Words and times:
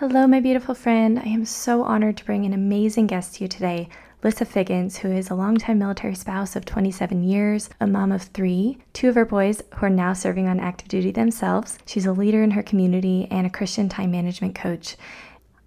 Hello, 0.00 0.28
my 0.28 0.38
beautiful 0.38 0.76
friend. 0.76 1.18
I 1.18 1.26
am 1.26 1.44
so 1.44 1.82
honored 1.82 2.18
to 2.18 2.24
bring 2.24 2.44
an 2.44 2.52
amazing 2.52 3.08
guest 3.08 3.34
to 3.34 3.42
you 3.42 3.48
today, 3.48 3.88
Lissa 4.22 4.44
Figgins, 4.44 4.98
who 4.98 5.10
is 5.10 5.28
a 5.28 5.34
longtime 5.34 5.80
military 5.80 6.14
spouse 6.14 6.54
of 6.54 6.64
27 6.64 7.24
years, 7.24 7.68
a 7.80 7.86
mom 7.88 8.12
of 8.12 8.22
three, 8.22 8.78
two 8.92 9.08
of 9.08 9.16
her 9.16 9.24
boys 9.24 9.60
who 9.74 9.86
are 9.86 9.90
now 9.90 10.12
serving 10.12 10.46
on 10.46 10.60
active 10.60 10.86
duty 10.86 11.10
themselves. 11.10 11.80
She's 11.84 12.06
a 12.06 12.12
leader 12.12 12.44
in 12.44 12.52
her 12.52 12.62
community 12.62 13.26
and 13.28 13.44
a 13.44 13.50
Christian 13.50 13.88
time 13.88 14.12
management 14.12 14.54
coach. 14.54 14.94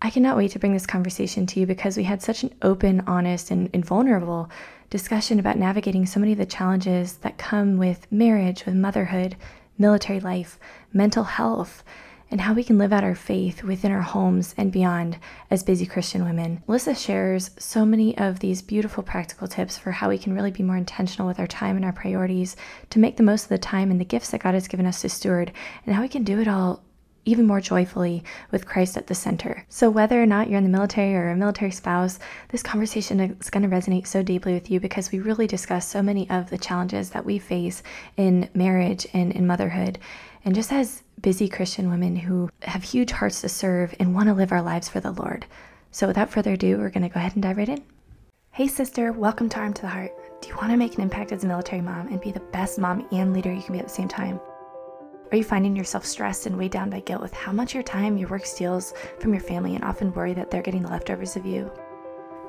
I 0.02 0.10
cannot 0.10 0.38
wait 0.38 0.52
to 0.52 0.60
bring 0.60 0.72
this 0.72 0.88
conversation 0.88 1.46
to 1.48 1.60
you 1.60 1.66
because 1.66 1.98
we 1.98 2.04
had 2.04 2.22
such 2.22 2.44
an 2.44 2.56
open, 2.62 3.02
honest, 3.02 3.52
and, 3.52 3.70
and 3.74 3.84
vulnerable 3.84 4.50
discussion 4.90 5.40
about 5.40 5.58
navigating 5.58 6.06
so 6.06 6.22
many 6.22 6.32
of 6.32 6.38
the 6.38 6.46
challenges 6.46 7.18
that 7.18 7.38
come 7.38 7.78
with 7.78 8.10
marriage, 8.10 8.66
with 8.66 8.76
motherhood, 8.76 9.36
military 9.78 10.22
life, 10.22 10.58
mental 10.94 11.26
health 11.26 11.84
and 12.32 12.42
how 12.42 12.54
we 12.54 12.64
can 12.64 12.78
live 12.78 12.94
out 12.94 13.04
our 13.04 13.14
faith 13.14 13.62
within 13.62 13.92
our 13.92 14.02
homes 14.02 14.56
and 14.58 14.72
beyond 14.72 15.18
as 15.52 15.64
busy 15.64 15.86
Christian 15.86 16.24
women. 16.24 16.64
Lissa 16.66 16.96
shares 16.96 17.52
so 17.60 17.86
many 17.86 18.18
of 18.18 18.40
these 18.40 18.62
beautiful 18.62 19.04
practical 19.04 19.48
tips 19.48 19.78
for 19.78 19.92
how 19.92 20.10
we 20.10 20.18
can 20.18 20.34
really 20.34 20.50
be 20.50 20.64
more 20.64 20.78
intentional 20.78 21.28
with 21.28 21.40
our 21.40 21.48
time 21.48 21.76
and 21.76 21.84
our 21.84 21.92
priorities 21.92 22.56
to 22.90 23.00
make 23.00 23.18
the 23.18 23.24
most 23.24 23.44
of 23.44 23.50
the 23.50 23.58
time 23.58 23.92
and 23.92 24.00
the 24.00 24.06
gifts 24.06 24.32
that 24.32 24.42
God 24.42 24.54
has 24.54 24.70
given 24.70 24.86
us 24.86 25.02
to 25.02 25.10
steward, 25.10 25.52
and 25.86 25.94
how 25.94 26.02
we 26.02 26.08
can 26.08 26.24
do 26.24 26.40
it 26.40 26.48
all 26.48 26.82
even 27.26 27.46
more 27.46 27.62
joyfully 27.62 28.24
with 28.50 28.66
Christ 28.66 28.98
at 28.98 29.08
the 29.08 29.14
center. 29.14 29.66
So, 29.70 29.90
whether 29.90 30.22
or 30.22 30.26
not 30.26 30.50
you're 30.50 30.58
in 30.58 30.64
the 30.64 30.70
military 30.70 31.16
or 31.16 31.30
a 31.30 31.36
military 31.36 31.72
spouse, 31.72 32.18
this 32.50 32.64
conversation 32.64 33.20
is 33.20 33.50
going 33.50 33.62
to 33.62 33.76
resonate 33.76 34.08
so 34.08 34.24
deeply 34.24 34.54
with 34.54 34.72
you 34.72 34.80
because 34.80 35.12
we 35.12 35.20
really 35.20 35.48
discuss 35.48 35.88
so 35.88 36.02
many 36.02 36.30
of 36.30 36.50
the 36.50 36.58
challenges 36.58 37.12
that 37.12 37.26
we 37.26 37.38
face 37.38 37.84
in 38.18 38.50
marriage 38.56 39.06
and 39.14 39.32
in 39.32 39.46
motherhood. 39.46 40.00
And 40.44 40.56
just 40.56 40.72
as 40.72 41.04
busy 41.22 41.48
Christian 41.48 41.92
women 41.92 42.16
who 42.16 42.50
have 42.64 42.84
huge 42.84 43.12
hearts 43.12 43.42
to 43.42 43.50
serve 43.50 43.94
and 44.00 44.16
want 44.16 44.28
to 44.28 44.34
live 44.34 44.52
our 44.52 44.62
lives 44.62 44.90
for 44.90 45.00
the 45.00 45.12
Lord. 45.12 45.46
So, 45.92 46.08
without 46.08 46.32
further 46.32 46.54
ado, 46.54 46.78
we're 46.78 46.90
going 46.90 47.04
to 47.04 47.10
go 47.10 47.20
ahead 47.20 47.34
and 47.36 47.44
dive 47.44 47.58
right 47.58 47.70
in. 47.70 47.84
Hey, 48.52 48.68
sister, 48.68 49.12
welcome 49.12 49.50
to 49.50 49.60
Armed 49.60 49.76
to 49.76 49.84
the 49.84 49.90
Heart. 49.90 50.42
Do 50.42 50.50
you 50.50 50.56
want 50.56 50.72
to 50.72 50.78
make 50.78 50.96
an 50.96 51.02
impact 51.02 51.32
as 51.32 51.44
a 51.44 51.48
military 51.48 51.82
mom 51.82 52.08
and 52.08 52.20
be 52.20 52.32
the 52.32 52.40
best 52.40 52.80
mom 52.80 53.08
and 53.12 53.34
leader 53.34 53.54
you 53.54 53.62
can 53.62 53.74
be 53.74 53.80
at 53.80 53.88
the 53.88 53.94
same 53.94 54.08
time? 54.08 54.40
Are 55.32 55.38
you 55.38 55.44
finding 55.44 55.76
yourself 55.76 56.06
stressed 56.06 56.48
and 56.48 56.58
weighed 56.58 56.72
down 56.72 56.90
by 56.90 57.02
guilt 57.02 57.22
with 57.22 57.34
how 57.34 57.52
much 57.52 57.76
your 57.76 57.84
time 57.84 58.18
your 58.18 58.30
work 58.30 58.46
steals 58.46 58.96
from 59.20 59.34
your 59.34 59.44
family 59.44 59.76
and 59.76 59.84
often 59.84 60.12
worry 60.12 60.34
that 60.34 60.50
they're 60.50 60.64
getting 60.64 60.82
the 60.82 60.90
leftovers 60.90 61.36
of 61.36 61.46
you? 61.46 61.72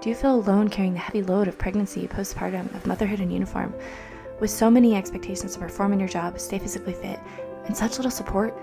Do 0.01 0.09
you 0.09 0.15
feel 0.15 0.37
alone 0.37 0.69
carrying 0.69 0.95
the 0.95 0.99
heavy 0.99 1.23
load 1.23 1.47
of 1.47 1.59
pregnancy, 1.59 2.09
postpartum, 2.09 2.75
of 2.75 2.87
motherhood 2.87 3.21
in 3.21 3.31
uniform, 3.31 3.75
with 4.41 4.51
so 4.51 4.71
many 4.71 4.97
expectations 4.97 5.53
to 5.53 5.61
perform 5.61 5.93
in 5.93 6.01
your 6.01 6.09
job, 6.09 6.41
stay 6.41 6.59
physically 6.59 6.95
fit, 6.95 7.21
and 7.67 7.77
such 7.77 7.97
little 7.97 8.11
support? 8.11 8.59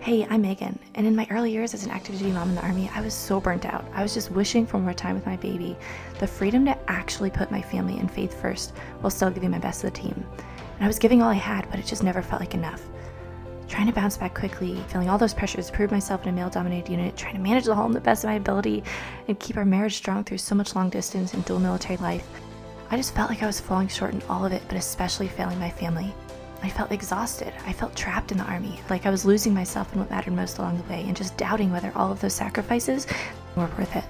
Hey, 0.00 0.26
I'm 0.30 0.42
Megan, 0.42 0.78
and 0.94 1.06
in 1.06 1.16
my 1.16 1.26
early 1.30 1.50
years 1.50 1.74
as 1.74 1.84
an 1.84 1.90
active 1.90 2.18
duty 2.18 2.30
mom 2.30 2.50
in 2.50 2.54
the 2.54 2.62
Army, 2.62 2.88
I 2.94 3.00
was 3.00 3.12
so 3.12 3.40
burnt 3.40 3.66
out. 3.66 3.84
I 3.92 4.02
was 4.02 4.14
just 4.14 4.30
wishing 4.30 4.64
for 4.64 4.78
more 4.78 4.94
time 4.94 5.16
with 5.16 5.26
my 5.26 5.36
baby, 5.36 5.76
the 6.20 6.26
freedom 6.26 6.64
to 6.66 6.90
actually 6.90 7.30
put 7.30 7.50
my 7.50 7.60
family 7.60 7.98
and 7.98 8.10
faith 8.10 8.40
first 8.40 8.74
while 9.00 9.10
still 9.10 9.30
giving 9.30 9.50
my 9.50 9.58
best 9.58 9.80
to 9.80 9.86
the 9.86 9.92
team. 9.92 10.24
And 10.76 10.84
I 10.84 10.86
was 10.86 11.00
giving 11.00 11.20
all 11.20 11.30
I 11.30 11.34
had, 11.34 11.68
but 11.70 11.80
it 11.80 11.86
just 11.86 12.04
never 12.04 12.22
felt 12.22 12.40
like 12.40 12.54
enough. 12.54 12.82
Trying 13.66 13.88
to 13.88 13.92
bounce 13.92 14.16
back 14.16 14.34
quickly, 14.34 14.82
feeling 14.88 15.10
all 15.10 15.18
those 15.18 15.34
pressures 15.34 15.70
prove 15.70 15.90
myself 15.90 16.22
in 16.22 16.28
a 16.28 16.32
male 16.32 16.48
dominated 16.48 16.90
unit, 16.90 17.16
trying 17.16 17.34
to 17.34 17.40
manage 17.40 17.64
the 17.64 17.74
home 17.74 17.92
the 17.92 18.00
best 18.00 18.24
of 18.24 18.28
my 18.28 18.36
ability, 18.36 18.84
and 19.26 19.38
keep 19.40 19.56
our 19.56 19.64
marriage 19.64 19.96
strong 19.96 20.24
through 20.24 20.38
so 20.38 20.54
much 20.54 20.74
long 20.74 20.88
distance 20.88 21.34
and 21.34 21.44
dual 21.44 21.58
military 21.58 21.98
life. 21.98 22.26
I 22.90 22.96
just 22.96 23.14
felt 23.14 23.28
like 23.28 23.42
I 23.42 23.46
was 23.46 23.60
falling 23.60 23.88
short 23.88 24.14
in 24.14 24.22
all 24.22 24.46
of 24.46 24.52
it, 24.52 24.62
but 24.68 24.78
especially 24.78 25.28
failing 25.28 25.58
my 25.58 25.70
family. 25.70 26.14
I 26.62 26.68
felt 26.68 26.92
exhausted. 26.92 27.52
I 27.66 27.72
felt 27.72 27.94
trapped 27.94 28.32
in 28.32 28.38
the 28.38 28.44
army, 28.44 28.80
like 28.90 29.06
I 29.06 29.10
was 29.10 29.24
losing 29.24 29.54
myself 29.54 29.92
in 29.92 30.00
what 30.00 30.10
mattered 30.10 30.34
most 30.34 30.58
along 30.58 30.78
the 30.78 30.92
way, 30.92 31.04
and 31.06 31.16
just 31.16 31.36
doubting 31.36 31.70
whether 31.70 31.92
all 31.94 32.10
of 32.10 32.20
those 32.20 32.34
sacrifices 32.34 33.06
were 33.54 33.70
worth 33.78 33.94
it. 33.94 34.04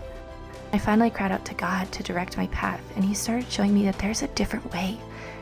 I 0.72 0.78
finally 0.78 1.10
cried 1.10 1.32
out 1.32 1.44
to 1.46 1.54
God 1.54 1.90
to 1.92 2.02
direct 2.02 2.36
my 2.36 2.46
path, 2.48 2.82
and 2.96 3.04
He 3.04 3.14
started 3.14 3.50
showing 3.50 3.74
me 3.74 3.84
that 3.84 3.98
there's 3.98 4.22
a 4.22 4.28
different 4.28 4.72
way 4.72 4.98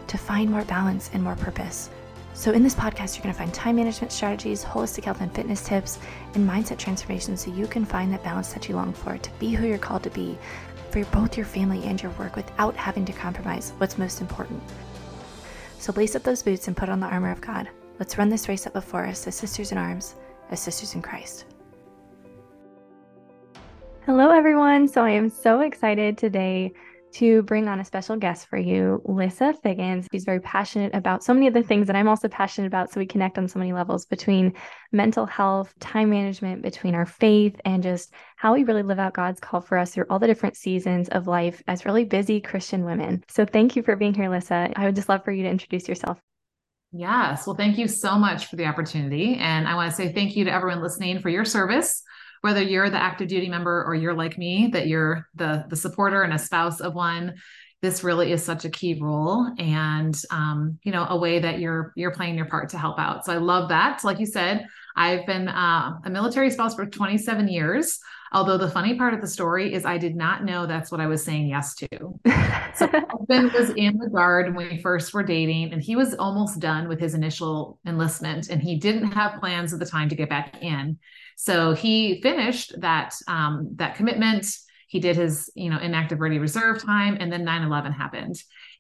to 0.08 0.18
find 0.18 0.50
more 0.50 0.64
balance 0.64 1.11
and 1.12 1.22
more 1.22 1.36
purpose. 1.36 1.90
So, 2.34 2.52
in 2.52 2.62
this 2.62 2.74
podcast, 2.74 3.16
you're 3.16 3.22
going 3.22 3.34
to 3.34 3.39
find 3.39 3.55
time 3.55 3.77
management 3.77 4.12
strategies, 4.12 4.62
holistic 4.62 5.05
health 5.05 5.22
and 5.22 5.34
fitness 5.34 5.64
tips, 5.64 5.98
and 6.34 6.48
mindset 6.48 6.78
transformation 6.78 7.36
so 7.36 7.50
you 7.50 7.66
can 7.66 7.84
find 7.84 8.12
that 8.12 8.22
balance 8.22 8.52
that 8.52 8.68
you 8.68 8.77
long 8.77 8.92
for 8.92 9.16
to 9.16 9.30
be 9.39 9.52
who 9.52 9.66
you're 9.66 9.78
called 9.78 10.02
to 10.02 10.11
be 10.11 10.36
for 10.90 11.05
both 11.06 11.36
your 11.36 11.46
family 11.46 11.83
and 11.84 12.02
your 12.02 12.12
work 12.12 12.36
without 12.36 12.77
having 12.77 13.05
to 13.06 13.12
compromise 13.12 13.72
what's 13.78 13.96
most 13.96 14.20
important. 14.20 14.62
So 15.79 15.92
lace 15.92 16.17
up 16.17 16.23
those 16.23 16.42
boots 16.42 16.69
and 16.69 16.77
put 16.77 16.89
on 16.89 17.01
the 17.01 17.07
armor 17.07 17.31
of 17.31 17.41
God. 17.41 17.69
Let's 17.98 18.19
run 18.19 18.29
this 18.29 18.48
race 18.48 18.67
up 18.67 18.73
before 18.73 19.07
us 19.07 19.27
as 19.27 19.35
sisters 19.35 19.73
in 19.73 19.79
arms, 19.79 20.17
as 20.51 20.61
sisters 20.61 20.95
in 20.95 21.03
Christ. 21.03 21.45
Hello, 24.05 24.31
everyone. 24.31 24.87
So 24.87 25.03
I 25.03 25.11
am 25.11 25.29
so 25.29 25.61
excited 25.61 26.17
today 26.17 26.73
to 27.16 27.42
bring 27.42 27.66
on 27.66 27.80
a 27.80 27.84
special 27.84 28.16
guest 28.16 28.46
for 28.46 28.58
you, 28.58 29.00
Lissa 29.06 29.54
Figgins. 29.62 30.06
She's 30.12 30.24
very 30.24 30.40
passionate 30.40 30.94
about 30.94 31.24
so 31.24 31.32
many 31.32 31.46
of 31.46 31.54
the 31.54 31.62
things 31.62 31.86
that 31.86 31.96
I'm 31.96 32.08
also 32.08 32.28
passionate 32.28 32.66
about. 32.66 32.92
So 32.92 33.00
we 33.00 33.06
connect 33.06 33.38
on 33.38 33.48
so 33.48 33.58
many 33.58 33.72
levels 33.72 34.04
between 34.04 34.52
mental 34.92 35.24
health, 35.24 35.72
time 35.80 36.10
management, 36.10 36.62
between 36.62 36.94
our 36.94 37.06
faith, 37.06 37.58
and 37.64 37.82
just 37.82 38.12
how 38.36 38.52
we 38.52 38.64
really 38.64 38.82
live 38.82 38.98
out 38.98 39.14
God's 39.14 39.40
call 39.40 39.62
for 39.62 39.78
us 39.78 39.94
through 39.94 40.04
all 40.10 40.18
the 40.18 40.27
different 40.27 40.56
seasons 40.56 41.08
of 41.08 41.27
life 41.27 41.62
as 41.66 41.86
really 41.86 42.04
busy 42.04 42.40
Christian 42.40 42.84
women. 42.84 43.24
So 43.28 43.46
thank 43.46 43.77
you 43.77 43.83
for 43.83 43.96
being 43.96 44.12
here, 44.12 44.28
Lissa. 44.28 44.70
I 44.77 44.84
would 44.84 44.96
just 44.96 45.08
love 45.08 45.24
for 45.24 45.33
you 45.33 45.44
to 45.44 45.50
introduce 45.50 45.88
yourself. 45.88 46.18
Yes. 46.92 47.46
Well, 47.46 47.56
thank 47.56 47.78
you 47.78 47.88
so 47.88 48.18
much 48.18 48.46
for 48.46 48.56
the 48.56 48.66
opportunity. 48.66 49.36
And 49.36 49.66
I 49.66 49.74
want 49.74 49.90
to 49.90 49.96
say 49.96 50.12
thank 50.12 50.36
you 50.36 50.44
to 50.44 50.52
everyone 50.52 50.83
listening 50.83 51.20
for 51.20 51.30
your 51.30 51.44
service 51.44 52.02
whether 52.41 52.63
you're 52.63 52.91
the 52.91 53.02
active 53.02 53.29
duty 53.29 53.48
member 53.48 53.85
or 53.85 53.95
you're 53.95 54.14
like 54.14 54.39
me, 54.39 54.69
that 54.73 54.86
you're 54.86 55.29
the 55.35 55.64
the 55.69 55.77
supporter 55.77 56.23
and 56.23 56.33
a 56.33 56.39
spouse 56.39 56.80
of 56.80 56.95
one, 56.95 57.35
this 57.83 58.02
really 58.02 58.33
is 58.33 58.42
such 58.42 58.64
a 58.64 58.70
key 58.70 58.98
role 59.01 59.47
and 59.58 60.20
um, 60.30 60.79
you 60.83 60.92
know 60.92 61.07
a 61.08 61.17
way 61.17 61.39
that 61.39 61.58
you're 61.61 61.92
you're 61.96 62.11
playing 62.11 62.36
your 62.36 62.46
part 62.46 62.70
to 62.70 62.79
help 62.79 62.98
out. 62.98 63.25
So 63.25 63.33
I 63.33 63.36
love 63.36 63.69
that. 63.69 64.02
Like 64.05 64.19
you 64.19 64.27
said, 64.27 64.67
I've 64.96 65.27
been 65.27 65.48
uh, 65.48 65.98
a 66.05 66.11
military 66.11 66.51
spouse 66.51 66.75
for 66.75 66.86
27 66.86 67.48
years. 67.48 67.98
Although 68.33 68.59
the 68.59 68.70
funny 68.70 68.97
part 68.97 69.14
of 69.14 69.20
the 69.20 69.27
story 69.27 69.73
is 69.73 69.85
I 69.85 69.98
did 69.98 70.17
not 70.17 70.45
know 70.45 70.67
that's 70.67 70.91
what 70.91 71.01
I 71.01 71.07
was 71.07 71.25
saying 71.25 71.48
yes 71.48 71.75
to. 71.77 71.89
so 72.75 72.87
husband 72.87 73.53
was 73.53 73.70
in 73.70 73.98
the 73.98 74.09
guard 74.09 74.55
when 74.55 74.69
we 74.69 74.83
first 74.83 75.14
were 75.14 75.23
dating, 75.23 75.73
and 75.73 75.83
he 75.83 75.97
was 75.97 76.14
almost 76.14 76.61
done 76.61 76.89
with 76.89 77.01
his 77.01 77.14
initial 77.14 77.79
enlistment, 77.87 78.48
and 78.48 78.61
he 78.63 78.79
didn't 78.79 79.13
have 79.13 79.41
plans 79.41 79.73
at 79.73 79.79
the 79.79 79.87
time 79.87 80.09
to 80.09 80.14
get 80.14 80.29
back 80.29 80.63
in. 80.63 80.98
So 81.37 81.75
he 81.75 82.20
finished 82.23 82.81
that 82.81 83.14
um, 83.29 83.70
that 83.77 83.95
commitment. 83.95 84.47
He 84.89 85.01
did 85.01 85.17
his, 85.17 85.51
you 85.55 85.69
know, 85.69 85.79
inactive 85.79 86.20
ready 86.20 86.39
reserve 86.39 86.83
time, 86.83 87.17
and 87.20 87.33
then 87.33 87.45
9/11 87.45 87.93
happened, 87.93 88.37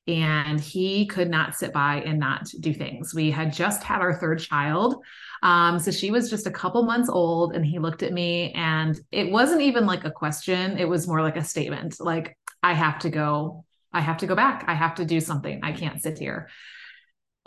and 0.06 0.60
he 0.60 1.06
could 1.06 1.28
not 1.28 1.54
sit 1.56 1.72
by 1.72 2.02
and 2.02 2.18
not 2.18 2.48
do 2.60 2.72
things. 2.72 3.14
We 3.14 3.30
had 3.30 3.52
just 3.52 3.82
had 3.82 4.00
our 4.00 4.14
third 4.14 4.40
child, 4.40 5.04
um, 5.42 5.78
so 5.78 5.90
she 5.90 6.10
was 6.10 6.30
just 6.30 6.46
a 6.46 6.50
couple 6.50 6.82
months 6.82 7.08
old, 7.08 7.54
and 7.54 7.64
he 7.64 7.78
looked 7.78 8.02
at 8.02 8.12
me, 8.12 8.52
and 8.52 8.98
it 9.12 9.30
wasn't 9.30 9.62
even 9.62 9.86
like 9.86 10.04
a 10.04 10.10
question; 10.10 10.78
it 10.78 10.88
was 10.88 11.06
more 11.06 11.22
like 11.22 11.36
a 11.36 11.44
statement, 11.44 11.96
like 12.00 12.36
I 12.62 12.72
have 12.74 12.98
to 13.00 13.10
go. 13.10 13.64
I 13.92 14.00
have 14.00 14.18
to 14.18 14.26
go 14.26 14.34
back. 14.34 14.64
I 14.66 14.74
have 14.74 14.96
to 14.96 15.04
do 15.04 15.20
something. 15.20 15.60
I 15.62 15.72
can't 15.72 16.02
sit 16.02 16.18
here. 16.18 16.48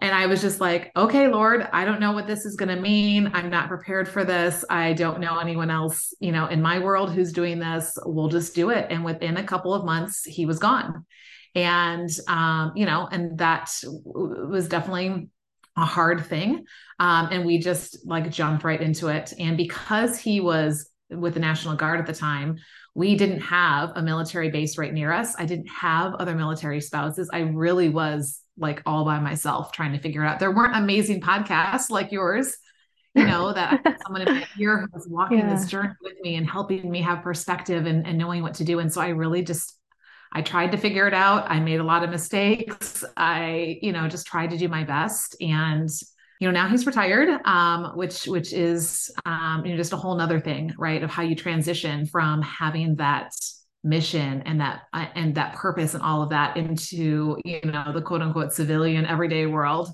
And 0.01 0.15
I 0.15 0.27
was 0.27 0.41
just 0.41 0.61
like, 0.61 0.91
okay, 0.95 1.27
Lord, 1.27 1.67
I 1.73 1.83
don't 1.83 1.99
know 1.99 2.13
what 2.13 2.25
this 2.25 2.45
is 2.45 2.55
going 2.55 2.69
to 2.69 2.81
mean. 2.81 3.31
I'm 3.33 3.49
not 3.49 3.67
prepared 3.67 4.07
for 4.07 4.23
this. 4.23 4.63
I 4.69 4.93
don't 4.93 5.19
know 5.19 5.37
anyone 5.39 5.69
else, 5.69 6.13
you 6.21 6.31
know, 6.31 6.47
in 6.47 6.61
my 6.61 6.79
world 6.79 7.11
who's 7.11 7.33
doing 7.33 7.59
this. 7.59 7.97
We'll 8.05 8.29
just 8.29 8.55
do 8.55 8.69
it. 8.69 8.87
And 8.89 9.03
within 9.03 9.35
a 9.37 9.43
couple 9.43 9.73
of 9.73 9.85
months, 9.85 10.23
he 10.23 10.45
was 10.45 10.57
gone. 10.57 11.05
And, 11.53 12.09
um, 12.29 12.71
you 12.75 12.85
know, 12.85 13.09
and 13.11 13.37
that 13.39 13.71
was 13.93 14.69
definitely 14.69 15.27
a 15.81 15.85
hard 15.85 16.25
thing. 16.25 16.65
Um, 16.99 17.29
and 17.31 17.45
we 17.45 17.59
just 17.59 18.05
like 18.05 18.29
jumped 18.31 18.63
right 18.63 18.81
into 18.81 19.07
it. 19.07 19.33
And 19.39 19.57
because 19.57 20.19
he 20.19 20.41
was 20.41 20.89
with 21.09 21.33
the 21.33 21.39
National 21.39 21.75
Guard 21.75 21.99
at 21.99 22.05
the 22.05 22.13
time, 22.13 22.57
we 22.95 23.15
didn't 23.15 23.41
have 23.41 23.93
a 23.95 24.01
military 24.01 24.49
base 24.49 24.77
right 24.77 24.93
near 24.93 25.11
us. 25.11 25.35
I 25.37 25.45
didn't 25.45 25.67
have 25.67 26.15
other 26.15 26.35
military 26.35 26.81
spouses. 26.81 27.29
I 27.31 27.39
really 27.39 27.89
was 27.89 28.41
like 28.57 28.81
all 28.85 29.05
by 29.05 29.19
myself 29.19 29.71
trying 29.71 29.93
to 29.93 29.99
figure 29.99 30.23
it 30.23 30.27
out. 30.27 30.39
There 30.39 30.51
weren't 30.51 30.75
amazing 30.75 31.21
podcasts 31.21 31.89
like 31.89 32.11
yours, 32.11 32.57
you 33.15 33.25
know, 33.25 33.53
that 33.53 33.81
someone 34.03 34.27
in 34.27 34.35
my 34.35 34.47
ear 34.59 34.79
who 34.79 34.87
was 34.93 35.07
walking 35.07 35.39
yeah. 35.39 35.55
this 35.55 35.67
journey 35.67 35.93
with 36.01 36.19
me 36.21 36.35
and 36.35 36.49
helping 36.49 36.91
me 36.91 37.01
have 37.01 37.23
perspective 37.23 37.85
and, 37.85 38.05
and 38.05 38.17
knowing 38.17 38.41
what 38.41 38.55
to 38.55 38.65
do. 38.65 38.79
And 38.79 38.91
so 38.91 38.99
I 38.99 39.09
really 39.09 39.43
just 39.43 39.78
I 40.31 40.41
tried 40.41 40.71
to 40.71 40.77
figure 40.77 41.07
it 41.07 41.13
out. 41.13 41.49
I 41.49 41.59
made 41.59 41.79
a 41.79 41.83
lot 41.83 42.03
of 42.03 42.09
mistakes. 42.09 43.03
I, 43.17 43.79
you 43.81 43.91
know, 43.91 44.07
just 44.07 44.27
tried 44.27 44.51
to 44.51 44.57
do 44.57 44.67
my 44.67 44.83
best. 44.83 45.35
And, 45.41 45.89
you 46.39 46.47
know, 46.47 46.51
now 46.51 46.67
he's 46.67 46.85
retired, 46.85 47.29
um, 47.45 47.93
which 47.95 48.25
which 48.25 48.53
is 48.53 49.11
um, 49.25 49.65
you 49.65 49.71
know, 49.71 49.77
just 49.77 49.93
a 49.93 49.97
whole 49.97 50.15
nother 50.15 50.39
thing, 50.39 50.73
right? 50.77 51.03
Of 51.03 51.09
how 51.09 51.23
you 51.23 51.35
transition 51.35 52.05
from 52.05 52.41
having 52.41 52.95
that 52.97 53.33
mission 53.83 54.41
and 54.45 54.59
that 54.61 54.81
uh, 54.93 55.07
and 55.15 55.35
that 55.35 55.55
purpose 55.55 55.93
and 55.93 56.03
all 56.03 56.21
of 56.21 56.29
that 56.29 56.57
into 56.57 57.37
you 57.45 57.61
know 57.63 57.93
the 57.93 58.01
quote 58.01 58.21
unquote 58.21 58.51
civilian 58.51 59.05
everyday 59.05 59.45
world 59.45 59.87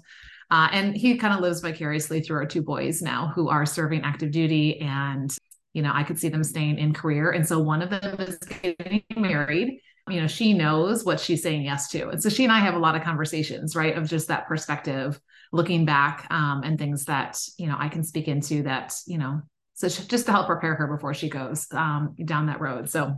uh, 0.49 0.67
and 0.71 0.97
he 0.97 1.19
kind 1.19 1.35
of 1.35 1.39
lives 1.39 1.59
vicariously 1.59 2.19
through 2.19 2.37
our 2.37 2.47
two 2.47 2.63
boys 2.63 3.03
now 3.03 3.31
who 3.35 3.47
are 3.47 3.63
serving 3.63 4.01
active 4.01 4.31
duty 4.31 4.81
and 4.81 5.37
you 5.75 5.81
know, 5.81 5.91
I 5.93 6.03
could 6.03 6.17
see 6.17 6.29
them 6.29 6.43
staying 6.43 6.79
in 6.79 6.93
career. 6.93 7.31
And 7.31 7.45
so 7.45 7.59
one 7.59 7.81
of 7.81 7.89
them 7.89 8.15
is 8.21 8.37
getting 8.37 9.03
married. 9.15 9.81
You 10.09 10.21
know, 10.21 10.27
she 10.27 10.53
knows 10.53 11.03
what 11.03 11.19
she's 11.19 11.41
saying 11.41 11.63
yes 11.63 11.89
to. 11.89 12.09
And 12.09 12.21
so 12.21 12.29
she 12.29 12.43
and 12.43 12.53
I 12.53 12.59
have 12.59 12.75
a 12.75 12.79
lot 12.79 12.95
of 12.95 13.01
conversations, 13.01 13.75
right, 13.75 13.97
of 13.97 14.07
just 14.07 14.27
that 14.27 14.47
perspective, 14.47 15.19
looking 15.51 15.85
back 15.85 16.27
um, 16.29 16.61
and 16.63 16.77
things 16.77 17.05
that, 17.05 17.39
you 17.57 17.67
know, 17.67 17.75
I 17.77 17.89
can 17.89 18.03
speak 18.03 18.27
into 18.27 18.63
that, 18.63 18.93
you 19.07 19.17
know, 19.17 19.41
so 19.73 19.87
just 19.87 20.25
to 20.27 20.31
help 20.31 20.47
prepare 20.47 20.75
her 20.75 20.87
before 20.87 21.13
she 21.13 21.29
goes 21.29 21.67
um, 21.71 22.15
down 22.23 22.45
that 22.45 22.61
road. 22.61 22.89
So 22.89 23.15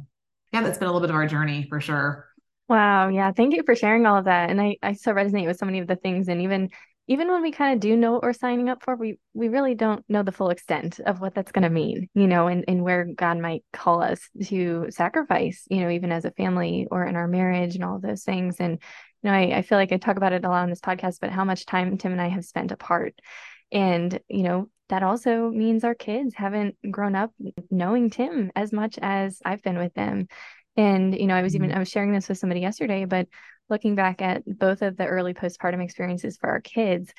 yeah, 0.54 0.64
that's 0.64 0.78
been 0.78 0.88
a 0.88 0.92
little 0.92 1.06
bit 1.06 1.10
of 1.10 1.16
our 1.16 1.28
journey 1.28 1.66
for 1.68 1.82
sure. 1.82 2.26
Wow. 2.70 3.10
Yeah. 3.10 3.32
Thank 3.32 3.56
you 3.56 3.64
for 3.64 3.76
sharing 3.76 4.06
all 4.06 4.18
of 4.18 4.26
that. 4.26 4.50
And 4.50 4.62
I, 4.62 4.78
I 4.82 4.94
so 4.94 5.14
resonate 5.14 5.46
with 5.46 5.58
so 5.58 5.66
many 5.66 5.80
of 5.80 5.88
the 5.88 5.96
things. 5.96 6.28
And 6.28 6.42
even 6.42 6.70
even 7.10 7.30
when 7.30 7.42
we 7.42 7.52
kind 7.52 7.74
of 7.74 7.80
do 7.80 7.96
know 7.96 8.12
what 8.12 8.24
we're 8.24 8.34
signing 8.34 8.70
up 8.70 8.84
for, 8.84 8.96
we 8.96 9.18
we 9.34 9.48
really 9.48 9.76
don't 9.76 10.04
know 10.10 10.24
the 10.24 10.32
full 10.32 10.50
extent 10.50 11.00
of 11.00 11.22
what 11.22 11.34
that's 11.34 11.54
going 11.54 11.64
to 11.64 11.70
mean, 11.70 12.10
you 12.14 12.28
know, 12.28 12.48
and, 12.48 12.66
and 12.68 12.84
where 12.84 13.06
God 13.06 13.38
might 13.40 13.64
call 13.72 14.04
us 14.04 14.20
to 14.48 14.88
sacrifice, 14.90 15.66
you 15.70 15.82
know, 15.82 15.90
even 15.90 16.12
as 16.12 16.26
a 16.26 16.32
family 16.32 16.88
or 16.92 17.06
in 17.06 17.16
our 17.16 17.28
marriage 17.28 17.76
and 17.76 17.84
all 17.84 18.00
those 18.00 18.24
things. 18.24 18.58
And, 18.60 18.80
you 19.24 19.30
know, 19.30 19.32
I, 19.32 19.58
I 19.58 19.62
feel 19.62 19.78
like 19.78 19.94
I 19.94 19.98
talk 19.98 20.18
about 20.18 20.34
it 20.34 20.44
a 20.44 20.50
lot 20.50 20.64
on 20.64 20.70
this 20.70 20.82
podcast, 20.82 21.20
but 21.22 21.32
how 21.32 21.46
much 21.46 21.66
time 21.66 21.98
Tim 21.98 22.12
and 22.12 22.22
I 22.22 22.28
have 22.28 22.46
spent 22.46 22.72
apart. 22.72 23.16
And, 23.72 24.20
you 24.28 24.44
know, 24.44 24.70
that 24.90 25.04
also 25.04 25.50
means 25.50 25.84
our 25.84 25.96
kids 25.96 26.34
haven't 26.36 26.76
grown 26.90 27.16
up 27.16 27.32
knowing 27.70 28.10
Tim 28.10 28.52
as 28.56 28.72
much 28.72 28.98
as 29.02 29.42
I've 29.44 29.62
been 29.62 29.78
with 29.78 29.94
them. 29.94 30.28
And, 30.76 31.18
you 31.18 31.28
know, 31.28 31.36
I 31.36 31.42
was 31.42 31.56
even, 31.56 31.70
mm-hmm. 31.70 31.78
I 31.78 31.80
was 31.80 31.90
sharing 31.90 32.14
this 32.14 32.30
with 32.30 32.38
somebody 32.38 32.62
yesterday, 32.62 33.06
but 33.06 33.28
looking 33.70 33.96
back 33.96 34.22
at 34.22 34.44
both 34.46 34.82
of 34.82 34.98
the 34.98 35.06
early 35.06 35.34
postpartum 35.34 35.84
experiences 35.84 36.38
for 36.38 36.50
our 36.50 36.62
kids, 36.62 37.14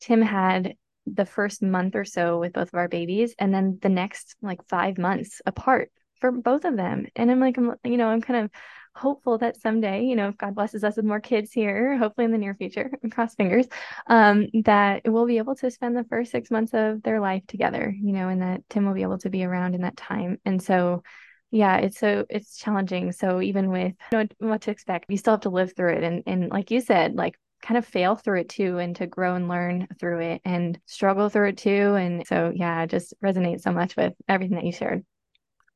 Tim 0.00 0.22
had 0.22 0.74
the 1.06 1.26
first 1.26 1.62
month 1.62 1.94
or 1.94 2.04
so 2.04 2.38
with 2.38 2.52
both 2.52 2.68
of 2.68 2.74
our 2.74 2.88
babies, 2.88 3.34
and 3.38 3.52
then 3.52 3.78
the 3.82 3.88
next 3.88 4.36
like 4.42 4.66
five 4.68 4.98
months 4.98 5.40
apart 5.46 5.90
for 6.20 6.30
both 6.30 6.64
of 6.64 6.76
them. 6.76 7.06
And 7.16 7.30
I'm 7.30 7.40
like, 7.40 7.56
I'm, 7.56 7.74
you 7.84 7.96
know, 7.96 8.08
I'm 8.08 8.20
kind 8.20 8.44
of 8.44 8.50
hopeful 8.94 9.38
that 9.38 9.60
someday, 9.60 10.04
you 10.04 10.16
know, 10.16 10.28
if 10.28 10.36
God 10.36 10.54
blesses 10.54 10.84
us 10.84 10.96
with 10.96 11.04
more 11.04 11.20
kids 11.20 11.52
here, 11.52 11.96
hopefully 11.96 12.24
in 12.24 12.32
the 12.32 12.38
near 12.38 12.54
future, 12.54 12.90
cross 13.10 13.34
fingers, 13.34 13.66
um, 14.06 14.46
that 14.64 15.02
we'll 15.04 15.26
be 15.26 15.38
able 15.38 15.54
to 15.56 15.70
spend 15.70 15.96
the 15.96 16.04
first 16.04 16.30
six 16.30 16.50
months 16.50 16.74
of 16.74 17.02
their 17.02 17.20
life 17.20 17.46
together, 17.46 17.94
you 17.98 18.12
know, 18.12 18.28
and 18.28 18.42
that 18.42 18.68
Tim 18.68 18.86
will 18.86 18.94
be 18.94 19.02
able 19.02 19.18
to 19.18 19.30
be 19.30 19.44
around 19.44 19.74
in 19.74 19.82
that 19.82 19.96
time. 19.96 20.38
And 20.44 20.62
so, 20.62 21.02
yeah, 21.50 21.78
it's 21.78 21.98
so 21.98 22.26
it's 22.30 22.56
challenging. 22.56 23.12
So 23.12 23.40
even 23.40 23.70
with 23.70 23.92
you 24.12 24.18
know 24.18 24.26
what 24.38 24.62
to 24.62 24.70
expect, 24.70 25.06
you 25.08 25.16
still 25.16 25.34
have 25.34 25.40
to 25.40 25.50
live 25.50 25.74
through 25.74 25.94
it. 25.94 26.04
And 26.04 26.22
and 26.26 26.50
like 26.50 26.70
you 26.70 26.80
said, 26.80 27.14
like 27.14 27.36
kind 27.62 27.76
of 27.76 27.84
fail 27.84 28.16
through 28.16 28.40
it 28.40 28.48
too 28.48 28.78
and 28.78 28.96
to 28.96 29.06
grow 29.06 29.34
and 29.34 29.48
learn 29.48 29.86
through 29.98 30.20
it 30.20 30.40
and 30.44 30.78
struggle 30.86 31.28
through 31.28 31.48
it 31.48 31.58
too. 31.58 31.94
And 31.94 32.26
so 32.26 32.52
yeah, 32.54 32.86
just 32.86 33.14
resonates 33.22 33.62
so 33.62 33.72
much 33.72 33.96
with 33.96 34.14
everything 34.28 34.56
that 34.56 34.64
you 34.64 34.72
shared. 34.72 35.04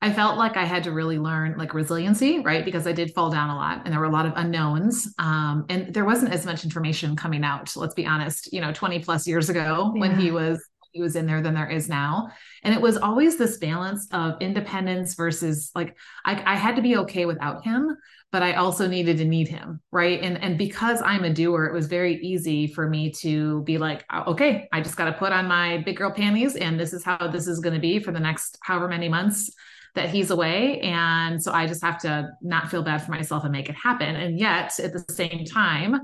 I 0.00 0.12
felt 0.12 0.36
like 0.36 0.58
I 0.58 0.64
had 0.64 0.84
to 0.84 0.92
really 0.92 1.18
learn 1.18 1.56
like 1.56 1.72
resiliency, 1.72 2.40
right? 2.40 2.62
Because 2.62 2.86
I 2.86 2.92
did 2.92 3.14
fall 3.14 3.30
down 3.30 3.48
a 3.48 3.56
lot 3.56 3.82
and 3.84 3.92
there 3.92 4.00
were 4.00 4.06
a 4.06 4.10
lot 4.10 4.26
of 4.26 4.34
unknowns. 4.36 5.08
Um, 5.18 5.64
and 5.70 5.94
there 5.94 6.04
wasn't 6.04 6.34
as 6.34 6.44
much 6.44 6.62
information 6.62 7.16
coming 7.16 7.42
out, 7.42 7.74
let's 7.74 7.94
be 7.94 8.04
honest, 8.04 8.52
you 8.52 8.60
know, 8.60 8.70
20 8.70 8.98
plus 8.98 9.26
years 9.26 9.48
ago 9.48 9.92
yeah. 9.94 10.00
when 10.00 10.18
he 10.18 10.30
was 10.30 10.62
he 10.94 11.02
was 11.02 11.16
in 11.16 11.26
there 11.26 11.42
than 11.42 11.54
there 11.54 11.68
is 11.68 11.88
now. 11.88 12.30
And 12.62 12.72
it 12.72 12.80
was 12.80 12.96
always 12.96 13.36
this 13.36 13.58
balance 13.58 14.06
of 14.12 14.40
independence 14.40 15.14
versus 15.14 15.70
like 15.74 15.96
I, 16.24 16.52
I 16.52 16.54
had 16.54 16.76
to 16.76 16.82
be 16.82 16.96
okay 16.98 17.26
without 17.26 17.64
him, 17.64 17.96
but 18.30 18.42
I 18.42 18.54
also 18.54 18.86
needed 18.86 19.18
to 19.18 19.24
need 19.24 19.48
him, 19.48 19.80
right? 19.90 20.22
And 20.22 20.40
and 20.42 20.56
because 20.56 21.02
I'm 21.02 21.24
a 21.24 21.34
doer, 21.34 21.66
it 21.66 21.74
was 21.74 21.88
very 21.88 22.14
easy 22.22 22.68
for 22.68 22.88
me 22.88 23.10
to 23.20 23.62
be 23.62 23.76
like, 23.76 24.04
oh, 24.12 24.32
okay, 24.32 24.68
I 24.72 24.80
just 24.80 24.96
got 24.96 25.06
to 25.06 25.12
put 25.12 25.32
on 25.32 25.48
my 25.48 25.78
big 25.78 25.96
girl 25.96 26.12
panties, 26.12 26.54
and 26.54 26.78
this 26.78 26.92
is 26.92 27.04
how 27.04 27.28
this 27.28 27.48
is 27.48 27.58
going 27.58 27.74
to 27.74 27.80
be 27.80 27.98
for 27.98 28.12
the 28.12 28.20
next 28.20 28.56
however 28.62 28.88
many 28.88 29.08
months 29.08 29.50
that 29.96 30.10
he's 30.10 30.30
away. 30.30 30.80
And 30.80 31.42
so 31.42 31.52
I 31.52 31.66
just 31.66 31.82
have 31.82 31.98
to 32.00 32.30
not 32.40 32.70
feel 32.70 32.82
bad 32.82 32.98
for 33.02 33.10
myself 33.10 33.44
and 33.44 33.52
make 33.52 33.68
it 33.68 33.76
happen. 33.76 34.14
And 34.16 34.38
yet 34.38 34.78
at 34.80 34.92
the 34.92 35.04
same 35.12 35.44
time, 35.44 36.00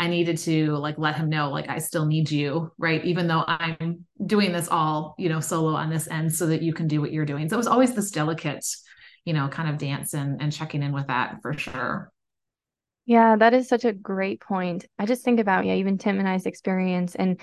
I 0.00 0.06
needed 0.06 0.38
to 0.38 0.78
like 0.78 0.96
let 0.96 1.16
him 1.16 1.28
know 1.28 1.50
like 1.50 1.68
I 1.68 1.76
still 1.76 2.06
need 2.06 2.30
you, 2.30 2.72
right? 2.78 3.04
Even 3.04 3.26
though 3.26 3.44
I'm 3.46 4.06
doing 4.24 4.50
this 4.50 4.66
all, 4.66 5.14
you 5.18 5.28
know, 5.28 5.40
solo 5.40 5.74
on 5.74 5.90
this 5.90 6.08
end 6.08 6.34
so 6.34 6.46
that 6.46 6.62
you 6.62 6.72
can 6.72 6.88
do 6.88 7.02
what 7.02 7.12
you're 7.12 7.26
doing. 7.26 7.50
So 7.50 7.56
it 7.56 7.58
was 7.58 7.66
always 7.66 7.94
this 7.94 8.10
delicate, 8.10 8.64
you 9.26 9.34
know, 9.34 9.48
kind 9.48 9.68
of 9.68 9.76
dance 9.76 10.14
and 10.14 10.40
and 10.40 10.50
checking 10.50 10.82
in 10.82 10.92
with 10.92 11.08
that 11.08 11.42
for 11.42 11.52
sure. 11.52 12.10
Yeah, 13.04 13.36
that 13.36 13.52
is 13.52 13.68
such 13.68 13.84
a 13.84 13.92
great 13.92 14.40
point. 14.40 14.86
I 14.98 15.04
just 15.04 15.22
think 15.22 15.38
about, 15.38 15.66
yeah, 15.66 15.74
even 15.74 15.98
Tim 15.98 16.18
and 16.18 16.26
I's 16.26 16.46
experience 16.46 17.14
and 17.14 17.38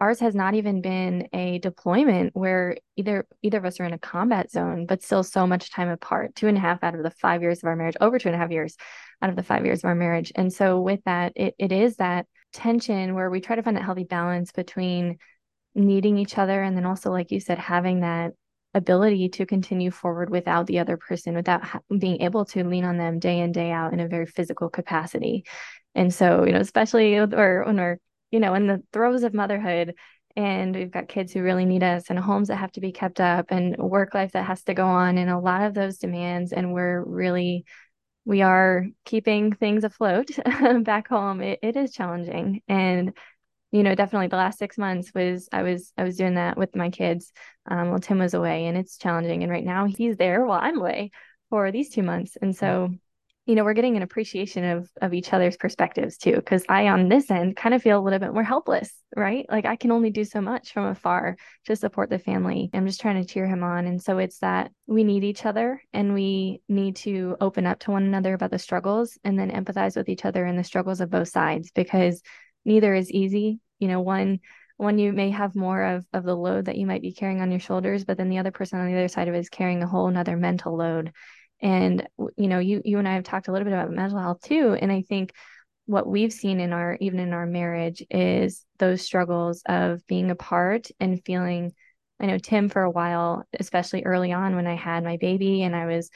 ours 0.00 0.18
has 0.18 0.34
not 0.34 0.54
even 0.54 0.80
been 0.80 1.28
a 1.32 1.60
deployment 1.60 2.34
where 2.34 2.76
either 2.96 3.24
either 3.42 3.58
of 3.58 3.64
us 3.64 3.78
are 3.78 3.84
in 3.84 3.92
a 3.92 3.98
combat 3.98 4.50
zone, 4.50 4.86
but 4.86 5.04
still 5.04 5.22
so 5.22 5.46
much 5.46 5.70
time 5.70 5.90
apart. 5.90 6.34
Two 6.34 6.48
and 6.48 6.56
a 6.56 6.60
half 6.60 6.82
out 6.82 6.96
of 6.96 7.04
the 7.04 7.10
five 7.12 7.40
years 7.40 7.58
of 7.58 7.68
our 7.68 7.76
marriage, 7.76 7.96
over 8.00 8.18
two 8.18 8.28
and 8.28 8.34
a 8.34 8.38
half 8.38 8.50
years 8.50 8.76
out 9.22 9.30
of 9.30 9.36
the 9.36 9.42
five 9.42 9.64
years 9.64 9.80
of 9.80 9.86
our 9.86 9.94
marriage. 9.94 10.32
And 10.34 10.52
so 10.52 10.80
with 10.80 11.00
that, 11.04 11.32
it, 11.36 11.54
it 11.58 11.72
is 11.72 11.96
that 11.96 12.26
tension 12.52 13.14
where 13.14 13.30
we 13.30 13.40
try 13.40 13.56
to 13.56 13.62
find 13.62 13.76
that 13.76 13.84
healthy 13.84 14.04
balance 14.04 14.52
between 14.52 15.18
needing 15.74 16.18
each 16.18 16.38
other 16.38 16.62
and 16.62 16.76
then 16.76 16.86
also, 16.86 17.10
like 17.10 17.30
you 17.30 17.40
said, 17.40 17.58
having 17.58 18.00
that 18.00 18.32
ability 18.74 19.28
to 19.28 19.46
continue 19.46 19.90
forward 19.90 20.30
without 20.30 20.66
the 20.66 20.78
other 20.78 20.96
person, 20.96 21.34
without 21.34 21.62
ha- 21.62 21.80
being 21.98 22.22
able 22.22 22.44
to 22.44 22.64
lean 22.64 22.84
on 22.84 22.96
them 22.96 23.18
day 23.18 23.40
in, 23.40 23.52
day 23.52 23.70
out 23.70 23.92
in 23.92 24.00
a 24.00 24.08
very 24.08 24.26
physical 24.26 24.68
capacity. 24.68 25.44
And 25.94 26.12
so, 26.12 26.44
you 26.44 26.52
know, 26.52 26.60
especially 26.60 27.16
or 27.16 27.64
when 27.64 27.76
we're, 27.76 27.98
you 28.30 28.40
know, 28.40 28.54
in 28.54 28.66
the 28.66 28.82
throes 28.92 29.24
of 29.24 29.34
motherhood, 29.34 29.94
and 30.36 30.74
we've 30.74 30.90
got 30.90 31.08
kids 31.08 31.32
who 31.32 31.42
really 31.42 31.64
need 31.64 31.82
us 31.82 32.08
and 32.08 32.18
homes 32.18 32.48
that 32.48 32.56
have 32.56 32.72
to 32.72 32.80
be 32.80 32.92
kept 32.92 33.20
up 33.20 33.46
and 33.48 33.76
work 33.76 34.14
life 34.14 34.32
that 34.32 34.46
has 34.46 34.62
to 34.64 34.74
go 34.74 34.86
on 34.86 35.18
and 35.18 35.28
a 35.28 35.38
lot 35.38 35.62
of 35.62 35.74
those 35.74 35.98
demands 35.98 36.52
and 36.52 36.72
we're 36.72 37.02
really 37.02 37.64
we 38.24 38.42
are 38.42 38.86
keeping 39.04 39.52
things 39.52 39.84
afloat 39.84 40.30
back 40.82 41.08
home. 41.08 41.40
It, 41.40 41.58
it 41.62 41.76
is 41.76 41.92
challenging. 41.92 42.62
And 42.68 43.12
you 43.72 43.84
know 43.84 43.94
definitely 43.94 44.26
the 44.26 44.36
last 44.36 44.58
six 44.58 44.76
months 44.76 45.12
was 45.14 45.48
i 45.52 45.62
was 45.62 45.92
i 45.96 46.02
was 46.02 46.16
doing 46.16 46.34
that 46.34 46.58
with 46.58 46.74
my 46.74 46.90
kids 46.90 47.32
um, 47.66 47.90
while 47.90 48.00
tim 48.00 48.18
was 48.18 48.34
away 48.34 48.66
and 48.66 48.76
it's 48.76 48.98
challenging. 48.98 49.42
And 49.42 49.52
right 49.52 49.64
now 49.64 49.86
he's 49.86 50.16
there 50.16 50.44
while 50.44 50.60
i'm 50.60 50.78
away 50.78 51.12
for 51.50 51.70
these 51.72 51.90
two 51.90 52.02
months. 52.02 52.36
And 52.40 52.56
so 52.56 52.90
you 53.46 53.54
know 53.54 53.64
we're 53.64 53.74
getting 53.74 53.96
an 53.96 54.02
appreciation 54.02 54.64
of 54.64 54.88
of 55.00 55.14
each 55.14 55.32
other's 55.32 55.56
perspectives 55.56 56.16
too 56.16 56.36
because 56.36 56.64
i 56.68 56.88
on 56.88 57.08
this 57.08 57.30
end 57.30 57.56
kind 57.56 57.74
of 57.74 57.82
feel 57.82 57.98
a 57.98 58.02
little 58.02 58.18
bit 58.18 58.32
more 58.32 58.44
helpless 58.44 58.92
right? 59.16 59.46
Like 59.50 59.66
i 59.66 59.76
can 59.76 59.90
only 59.90 60.10
do 60.10 60.24
so 60.24 60.40
much 60.40 60.72
from 60.72 60.86
afar 60.86 61.36
to 61.66 61.76
support 61.76 62.10
the 62.10 62.18
family. 62.18 62.70
I'm 62.72 62.86
just 62.86 63.00
trying 63.00 63.22
to 63.22 63.28
cheer 63.28 63.46
him 63.46 63.62
on. 63.62 63.86
And 63.86 64.00
so 64.00 64.18
it's 64.18 64.38
that 64.38 64.70
we 64.86 65.04
need 65.04 65.24
each 65.24 65.44
other 65.44 65.82
and 65.92 66.14
we 66.14 66.62
need 66.68 66.96
to 66.96 67.36
open 67.40 67.66
up 67.66 67.80
to 67.80 67.90
one 67.90 68.04
another 68.04 68.34
about 68.34 68.50
the 68.50 68.58
struggles 68.58 69.18
and 69.24 69.38
then 69.38 69.50
empathize 69.50 69.96
with 69.96 70.08
each 70.08 70.24
other 70.24 70.46
in 70.46 70.56
the 70.56 70.64
struggles 70.64 71.00
of 71.00 71.10
both 71.10 71.28
sides 71.28 71.70
because 71.74 72.22
neither 72.64 72.94
is 72.94 73.10
easy. 73.10 73.60
You 73.78 73.88
know 73.88 74.00
one 74.00 74.40
one 74.76 74.98
you 74.98 75.12
may 75.12 75.30
have 75.30 75.54
more 75.54 75.82
of 75.82 76.06
of 76.12 76.24
the 76.24 76.36
load 76.36 76.66
that 76.66 76.76
you 76.76 76.86
might 76.86 77.02
be 77.02 77.12
carrying 77.12 77.40
on 77.40 77.50
your 77.50 77.60
shoulders 77.60 78.04
but 78.04 78.16
then 78.16 78.30
the 78.30 78.38
other 78.38 78.50
person 78.50 78.78
on 78.78 78.86
the 78.86 78.94
other 78.94 79.08
side 79.08 79.28
of 79.28 79.34
it 79.34 79.38
is 79.38 79.48
carrying 79.50 79.82
a 79.82 79.86
whole 79.86 80.08
another 80.08 80.36
mental 80.36 80.74
load 80.74 81.12
and 81.60 82.06
you 82.36 82.48
know, 82.48 82.58
you 82.58 82.82
you 82.84 82.98
and 82.98 83.08
I 83.08 83.14
have 83.14 83.24
talked 83.24 83.48
a 83.48 83.52
little 83.52 83.64
bit 83.64 83.74
about 83.74 83.90
mental 83.90 84.18
health 84.18 84.42
too, 84.42 84.76
and 84.80 84.90
I 84.90 85.02
think 85.02 85.32
what 85.86 86.06
we've 86.06 86.32
seen 86.32 86.60
in 86.60 86.72
our 86.72 86.96
even 87.00 87.18
in 87.20 87.32
our 87.32 87.46
marriage 87.46 88.02
is 88.10 88.64
those 88.78 89.02
struggles 89.02 89.62
of 89.66 90.06
being 90.06 90.30
apart 90.30 90.88
and 91.00 91.22
feeling 91.24 91.72
I 92.20 92.26
know 92.26 92.38
Tim 92.38 92.68
for 92.68 92.82
a 92.82 92.90
while, 92.90 93.44
especially 93.58 94.04
early 94.04 94.32
on 94.32 94.54
when 94.54 94.66
I 94.66 94.76
had 94.76 95.04
my 95.04 95.16
baby 95.16 95.62
and 95.62 95.74
I 95.74 95.86
was 95.86 96.10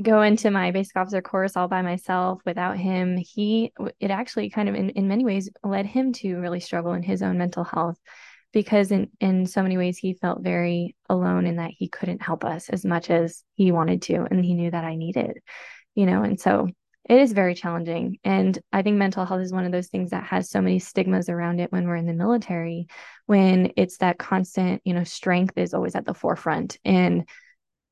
going 0.00 0.36
to 0.38 0.50
my 0.50 0.70
basic 0.70 0.96
officer 0.96 1.20
course 1.20 1.56
all 1.56 1.68
by 1.68 1.82
myself 1.82 2.40
without 2.46 2.78
him, 2.78 3.16
he 3.16 3.72
it 4.00 4.10
actually 4.10 4.50
kind 4.50 4.68
of 4.68 4.74
in, 4.74 4.90
in 4.90 5.08
many 5.08 5.24
ways 5.24 5.50
led 5.62 5.86
him 5.86 6.12
to 6.14 6.36
really 6.36 6.60
struggle 6.60 6.94
in 6.94 7.02
his 7.02 7.22
own 7.22 7.38
mental 7.38 7.64
health 7.64 7.98
because 8.54 8.90
in 8.90 9.10
in 9.20 9.46
so 9.46 9.62
many 9.62 9.76
ways 9.76 9.98
he 9.98 10.14
felt 10.14 10.42
very 10.42 10.96
alone 11.10 11.46
in 11.46 11.56
that 11.56 11.72
he 11.76 11.88
couldn't 11.88 12.22
help 12.22 12.44
us 12.44 12.70
as 12.70 12.84
much 12.84 13.10
as 13.10 13.44
he 13.54 13.72
wanted 13.72 14.00
to 14.02 14.26
and 14.30 14.42
he 14.42 14.54
knew 14.54 14.70
that 14.70 14.84
I 14.84 14.94
needed 14.96 15.38
you 15.94 16.06
know 16.06 16.22
and 16.22 16.40
so 16.40 16.68
it 17.06 17.20
is 17.20 17.32
very 17.32 17.54
challenging. 17.54 18.16
And 18.24 18.58
i 18.72 18.80
think 18.80 18.96
mental 18.96 19.26
health 19.26 19.42
is 19.42 19.52
one 19.52 19.66
of 19.66 19.72
those 19.72 19.88
things 19.88 20.10
that 20.10 20.24
has 20.24 20.48
so 20.48 20.62
many 20.62 20.78
stigmas 20.78 21.28
around 21.28 21.60
it 21.60 21.70
when 21.70 21.86
we're 21.86 21.96
in 21.96 22.06
the 22.06 22.14
military 22.14 22.86
when 23.26 23.72
it's 23.76 23.98
that 23.98 24.18
constant 24.18 24.80
you 24.84 24.94
know 24.94 25.04
strength 25.04 25.58
is 25.58 25.74
always 25.74 25.94
at 25.94 26.06
the 26.06 26.14
forefront. 26.14 26.78
And 26.84 27.28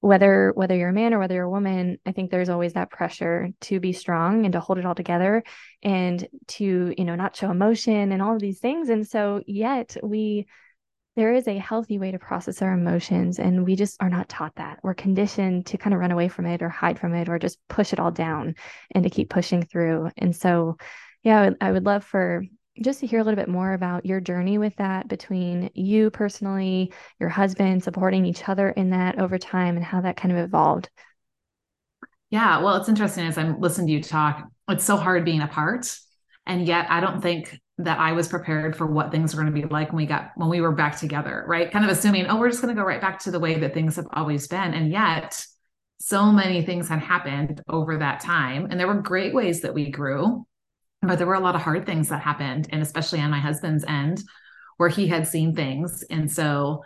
whether 0.03 0.53
whether 0.55 0.77
you're 0.77 0.91
a 0.91 0.93
man 0.93 1.15
or 1.15 1.19
whether 1.19 1.35
you're 1.35 1.45
a 1.45 1.51
woman 1.51 1.97
i 2.05 2.13
think 2.13 2.31
there's 2.31 2.49
always 2.49 2.73
that 2.75 2.91
pressure 2.91 3.49
to 3.61 3.81
be 3.81 3.93
strong 3.93 4.45
and 4.45 4.53
to 4.53 4.61
hold 4.61 4.79
it 4.79 4.85
all 4.85 4.95
together 4.95 5.43
and 5.83 6.29
to 6.47 6.95
you 6.97 7.05
know 7.05 7.15
not 7.15 7.37
show 7.37 7.51
emotion 7.51 8.13
and 8.13 8.23
all 8.23 8.35
of 8.35 8.41
these 8.41 8.59
things. 8.59 8.89
And 8.89 9.07
so 9.07 9.43
yet 9.47 9.97
we 10.03 10.47
there 11.15 11.35
is 11.35 11.47
a 11.47 11.59
healthy 11.59 11.99
way 11.99 12.11
to 12.11 12.19
process 12.19 12.63
our 12.63 12.73
emotions 12.73 13.39
and 13.39 13.67
we 13.67 13.77
just 13.77 14.03
are 14.03 14.09
not 14.09 14.31
taught 14.31 14.55
that. 14.57 14.79
We're 14.83 14.95
conditioned 14.95 15.67
to 15.67 15.77
kind 15.77 15.93
of 15.93 16.01
run 16.01 16.11
away 16.11 16.29
from 16.29 16.47
it 16.47 16.63
or 16.63 16.71
hide 16.71 16.99
from 16.99 17.15
it 17.15 17.29
or 17.29 17.39
just 17.39 17.59
push 17.69 17.93
it 17.93 18.01
all 18.01 18.11
down 18.11 18.55
and 18.93 19.05
to 19.05 19.11
keep 19.11 19.29
pushing 19.29 19.63
through. 19.63 20.11
And 20.17 20.35
so 20.35 20.79
yeah 21.23 21.41
i 21.41 21.45
would, 21.45 21.57
I 21.61 21.73
would 21.73 21.87
love 21.87 22.05
for 22.05 22.45
just 22.81 23.01
to 23.01 23.07
hear 23.07 23.21
a 23.21 23.25
little 23.25 23.37
bit 23.37 23.49
more 23.49 23.73
about 23.73 24.07
your 24.07 24.21
journey 24.21 24.59
with 24.59 24.75
that 24.77 25.09
between 25.09 25.71
you 25.75 26.11
personally, 26.11 26.93
your 27.21 27.29
husband, 27.29 27.85
supporting 27.85 28.25
each 28.25 28.49
other 28.49 28.71
in 28.71 28.91
that 28.91 29.19
over 29.19 29.39
time 29.39 29.77
and 29.77 29.85
how 29.85 30.01
that 30.01 30.17
kind 30.17 30.33
of 30.33 30.39
evolved. 30.39 30.89
Yeah, 32.31 32.63
well, 32.63 32.77
it's 32.77 32.89
interesting 32.89 33.27
as 33.27 33.37
I'm 33.37 33.61
listening 33.61 33.89
to 33.89 33.93
you 33.93 34.03
talk, 34.03 34.49
it's 34.69 34.85
so 34.85 34.97
hard 34.97 35.25
being 35.25 35.43
apart. 35.43 35.95
And 36.47 36.67
yet 36.67 36.87
I 36.89 37.01
don't 37.01 37.21
think 37.21 37.61
that 37.79 37.99
I 37.99 38.13
was 38.13 38.29
prepared 38.29 38.77
for 38.77 38.87
what 38.87 39.11
things 39.11 39.35
were 39.35 39.43
going 39.43 39.55
to 39.55 39.61
be 39.61 39.69
like 39.69 39.89
when 39.89 39.97
we 39.97 40.07
got 40.07 40.33
when 40.37 40.49
we 40.49 40.61
were 40.61 40.73
back 40.73 40.99
together, 40.99 41.45
right? 41.47 41.71
Kind 41.71 41.85
of 41.85 41.91
assuming, 41.91 42.27
oh, 42.27 42.39
we're 42.39 42.49
just 42.49 42.63
going 42.63 42.75
to 42.75 42.81
go 42.81 42.87
right 42.87 43.01
back 43.01 43.19
to 43.21 43.31
the 43.31 43.41
way 43.41 43.59
that 43.59 43.75
things 43.75 43.97
have 43.97 44.07
always 44.13 44.49
been. 44.49 44.75
And 44.75 44.91
yet 44.91 45.45
so 46.01 46.33
many 46.33 46.65
things 46.65 46.89
had 46.89 47.01
happened 47.01 47.63
over 47.69 47.99
that 47.99 48.21
time. 48.21 48.67
And 48.71 48.79
there 48.79 48.89
were 48.89 49.03
great 49.03 49.35
ways 49.35 49.61
that 49.61 49.75
we 49.75 49.91
grew, 49.91 50.47
but 51.03 51.19
there 51.19 51.27
were 51.27 51.35
a 51.35 51.41
lot 51.41 51.55
of 51.55 51.63
hard 51.63 51.85
things 51.85 52.09
that 52.09 52.23
happened. 52.23 52.69
And 52.71 52.83
especially 52.83 53.21
on 53.21 53.31
my 53.31 53.41
husband's 53.41 53.85
end, 53.87 54.23
where 54.77 54.89
he 54.89 55.07
had 55.07 55.27
seen 55.27 55.55
things. 55.55 56.03
And 56.11 56.31
so 56.31 56.83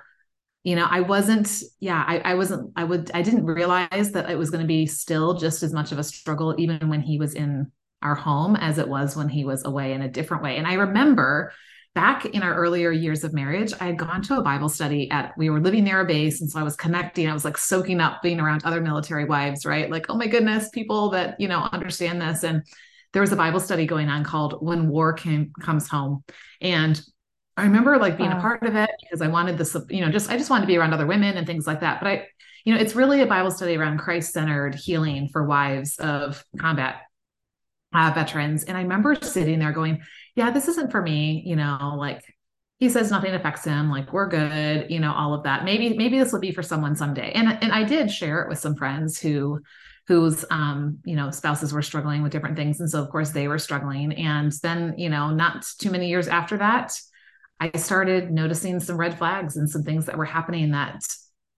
you 0.67 0.75
know 0.75 0.87
i 0.91 1.01
wasn't 1.01 1.63
yeah 1.79 2.05
I, 2.07 2.19
I 2.19 2.35
wasn't 2.35 2.73
i 2.75 2.83
would 2.83 3.13
i 3.15 3.23
didn't 3.23 3.47
realize 3.47 4.11
that 4.13 4.29
it 4.29 4.37
was 4.37 4.51
going 4.51 4.63
to 4.63 4.67
be 4.67 4.85
still 4.85 5.35
just 5.35 5.63
as 5.63 5.73
much 5.73 5.93
of 5.93 5.99
a 6.01 6.03
struggle 6.03 6.57
even 6.59 6.89
when 6.89 7.01
he 7.01 7.19
was 7.19 7.35
in 7.35 7.71
our 8.03 8.17
home 8.17 8.57
as 8.57 8.79
it 8.79 8.89
was 8.89 9.17
when 9.17 9.29
he 9.29 9.45
was 9.45 9.65
away 9.65 9.93
in 9.93 10.03
a 10.03 10.09
different 10.09 10.43
way 10.43 10.57
and 10.57 10.67
i 10.67 10.75
remember 10.75 11.53
back 11.95 12.27
in 12.27 12.43
our 12.43 12.53
earlier 12.53 12.91
years 12.91 13.23
of 13.23 13.33
marriage 13.33 13.73
i 13.81 13.85
had 13.85 13.97
gone 13.97 14.23
to 14.23 14.39
a 14.39 14.43
bible 14.43 14.69
study 14.69 15.09
at 15.13 15.33
we 15.39 15.51
were 15.51 15.61
living 15.61 15.85
near 15.85 16.01
a 16.01 16.05
base 16.05 16.41
and 16.41 16.51
so 16.51 16.59
i 16.59 16.65
was 16.65 16.75
connecting 16.75 17.29
i 17.29 17.33
was 17.33 17.45
like 17.45 17.57
soaking 17.57 18.01
up 18.01 18.21
being 18.21 18.41
around 18.41 18.61
other 18.65 18.81
military 18.81 19.25
wives 19.25 19.65
right 19.65 19.89
like 19.89 20.07
oh 20.09 20.17
my 20.17 20.27
goodness 20.27 20.69
people 20.71 21.11
that 21.11 21.41
you 21.41 21.47
know 21.47 21.69
understand 21.71 22.21
this 22.21 22.43
and 22.43 22.65
there 23.13 23.23
was 23.23 23.33
a 23.33 23.37
bible 23.37 23.61
study 23.61 23.87
going 23.87 24.09
on 24.09 24.25
called 24.25 24.59
when 24.61 24.89
war 24.89 25.13
came 25.13 25.53
comes 25.61 25.89
home 25.89 26.23
and 26.61 27.03
I 27.57 27.63
remember 27.63 27.97
like 27.97 28.19
being 28.19 28.31
wow. 28.31 28.39
a 28.39 28.41
part 28.41 28.63
of 28.65 28.77
it 28.77 28.91
because 29.01 29.23
I 29.23 29.29
wanted 29.29 29.57
this, 29.57 29.75
you 29.89 30.03
know, 30.03 30.11
just 30.11 30.31
I 30.31 30.37
just 30.37 30.51
wanted 30.51 30.63
to 30.63 30.67
be 30.67 30.77
around 30.77 30.93
other 30.93 31.07
women 31.07 31.39
and 31.39 31.47
things 31.47 31.67
like 31.67 31.81
that. 31.81 32.01
But 32.01 32.07
I, 32.07 32.27
you 32.65 32.75
know, 32.75 32.81
it's 32.81 32.95
really 32.95 33.23
a 33.23 33.27
Bible 33.27 33.51
study 33.51 33.77
around 33.77 33.99
Christ-centered 33.99 34.75
healing 34.75 35.29
for 35.29 35.47
wives 35.47 35.97
of 35.99 36.45
combat 36.59 37.03
uh, 37.95 38.13
veterans. 38.15 38.65
And 38.65 38.77
I 38.77 38.83
remember 38.83 39.15
sitting 39.15 39.59
there 39.59 39.73
going, 39.73 40.03
"Yeah, 40.35 40.51
this 40.51 40.69
isn't 40.69 40.91
for 40.91 41.01
me." 41.01 41.43
You 41.47 41.57
know, 41.57 41.95
like 41.97 42.23
he 42.79 42.91
says 42.91 43.11
nothing 43.11 43.35
affects 43.35 43.65
him. 43.65 43.91
Like 43.91 44.13
we're 44.13 44.29
good. 44.29 44.91
You 44.91 45.01
know, 45.01 45.15
all 45.15 45.33
of 45.33 45.45
that. 45.45 45.65
Maybe 45.65 45.97
maybe 45.97 46.19
this 46.19 46.33
will 46.33 46.41
be 46.41 46.53
for 46.53 46.63
someone 46.63 46.95
someday. 46.95 47.33
And 47.33 47.49
and 47.63 47.73
I 47.73 47.85
did 47.85 48.11
share 48.11 48.43
it 48.43 48.51
with 48.51 48.59
some 48.59 48.77
friends 48.77 49.19
who 49.19 49.61
whose 50.09 50.45
um, 50.51 50.99
you 51.05 51.17
know 51.17 51.31
spouses 51.31 51.73
were 51.73 51.83
struggling 51.83 52.23
with 52.23 52.33
different 52.33 52.57
things 52.57 52.81
and 52.81 52.91
so 52.91 53.03
of 53.03 53.11
course 53.11 53.31
they 53.31 53.49
were 53.49 53.59
struggling 53.59 54.13
and 54.15 54.53
then 54.63 54.95
you 54.97 55.09
know 55.09 55.31
not 55.31 55.67
too 55.79 55.91
many 55.91 56.09
years 56.09 56.29
after 56.29 56.57
that 56.57 56.93
I 57.59 57.77
started 57.77 58.31
noticing 58.31 58.81
some 58.81 58.97
red 58.97 59.17
flags 59.17 59.57
and 59.57 59.69
some 59.69 59.83
things 59.83 60.07
that 60.07 60.19
were 60.19 60.27
happening 60.27 60.73
that, 60.73 61.03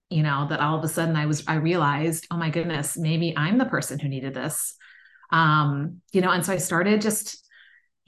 you 0.09 0.23
know, 0.23 0.47
that 0.49 0.61
all 0.61 0.77
of 0.77 0.83
a 0.83 0.87
sudden 0.87 1.15
I 1.15 1.25
was, 1.25 1.43
I 1.47 1.55
realized, 1.55 2.27
oh 2.31 2.37
my 2.37 2.49
goodness, 2.49 2.97
maybe 2.97 3.33
I'm 3.35 3.57
the 3.57 3.65
person 3.65 3.99
who 3.99 4.07
needed 4.07 4.33
this. 4.33 4.75
Um, 5.31 6.01
you 6.13 6.21
know, 6.21 6.31
and 6.31 6.45
so 6.45 6.53
I 6.53 6.57
started 6.57 7.01
just, 7.01 7.45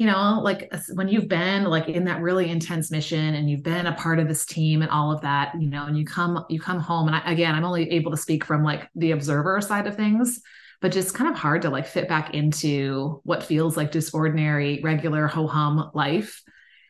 you 0.02 0.08
know, 0.08 0.42
like 0.42 0.74
when 0.96 1.08
you've 1.08 1.28
been 1.28 1.66
like 1.66 1.88
in 1.88 2.06
that 2.06 2.22
really 2.22 2.50
intense 2.50 2.90
mission 2.90 3.36
and 3.36 3.48
you've 3.48 3.62
been 3.62 3.86
a 3.86 3.94
part 3.94 4.18
of 4.18 4.28
this 4.28 4.48
team 4.48 4.82
and 4.82 4.90
all 4.90 5.12
of 5.12 5.22
that, 5.22 5.54
you 5.62 5.70
know, 5.70 5.86
and 5.86 5.96
you 5.96 6.06
come, 6.06 6.44
you 6.50 6.60
come 6.60 6.80
home 6.80 7.06
and 7.06 7.16
I, 7.16 7.32
again, 7.32 7.54
I'm 7.54 7.64
only 7.64 7.88
able 7.92 8.10
to 8.10 8.18
speak 8.18 8.44
from 8.44 8.64
like 8.64 8.90
the 8.96 9.12
observer 9.12 9.62
side 9.62 9.86
of 9.86 9.96
things, 9.96 10.42
but 10.82 10.92
just 10.92 11.14
kind 11.14 11.30
of 11.30 11.38
hard 11.38 11.62
to 11.62 11.70
like 11.70 11.86
fit 11.86 12.08
back 12.08 12.34
into 12.34 13.22
what 13.26 13.44
feels 13.44 13.78
like 13.78 13.92
just 13.92 14.16
ordinary, 14.16 14.82
regular 14.84 15.28
ho 15.28 15.46
hum 15.46 15.92
life 15.94 16.42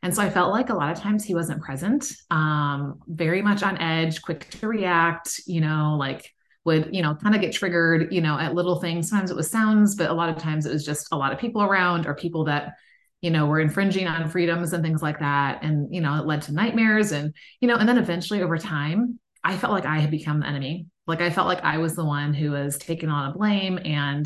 and 0.04 0.16
so 0.16 0.24
I 0.24 0.30
felt 0.30 0.52
like 0.52 0.70
a 0.70 0.74
lot 0.74 0.92
of 0.92 1.00
times 1.00 1.24
he 1.24 1.36
wasn't 1.36 1.62
present, 1.62 2.12
um, 2.32 3.00
very 3.08 3.42
much 3.42 3.62
on 3.62 3.78
edge, 3.78 4.22
quick 4.24 4.50
to 4.50 4.68
react, 4.68 5.42
you 5.46 5.62
know, 5.62 5.96
like 6.00 6.34
would, 6.66 6.90
you 6.92 7.04
know, 7.04 7.14
kind 7.16 7.36
of 7.36 7.42
get 7.42 7.54
triggered, 7.54 8.12
you 8.12 8.22
know, 8.22 8.38
at 8.40 8.56
little 8.56 8.80
things. 8.82 9.10
Sometimes 9.10 9.30
it 9.30 9.38
was 9.38 9.52
sounds, 9.52 9.96
but 9.96 10.10
a 10.10 10.14
lot 10.14 10.30
of 10.30 10.38
times 10.38 10.66
it 10.66 10.74
was 10.74 10.86
just 10.86 11.08
a 11.12 11.18
lot 11.18 11.34
of 11.34 11.40
people 11.40 11.62
around 11.62 12.08
or 12.08 12.16
people 12.16 12.46
that, 12.46 12.74
you 13.22 13.32
know, 13.32 13.46
we're 13.46 13.60
infringing 13.60 14.08
on 14.08 14.30
freedoms 14.30 14.74
and 14.74 14.84
things 14.84 15.02
like 15.02 15.20
that. 15.20 15.64
And, 15.64 15.94
you 15.94 16.02
know, 16.02 16.20
it 16.20 16.26
led 16.26 16.42
to 16.44 16.54
nightmares 16.54 17.12
and, 17.12 17.34
you 17.60 17.68
know, 17.68 17.76
and 17.76 17.88
then 17.88 17.98
eventually 17.98 18.42
over 18.42 18.58
time, 18.58 19.20
I 19.44 19.58
felt 19.58 19.74
like 19.74 19.86
I 19.86 20.00
had 20.00 20.12
become 20.12 20.40
the 20.40 20.48
enemy. 20.48 20.88
Like 21.08 21.22
I 21.22 21.30
felt 21.30 21.48
like 21.48 21.64
I 21.64 21.78
was 21.78 21.96
the 21.96 22.06
one 22.06 22.34
who 22.34 22.52
was 22.52 22.78
taking 22.78 23.10
on 23.10 23.32
a 23.32 23.34
blame 23.34 23.80
and, 23.84 24.26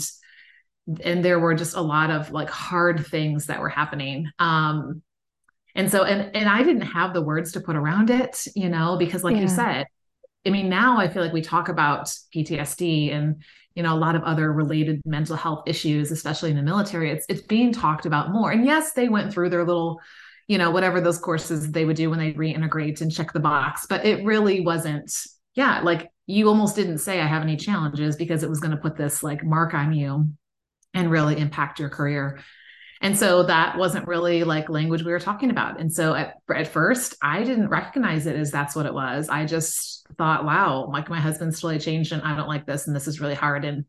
and 1.03 1.25
there 1.25 1.39
were 1.39 1.55
just 1.55 1.75
a 1.75 1.81
lot 1.81 2.11
of 2.11 2.31
like 2.31 2.49
hard 2.49 3.05
things 3.05 3.47
that 3.47 3.59
were 3.59 3.69
happening. 3.69 4.29
Um, 4.39 5.01
and 5.75 5.91
so 5.91 6.03
and 6.03 6.35
and 6.35 6.49
i 6.49 6.63
didn't 6.63 6.81
have 6.81 7.13
the 7.13 7.21
words 7.21 7.51
to 7.51 7.59
put 7.59 7.75
around 7.75 8.09
it 8.09 8.47
you 8.55 8.69
know 8.69 8.95
because 8.97 9.23
like 9.23 9.35
yeah. 9.35 9.41
you 9.41 9.47
said 9.47 9.85
i 10.45 10.49
mean 10.49 10.69
now 10.69 10.97
i 10.97 11.07
feel 11.07 11.21
like 11.21 11.33
we 11.33 11.41
talk 11.41 11.69
about 11.69 12.05
ptsd 12.33 13.13
and 13.13 13.43
you 13.75 13.83
know 13.83 13.93
a 13.93 13.97
lot 13.97 14.15
of 14.15 14.23
other 14.23 14.51
related 14.51 15.01
mental 15.05 15.35
health 15.35 15.63
issues 15.67 16.11
especially 16.11 16.49
in 16.49 16.55
the 16.55 16.63
military 16.63 17.11
it's 17.11 17.25
it's 17.29 17.41
being 17.41 17.71
talked 17.71 18.05
about 18.05 18.31
more. 18.31 18.51
And 18.51 18.65
yes 18.65 18.93
they 18.93 19.09
went 19.09 19.31
through 19.31 19.49
their 19.49 19.65
little 19.65 20.01
you 20.47 20.57
know 20.57 20.71
whatever 20.71 21.01
those 21.01 21.17
courses 21.17 21.71
they 21.71 21.85
would 21.85 21.95
do 21.95 22.09
when 22.09 22.19
they 22.19 22.33
reintegrate 22.33 23.01
and 23.01 23.11
check 23.11 23.33
the 23.33 23.39
box 23.39 23.85
but 23.87 24.05
it 24.05 24.23
really 24.23 24.61
wasn't 24.61 25.11
yeah 25.55 25.81
like 25.81 26.09
you 26.27 26.47
almost 26.47 26.75
didn't 26.75 26.99
say 26.99 27.19
i 27.19 27.25
have 27.25 27.41
any 27.41 27.55
challenges 27.55 28.15
because 28.15 28.43
it 28.43 28.49
was 28.49 28.59
going 28.59 28.71
to 28.71 28.77
put 28.77 28.95
this 28.95 29.23
like 29.23 29.43
mark 29.43 29.73
on 29.73 29.93
you 29.93 30.27
and 30.93 31.11
really 31.11 31.37
impact 31.37 31.79
your 31.79 31.89
career 31.89 32.39
and 33.01 33.17
so 33.17 33.43
that 33.43 33.77
wasn't 33.77 34.07
really 34.07 34.43
like 34.43 34.69
language 34.69 35.03
we 35.03 35.11
were 35.11 35.19
talking 35.19 35.49
about. 35.49 35.79
And 35.79 35.91
so 35.91 36.15
at, 36.15 36.35
at 36.53 36.67
first, 36.67 37.15
I 37.21 37.43
didn't 37.43 37.69
recognize 37.69 38.25
it 38.25 38.35
as 38.35 38.51
that's 38.51 38.75
what 38.75 38.85
it 38.85 38.93
was. 38.93 39.29
I 39.29 39.45
just 39.45 40.07
thought, 40.17 40.45
wow, 40.45 40.89
like 40.91 41.09
my 41.09 41.19
husband's 41.19 41.59
totally 41.59 41.79
changed 41.79 42.13
and 42.13 42.21
I 42.21 42.35
don't 42.35 42.47
like 42.47 42.65
this 42.65 42.87
and 42.87 42.95
this 42.95 43.07
is 43.07 43.19
really 43.19 43.35
hard. 43.35 43.65
And, 43.65 43.85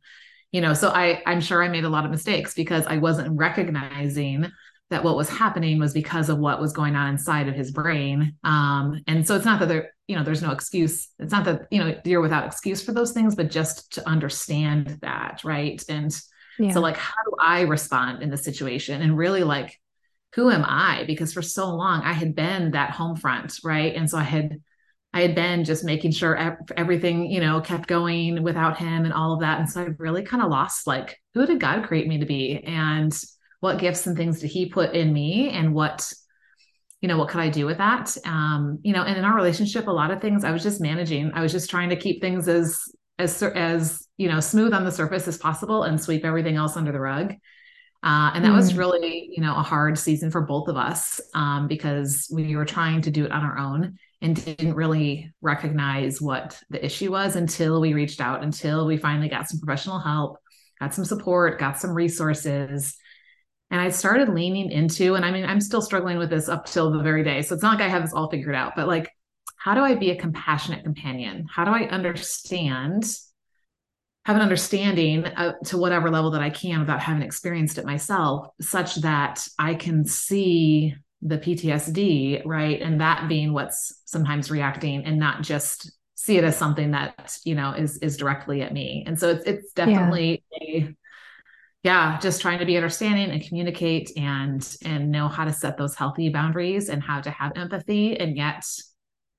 you 0.51 0.61
know, 0.61 0.75
so 0.75 0.89
I, 0.89 1.23
I'm 1.25 1.41
sure 1.41 1.63
I 1.63 1.69
made 1.69 1.85
a 1.85 1.89
lot 1.89 2.05
of 2.05 2.11
mistakes 2.11 2.55
because 2.55 2.87
I 2.87 2.97
wasn't 2.97 3.39
recognizing 3.39 4.51
that 4.91 5.03
what 5.03 5.17
was 5.17 5.29
happening 5.29 5.79
was 5.79 5.93
because 5.93 6.29
of 6.29 6.39
what 6.39 6.61
was 6.61 6.73
going 6.73 6.95
on 6.95 7.11
inside 7.11 7.49
of 7.49 7.55
his 7.55 7.73
brain. 7.73 8.35
Um, 8.45 9.03
and 9.07 9.27
so 9.27 9.35
it's 9.35 9.45
not 9.45 9.59
that 9.61 9.69
there, 9.69 9.91
you 10.07 10.15
know, 10.15 10.23
there's 10.23 10.43
no 10.43 10.53
excuse. 10.53 11.09
It's 11.19 11.33
not 11.33 11.45
that, 11.47 11.67
you 11.71 11.83
know, 11.83 11.99
you're 12.05 12.21
without 12.21 12.47
excuse 12.47 12.85
for 12.85 12.93
those 12.93 13.13
things, 13.13 13.35
but 13.35 13.51
just 13.51 13.95
to 13.95 14.09
understand 14.09 14.99
that, 15.03 15.43
right. 15.45 15.83
And 15.89 16.17
yeah. 16.59 16.73
So 16.73 16.81
like 16.81 16.97
how 16.97 17.23
do 17.25 17.33
I 17.41 17.63
respond 17.63 18.23
in 18.23 18.31
the 18.31 18.37
situation 18.37 19.03
and 19.03 19.17
really 19.17 19.45
like 19.45 19.79
who 20.35 20.51
am 20.51 20.65
I? 20.67 21.05
Because 21.07 21.33
for 21.33 21.43
so 21.43 21.75
long 21.75 22.03
I 22.03 22.13
had 22.13 22.35
been 22.35 22.73
that 22.73 22.91
home 22.91 23.17
front, 23.17 23.59
right? 23.65 23.95
And 23.95 24.09
so 24.09 24.19
I 24.19 24.23
had 24.23 24.61
I 25.15 25.23
had 25.23 25.35
been 25.35 25.65
just 25.65 25.83
making 25.83 26.11
sure 26.11 26.59
everything, 26.77 27.31
you 27.31 27.41
know, 27.41 27.63
kept 27.63 27.89
going 27.89 28.43
without 28.43 28.77
him 28.77 29.05
and 29.07 29.15
all 29.15 29.33
of 29.33 29.41
that. 29.41 29.59
And 29.59 29.71
so 29.71 29.81
I 29.81 29.85
really 29.99 30.23
kind 30.23 30.43
of 30.43 30.51
lost 30.51 30.87
like 30.87 31.19
who 31.33 31.47
did 31.47 31.59
God 31.59 31.87
create 31.87 32.07
me 32.07 32.19
to 32.19 32.27
be 32.27 32.63
and 32.65 33.19
what 33.61 33.79
gifts 33.79 34.07
and 34.07 34.17
things 34.17 34.41
did 34.41 34.51
he 34.51 34.67
put 34.67 34.95
in 34.95 35.13
me 35.13 35.51
and 35.51 35.75
what 35.75 36.13
you 37.01 37.09
know 37.09 37.19
what 37.19 37.29
could 37.29 37.41
i 37.41 37.49
do 37.49 37.67
with 37.67 37.79
that 37.79 38.17
um 38.25 38.79
you 38.83 38.93
know 38.93 39.03
and 39.03 39.19
in 39.19 39.25
our 39.25 39.35
relationship 39.37 39.87
a 39.87 39.91
lot 39.91 40.11
of 40.11 40.21
things 40.21 40.45
i 40.45 40.51
was 40.51 40.63
just 40.63 40.81
managing 40.81 41.31
i 41.35 41.43
was 41.43 41.53
just 41.53 41.69
trying 41.69 41.91
to 41.91 41.97
keep 41.97 42.21
things 42.21 42.49
as 42.49 42.81
as 43.19 43.43
as 43.43 44.06
you 44.17 44.29
know 44.29 44.41
smooth 44.41 44.73
on 44.73 44.85
the 44.85 44.93
surface 44.93 45.29
as 45.29 45.39
possible 45.39 45.83
and 45.83 46.01
sweep 46.01 46.25
everything 46.25 46.57
else 46.57 46.77
under 46.77 46.93
the 46.93 47.01
rug 47.01 47.35
uh, 48.03 48.31
and 48.35 48.45
that 48.45 48.53
mm. 48.53 48.57
was 48.57 48.75
really 48.75 49.29
you 49.33 49.43
know 49.43 49.57
a 49.57 49.63
hard 49.63 49.99
season 49.99 50.31
for 50.31 50.43
both 50.43 50.69
of 50.69 50.77
us 50.77 51.21
um, 51.35 51.67
because 51.67 52.31
we 52.33 52.57
were 52.57 52.65
trying 52.65 53.01
to 53.03 53.11
do 53.11 53.25
it 53.25 53.33
on 53.33 53.43
our 53.43 53.59
own 53.59 53.97
and 54.23 54.45
didn't 54.45 54.75
really 54.75 55.33
recognize 55.43 56.21
what 56.21 56.61
the 56.71 56.85
issue 56.85 57.11
was 57.11 57.37
until 57.37 57.81
we 57.81 57.95
reached 57.95 58.21
out 58.21 58.43
until 58.43 58.87
we 58.87 58.97
finally 58.97 59.29
got 59.29 59.49
some 59.49 59.61
professional 59.61 59.99
help 59.99 60.39
got 60.81 60.95
some 60.95 61.05
support 61.05 61.59
got 61.59 61.79
some 61.79 61.93
resources 61.93 62.97
and 63.71 63.81
i 63.81 63.89
started 63.89 64.29
leaning 64.29 64.71
into 64.71 65.15
and 65.15 65.25
i 65.25 65.31
mean 65.31 65.45
i'm 65.45 65.61
still 65.61 65.83
struggling 65.83 66.19
with 66.19 66.31
this 66.31 66.49
up 66.49 66.67
till 66.67 66.91
the 66.91 67.03
very 67.03 67.25
day 67.25 67.43
so 67.43 67.55
it's 67.55 67.63
not 67.63 67.79
like 67.79 67.87
i 67.87 67.89
have 67.89 68.03
this 68.03 68.13
all 68.13 68.31
figured 68.31 68.55
out 68.55 68.73
but 68.77 68.87
like 68.87 69.11
how 69.67 69.75
do 69.75 69.81
I 69.81 69.97
be 69.97 70.13
a 70.13 70.17
compassionate 70.17 70.85
companion? 70.85 71.45
How 71.51 71.65
do 71.65 71.73
I 71.73 71.89
understand, 71.89 73.05
have 74.27 74.35
an 74.35 74.43
understanding 74.43 75.25
uh, 75.25 75.53
to 75.67 75.79
whatever 75.79 76.11
level 76.11 76.33
that 76.33 76.43
I 76.43 76.51
can 76.51 76.81
without 76.81 76.99
having 76.99 77.23
experienced 77.23 77.79
it 77.79 77.85
myself, 77.85 78.49
such 78.61 78.97
that 78.97 79.47
I 79.57 79.77
can 79.77 80.05
see 80.05 80.97
the 81.23 81.39
PTSD, 81.39 82.43
right? 82.45 82.83
And 82.83 83.01
that 83.01 83.29
being 83.29 83.53
what's 83.53 84.03
sometimes 84.05 84.51
reacting 84.51 85.05
and 85.05 85.19
not 85.21 85.43
just 85.43 85.93
see 86.17 86.37
it 86.39 86.43
as 86.43 86.57
something 86.57 86.91
that, 86.91 87.39
you 87.45 87.55
know, 87.55 87.71
is 87.71 87.99
is 87.99 88.17
directly 88.17 88.63
at 88.63 88.73
me. 88.73 89.05
And 89.07 89.17
so 89.17 89.31
it's 89.31 89.45
it's 89.45 89.73
definitely 89.73 90.43
yeah. 90.61 90.81
a 90.81 90.95
yeah 91.85 92.19
just 92.19 92.43
trying 92.43 92.59
to 92.59 92.67
be 92.67 92.77
understanding 92.77 93.31
and 93.31 93.47
communicate 93.47 94.11
and 94.17 94.77
and 94.85 95.13
know 95.13 95.29
how 95.29 95.45
to 95.45 95.53
set 95.53 95.79
those 95.79 95.95
healthy 95.95 96.31
boundaries 96.31 96.89
and 96.89 97.01
how 97.01 97.21
to 97.21 97.31
have 97.31 97.53
empathy 97.55 98.19
and 98.19 98.37
yet 98.37 98.65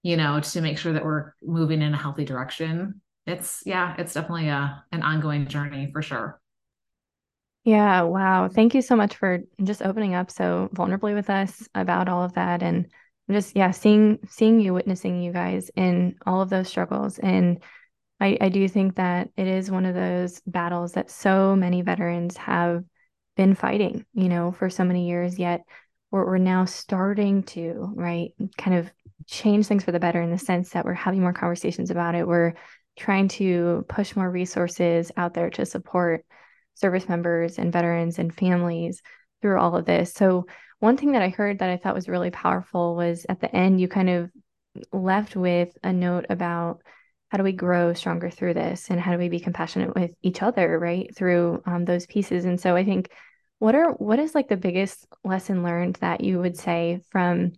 you 0.03 0.15
know, 0.15 0.39
to 0.39 0.61
make 0.61 0.77
sure 0.77 0.93
that 0.93 1.03
we're 1.03 1.33
moving 1.43 1.81
in 1.81 1.93
a 1.93 1.97
healthy 1.97 2.23
direction. 2.23 3.01
It's 3.27 3.61
yeah, 3.65 3.95
it's 3.97 4.13
definitely 4.13 4.49
a 4.49 4.83
an 4.91 5.03
ongoing 5.03 5.47
journey 5.47 5.89
for 5.91 6.01
sure. 6.01 6.39
Yeah, 7.63 8.03
wow. 8.03 8.47
Thank 8.47 8.73
you 8.73 8.81
so 8.81 8.95
much 8.95 9.17
for 9.17 9.39
just 9.61 9.81
opening 9.81 10.15
up 10.15 10.31
so 10.31 10.69
vulnerably 10.73 11.13
with 11.13 11.29
us 11.29 11.67
about 11.75 12.07
all 12.07 12.23
of 12.23 12.33
that 12.33 12.63
and 12.63 12.87
just 13.29 13.55
yeah, 13.55 13.71
seeing 13.71 14.19
seeing 14.29 14.61
you 14.61 14.73
witnessing 14.73 15.21
you 15.21 15.33
guys 15.33 15.69
in 15.75 16.15
all 16.25 16.41
of 16.41 16.49
those 16.49 16.69
struggles 16.69 17.19
and 17.19 17.61
I, 18.19 18.37
I 18.41 18.49
do 18.49 18.67
think 18.67 18.95
that 18.95 19.29
it 19.37 19.47
is 19.47 19.69
one 19.69 19.85
of 19.85 19.95
those 19.95 20.41
battles 20.47 20.93
that 20.93 21.11
so 21.11 21.55
many 21.55 21.81
veterans 21.81 22.35
have 22.37 22.83
been 23.35 23.53
fighting, 23.53 24.05
you 24.13 24.29
know, 24.29 24.51
for 24.51 24.69
so 24.69 24.83
many 24.83 25.07
years, 25.07 25.37
yet 25.37 25.61
we're, 26.09 26.25
we're 26.25 26.37
now 26.39 26.65
starting 26.65 27.43
to, 27.43 27.91
right, 27.95 28.31
kind 28.57 28.77
of 28.77 28.91
change 29.27 29.67
things 29.67 29.83
for 29.83 29.91
the 29.91 29.99
better 29.99 30.21
in 30.21 30.31
the 30.31 30.37
sense 30.37 30.71
that 30.71 30.85
we're 30.85 30.93
having 30.93 31.21
more 31.21 31.33
conversations 31.33 31.91
about 31.91 32.15
it. 32.15 32.27
We're 32.27 32.53
trying 32.97 33.27
to 33.27 33.85
push 33.87 34.15
more 34.15 34.29
resources 34.29 35.11
out 35.15 35.33
there 35.33 35.49
to 35.51 35.65
support 35.65 36.25
service 36.75 37.07
members 37.07 37.57
and 37.57 37.71
veterans 37.71 38.19
and 38.19 38.33
families 38.33 39.01
through 39.41 39.59
all 39.59 39.75
of 39.75 39.85
this. 39.85 40.13
So, 40.13 40.45
one 40.79 40.97
thing 40.97 41.13
that 41.13 41.23
I 41.23 41.29
heard 41.29 41.59
that 41.59 41.69
I 41.69 41.77
thought 41.77 41.95
was 41.95 42.07
really 42.07 42.29
powerful 42.29 42.95
was 42.95 43.25
at 43.27 43.39
the 43.39 43.53
end, 43.55 43.81
you 43.81 43.87
kind 43.87 44.09
of 44.09 44.29
left 44.91 45.35
with 45.35 45.75
a 45.83 45.91
note 45.91 46.27
about 46.29 46.81
how 47.29 47.37
do 47.37 47.43
we 47.43 47.51
grow 47.51 47.93
stronger 47.93 48.29
through 48.29 48.53
this 48.53 48.89
and 48.89 48.99
how 48.99 49.11
do 49.11 49.17
we 49.17 49.29
be 49.29 49.39
compassionate 49.39 49.95
with 49.95 50.13
each 50.21 50.41
other 50.41 50.77
right 50.79 51.15
through 51.15 51.61
um, 51.65 51.85
those 51.85 52.05
pieces 52.05 52.45
and 52.45 52.59
so 52.59 52.75
i 52.75 52.83
think 52.83 53.09
what 53.59 53.75
are 53.75 53.91
what 53.93 54.19
is 54.19 54.35
like 54.35 54.47
the 54.47 54.57
biggest 54.57 55.05
lesson 55.23 55.63
learned 55.63 55.95
that 55.95 56.21
you 56.21 56.39
would 56.39 56.57
say 56.57 57.01
from 57.09 57.51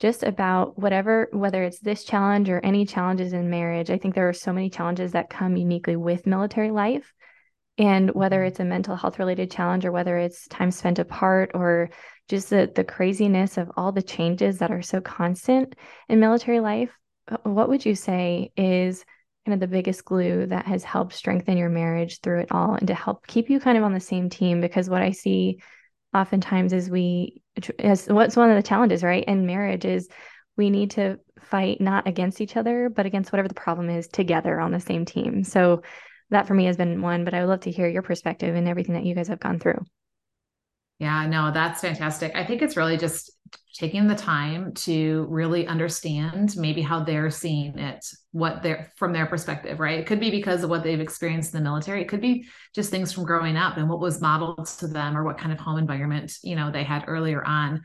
just 0.00 0.22
about 0.22 0.78
whatever 0.78 1.28
whether 1.32 1.62
it's 1.62 1.80
this 1.80 2.04
challenge 2.04 2.48
or 2.48 2.60
any 2.60 2.84
challenges 2.84 3.32
in 3.32 3.50
marriage 3.50 3.90
i 3.90 3.98
think 3.98 4.14
there 4.14 4.28
are 4.28 4.34
so 4.34 4.52
many 4.52 4.70
challenges 4.70 5.12
that 5.12 5.30
come 5.30 5.56
uniquely 5.56 5.96
with 5.96 6.26
military 6.26 6.70
life 6.70 7.12
and 7.76 8.10
whether 8.12 8.38
mm-hmm. 8.38 8.48
it's 8.48 8.60
a 8.60 8.64
mental 8.64 8.96
health 8.96 9.18
related 9.18 9.50
challenge 9.50 9.84
or 9.84 9.92
whether 9.92 10.18
it's 10.18 10.46
time 10.48 10.70
spent 10.70 10.98
apart 10.98 11.50
or 11.54 11.90
just 12.28 12.50
the 12.50 12.70
the 12.74 12.84
craziness 12.84 13.56
of 13.56 13.70
all 13.76 13.92
the 13.92 14.02
changes 14.02 14.58
that 14.58 14.70
are 14.70 14.82
so 14.82 15.00
constant 15.00 15.74
in 16.08 16.20
military 16.20 16.60
life 16.60 16.90
what 17.42 17.68
would 17.68 17.84
you 17.84 17.94
say 17.94 18.50
is 18.56 19.04
kind 19.48 19.54
of 19.54 19.60
the 19.60 19.74
biggest 19.74 20.04
glue 20.04 20.44
that 20.46 20.66
has 20.66 20.84
helped 20.84 21.14
strengthen 21.14 21.56
your 21.56 21.70
marriage 21.70 22.20
through 22.20 22.40
it 22.40 22.48
all 22.50 22.74
and 22.74 22.86
to 22.86 22.94
help 22.94 23.26
keep 23.26 23.48
you 23.48 23.58
kind 23.58 23.78
of 23.78 23.84
on 23.84 23.94
the 23.94 24.00
same 24.00 24.28
team? 24.28 24.60
Because 24.60 24.90
what 24.90 25.00
I 25.00 25.12
see 25.12 25.60
oftentimes 26.14 26.72
as 26.72 26.88
we, 26.88 27.42
as 27.78 28.06
what's 28.06 28.36
one 28.36 28.50
of 28.50 28.56
the 28.56 28.68
challenges, 28.68 29.02
right, 29.02 29.24
in 29.24 29.46
marriage 29.46 29.84
is 29.84 30.08
we 30.56 30.70
need 30.70 30.92
to 30.92 31.18
fight 31.40 31.80
not 31.80 32.06
against 32.08 32.40
each 32.40 32.56
other, 32.56 32.88
but 32.88 33.06
against 33.06 33.32
whatever 33.32 33.48
the 33.48 33.54
problem 33.54 33.88
is 33.88 34.08
together 34.08 34.60
on 34.60 34.72
the 34.72 34.80
same 34.80 35.04
team. 35.04 35.44
So 35.44 35.82
that 36.30 36.46
for 36.46 36.54
me 36.54 36.66
has 36.66 36.76
been 36.76 37.00
one, 37.00 37.24
but 37.24 37.34
I 37.34 37.40
would 37.40 37.48
love 37.48 37.60
to 37.60 37.70
hear 37.70 37.88
your 37.88 38.02
perspective 38.02 38.54
and 38.54 38.68
everything 38.68 38.94
that 38.94 39.04
you 39.04 39.14
guys 39.14 39.28
have 39.28 39.40
gone 39.40 39.58
through. 39.58 39.84
Yeah, 40.98 41.26
no, 41.26 41.52
that's 41.52 41.80
fantastic. 41.80 42.32
I 42.34 42.44
think 42.44 42.60
it's 42.60 42.76
really 42.76 42.96
just 42.96 43.30
taking 43.74 44.08
the 44.08 44.14
time 44.14 44.72
to 44.74 45.26
really 45.28 45.66
understand 45.66 46.56
maybe 46.56 46.82
how 46.82 47.04
they're 47.04 47.30
seeing 47.30 47.78
it, 47.78 48.04
what 48.32 48.62
they're 48.62 48.92
from 48.96 49.12
their 49.12 49.26
perspective, 49.26 49.78
right? 49.78 50.00
It 50.00 50.06
could 50.06 50.18
be 50.18 50.30
because 50.30 50.64
of 50.64 50.70
what 50.70 50.82
they've 50.82 51.00
experienced 51.00 51.54
in 51.54 51.62
the 51.62 51.68
military. 51.68 52.02
It 52.02 52.08
could 52.08 52.20
be 52.20 52.46
just 52.74 52.90
things 52.90 53.12
from 53.12 53.24
growing 53.24 53.56
up 53.56 53.76
and 53.76 53.88
what 53.88 54.00
was 54.00 54.20
modeled 54.20 54.66
to 54.66 54.88
them 54.88 55.16
or 55.16 55.24
what 55.24 55.38
kind 55.38 55.52
of 55.52 55.60
home 55.60 55.78
environment, 55.78 56.38
you 56.42 56.56
know, 56.56 56.72
they 56.72 56.82
had 56.82 57.04
earlier 57.06 57.44
on. 57.44 57.82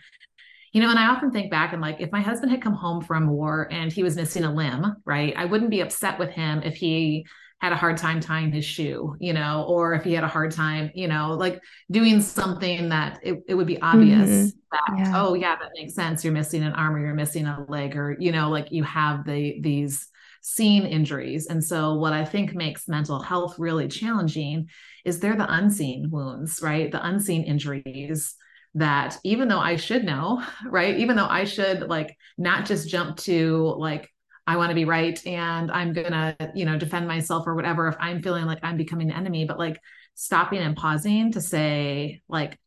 You 0.72 0.82
know, 0.82 0.90
and 0.90 0.98
I 0.98 1.10
often 1.10 1.30
think 1.30 1.52
back 1.52 1.74
and 1.74 1.82
like 1.82 1.98
if 2.00 2.12
my 2.12 2.22
husband 2.22 2.52
had 2.52 2.64
come 2.64 2.74
home 2.74 3.02
from 3.02 3.30
war 3.30 3.68
and 3.72 3.94
he 3.94 4.02
was 4.02 4.16
missing 4.16 4.44
a 4.44 4.54
limb, 4.54 4.96
right? 5.06 5.34
I 5.38 5.46
wouldn't 5.46 5.70
be 5.70 5.82
upset 5.82 6.18
with 6.18 6.32
him 6.32 6.64
if 6.64 6.76
he 6.76 7.28
had 7.64 7.72
a 7.72 7.78
hard 7.78 7.96
time 7.96 8.20
tying 8.20 8.52
his 8.52 8.66
shoe, 8.66 9.16
you 9.22 9.32
know, 9.32 9.64
or 9.70 9.94
if 9.94 10.04
he 10.04 10.12
had 10.12 10.26
a 10.26 10.28
hard 10.28 10.52
time, 10.52 10.92
you 10.94 11.08
know, 11.08 11.32
like 11.32 11.62
doing 11.90 12.20
something 12.20 12.90
that 12.90 13.22
it, 13.24 13.42
it 13.48 13.56
would 13.56 13.68
be 13.68 13.82
obvious 13.82 14.30
mm-hmm. 14.30 14.48
that, 14.74 14.98
yeah. 14.98 15.14
oh 15.16 15.34
yeah, 15.34 15.56
that 15.56 15.70
makes 15.74 15.96
sense. 15.96 16.26
You're 16.26 16.34
missing 16.34 16.62
an 16.62 16.74
arm 16.74 16.94
or 16.94 17.00
you're 17.00 17.14
missing 17.14 17.46
a 17.46 17.66
leg, 17.70 17.96
or, 17.96 18.18
you 18.20 18.34
know, 18.34 18.50
like 18.50 18.74
you 18.74 18.84
have 18.84 19.26
the 19.26 19.62
these 19.62 20.10
seen 20.42 20.86
injuries. 20.86 21.48
And 21.48 21.64
so 21.64 21.94
what 21.94 22.12
I 22.12 22.26
think 22.26 22.54
makes 22.54 22.90
mental 22.90 23.22
health 23.22 23.58
really 23.58 23.88
challenging 23.88 24.68
is 25.06 25.22
they're 25.22 25.38
the 25.38 25.50
unseen 25.50 26.10
wounds, 26.12 26.62
right? 26.62 26.92
The 26.92 27.08
unseen 27.08 27.44
injuries 27.44 28.36
that 28.76 29.18
even 29.24 29.48
though 29.48 29.60
I 29.60 29.78
should 29.78 30.04
know, 30.04 30.44
right? 30.66 30.98
Even 30.98 31.16
though 31.16 31.30
I 31.30 31.46
should 31.46 31.84
like 31.84 32.18
not 32.38 32.66
just 32.66 32.90
jump 32.90 33.16
to 33.20 33.74
like 33.78 34.13
I 34.46 34.58
want 34.58 34.70
to 34.70 34.76
be 34.76 34.86
right 34.86 35.26
and 35.26 35.72
I'm 35.72 35.94
going 35.94 36.12
to, 36.12 36.36
you 36.54 36.66
know, 36.66 36.78
defend 36.78 37.08
myself 37.08 37.48
or 37.48 37.56
whatever 37.56 37.88
if 37.88 37.96
I'm 38.00 38.22
feeling 38.22 38.46
like 38.46 38.60
I'm 38.62 38.78
becoming 38.78 39.10
an 39.10 39.16
enemy, 39.16 39.46
but 39.46 39.58
like 39.58 39.80
stopping 40.16 40.60
and 40.60 40.76
pausing 40.76 41.32
to 41.34 41.42
say 41.42 42.22
like 42.28 42.60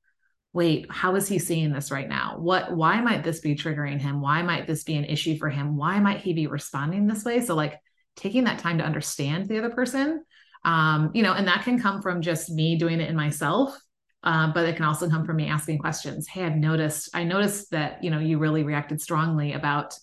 wait, 0.53 0.87
how 0.91 1.15
is 1.17 1.29
he 1.29 1.39
seeing 1.39 1.71
this 1.71 1.91
right 1.91 2.09
now? 2.09 2.37
What 2.39 2.75
why 2.75 3.03
might 3.03 3.23
this 3.23 3.41
be 3.41 3.55
triggering 3.55 4.01
him? 4.01 4.23
Why 4.23 4.41
might 4.41 4.67
this 4.67 4.85
be 4.85 4.97
an 4.97 5.05
issue 5.05 5.37
for 5.37 5.51
him? 5.51 5.77
Why 5.77 6.01
might 6.01 6.23
he 6.23 6.33
be 6.33 6.47
responding 6.47 7.07
this 7.07 7.27
way? 7.27 7.43
So 7.43 7.55
like 7.55 7.79
taking 8.17 8.45
that 8.45 8.59
time 8.59 8.79
to 8.79 8.85
understand 8.85 9.49
the 9.49 9.59
other 9.59 9.71
person 9.71 10.25
um, 10.65 11.11
you 11.15 11.23
know, 11.23 11.33
and 11.33 11.47
that 11.47 11.63
can 11.63 11.81
come 11.81 12.01
from 12.03 12.23
just 12.23 12.51
me 12.51 12.77
doing 12.77 13.01
it 13.01 13.11
in 13.11 13.17
myself 13.17 13.79
uh, 14.27 14.53
but 14.53 14.67
it 14.69 14.75
can 14.75 14.85
also 14.85 15.09
come 15.09 15.25
from 15.25 15.37
me 15.37 15.47
asking 15.47 15.79
questions. 15.79 16.27
Hey, 16.27 16.43
I've 16.43 16.57
noticed, 16.57 17.11
I 17.15 17.23
noticed 17.23 17.71
that, 17.71 18.03
you 18.03 18.11
know, 18.11 18.19
you 18.19 18.39
really 18.39 18.65
reacted 18.65 19.01
strongly 19.01 19.53
about 19.53 19.95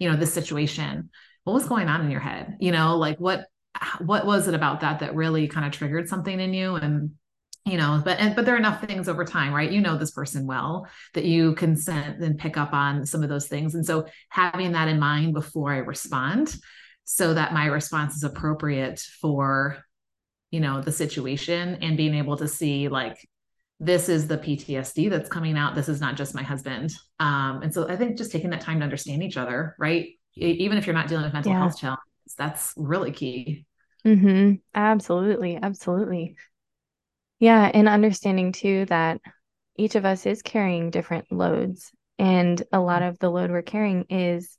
you 0.00 0.10
know 0.10 0.16
this 0.16 0.34
situation. 0.34 1.10
What 1.44 1.52
was 1.52 1.66
going 1.66 1.88
on 1.88 2.00
in 2.00 2.10
your 2.10 2.20
head? 2.20 2.56
You 2.58 2.72
know 2.72 2.96
like 2.96 3.20
what 3.20 3.46
what 4.00 4.26
was 4.26 4.48
it 4.48 4.54
about 4.54 4.80
that 4.80 4.98
that 4.98 5.14
really 5.14 5.46
kind 5.46 5.64
of 5.64 5.72
triggered 5.72 6.08
something 6.08 6.40
in 6.40 6.52
you? 6.52 6.74
And 6.74 7.12
you 7.66 7.76
know 7.76 8.00
but 8.04 8.18
and, 8.18 8.34
but 8.34 8.46
there 8.46 8.54
are 8.54 8.58
enough 8.58 8.82
things 8.82 9.08
over 9.08 9.24
time 9.24 9.52
right? 9.52 9.70
You 9.70 9.80
know 9.80 9.96
this 9.96 10.10
person 10.10 10.46
well 10.46 10.88
that 11.14 11.24
you 11.24 11.54
can 11.54 11.76
send 11.76 12.22
and 12.22 12.38
pick 12.38 12.56
up 12.56 12.72
on 12.72 13.06
some 13.06 13.22
of 13.22 13.28
those 13.28 13.46
things. 13.46 13.76
And 13.76 13.86
so 13.86 14.06
having 14.30 14.72
that 14.72 14.88
in 14.88 14.98
mind 14.98 15.34
before 15.34 15.72
i 15.72 15.76
respond 15.76 16.56
so 17.04 17.34
that 17.34 17.52
my 17.52 17.66
response 17.66 18.16
is 18.16 18.24
appropriate 18.24 19.00
for 19.20 19.78
you 20.50 20.60
know 20.60 20.80
the 20.80 20.92
situation 20.92 21.78
and 21.82 21.96
being 21.96 22.14
able 22.14 22.36
to 22.36 22.48
see 22.48 22.88
like 22.88 23.28
this 23.80 24.10
is 24.10 24.28
the 24.28 24.36
PTSD 24.36 25.08
that's 25.08 25.30
coming 25.30 25.56
out. 25.56 25.74
This 25.74 25.88
is 25.88 26.00
not 26.00 26.14
just 26.14 26.34
my 26.34 26.42
husband. 26.42 26.92
Um, 27.18 27.62
and 27.62 27.72
so 27.72 27.88
I 27.88 27.96
think 27.96 28.18
just 28.18 28.30
taking 28.30 28.50
that 28.50 28.60
time 28.60 28.78
to 28.80 28.84
understand 28.84 29.22
each 29.22 29.38
other, 29.38 29.74
right? 29.78 30.10
Even 30.36 30.76
if 30.76 30.86
you're 30.86 30.94
not 30.94 31.08
dealing 31.08 31.24
with 31.24 31.32
mental 31.32 31.52
yeah. 31.52 31.58
health 31.58 31.78
challenges, 31.78 32.34
that's 32.36 32.74
really 32.76 33.10
key. 33.10 33.64
Mm-hmm. 34.06 34.56
Absolutely. 34.74 35.58
Absolutely. 35.60 36.36
Yeah. 37.38 37.70
And 37.72 37.88
understanding 37.88 38.52
too 38.52 38.84
that 38.86 39.20
each 39.76 39.94
of 39.94 40.04
us 40.04 40.26
is 40.26 40.42
carrying 40.42 40.90
different 40.90 41.32
loads. 41.32 41.90
And 42.18 42.62
a 42.72 42.80
lot 42.80 43.02
of 43.02 43.18
the 43.18 43.30
load 43.30 43.50
we're 43.50 43.62
carrying 43.62 44.04
is 44.10 44.58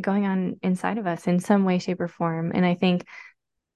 going 0.00 0.24
on 0.24 0.56
inside 0.62 0.96
of 0.96 1.06
us 1.06 1.26
in 1.26 1.38
some 1.38 1.64
way, 1.64 1.78
shape, 1.78 2.00
or 2.00 2.08
form. 2.08 2.52
And 2.54 2.64
I 2.64 2.74
think 2.74 3.04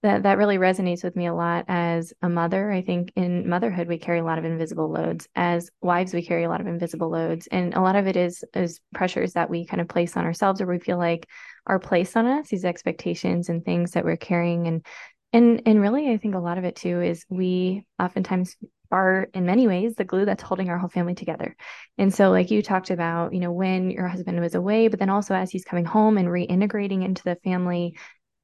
that 0.02 0.24
that 0.24 0.38
really 0.38 0.58
resonates 0.58 1.04
with 1.04 1.14
me 1.14 1.26
a 1.26 1.34
lot 1.34 1.64
as 1.68 2.12
a 2.22 2.28
mother. 2.28 2.72
I 2.72 2.82
think 2.82 3.12
in 3.14 3.48
motherhood 3.48 3.86
we 3.86 3.98
carry 3.98 4.18
a 4.18 4.24
lot 4.24 4.38
of 4.38 4.44
invisible 4.44 4.90
loads. 4.90 5.28
As 5.36 5.70
wives, 5.80 6.12
we 6.12 6.22
carry 6.22 6.44
a 6.44 6.48
lot 6.48 6.60
of 6.60 6.66
invisible 6.66 7.08
loads, 7.08 7.46
and 7.48 7.74
a 7.74 7.80
lot 7.80 7.96
of 7.96 8.06
it 8.06 8.16
is 8.16 8.44
is 8.54 8.80
pressures 8.94 9.34
that 9.34 9.48
we 9.48 9.66
kind 9.66 9.80
of 9.80 9.88
place 9.88 10.16
on 10.16 10.24
ourselves, 10.24 10.60
or 10.60 10.66
we 10.66 10.78
feel 10.78 10.98
like 10.98 11.28
are 11.66 11.78
placed 11.78 12.16
on 12.16 12.26
us. 12.26 12.48
These 12.48 12.64
expectations 12.64 13.48
and 13.48 13.64
things 13.64 13.92
that 13.92 14.04
we're 14.04 14.16
carrying, 14.16 14.66
and 14.66 14.84
and 15.32 15.62
and 15.66 15.80
really, 15.80 16.10
I 16.10 16.16
think 16.16 16.34
a 16.34 16.40
lot 16.40 16.58
of 16.58 16.64
it 16.64 16.76
too 16.76 17.00
is 17.00 17.24
we 17.28 17.86
oftentimes 18.00 18.56
are 18.90 19.28
in 19.32 19.46
many 19.46 19.66
ways 19.66 19.94
the 19.94 20.04
glue 20.04 20.26
that's 20.26 20.42
holding 20.42 20.68
our 20.68 20.78
whole 20.78 20.90
family 20.90 21.14
together. 21.14 21.56
And 21.96 22.12
so, 22.12 22.30
like 22.30 22.50
you 22.50 22.60
talked 22.62 22.90
about, 22.90 23.32
you 23.32 23.40
know, 23.40 23.52
when 23.52 23.90
your 23.90 24.08
husband 24.08 24.38
was 24.40 24.54
away, 24.54 24.88
but 24.88 24.98
then 24.98 25.10
also 25.10 25.34
as 25.34 25.50
he's 25.50 25.64
coming 25.64 25.84
home 25.84 26.18
and 26.18 26.28
reintegrating 26.28 27.04
into 27.04 27.22
the 27.22 27.36
family 27.36 27.96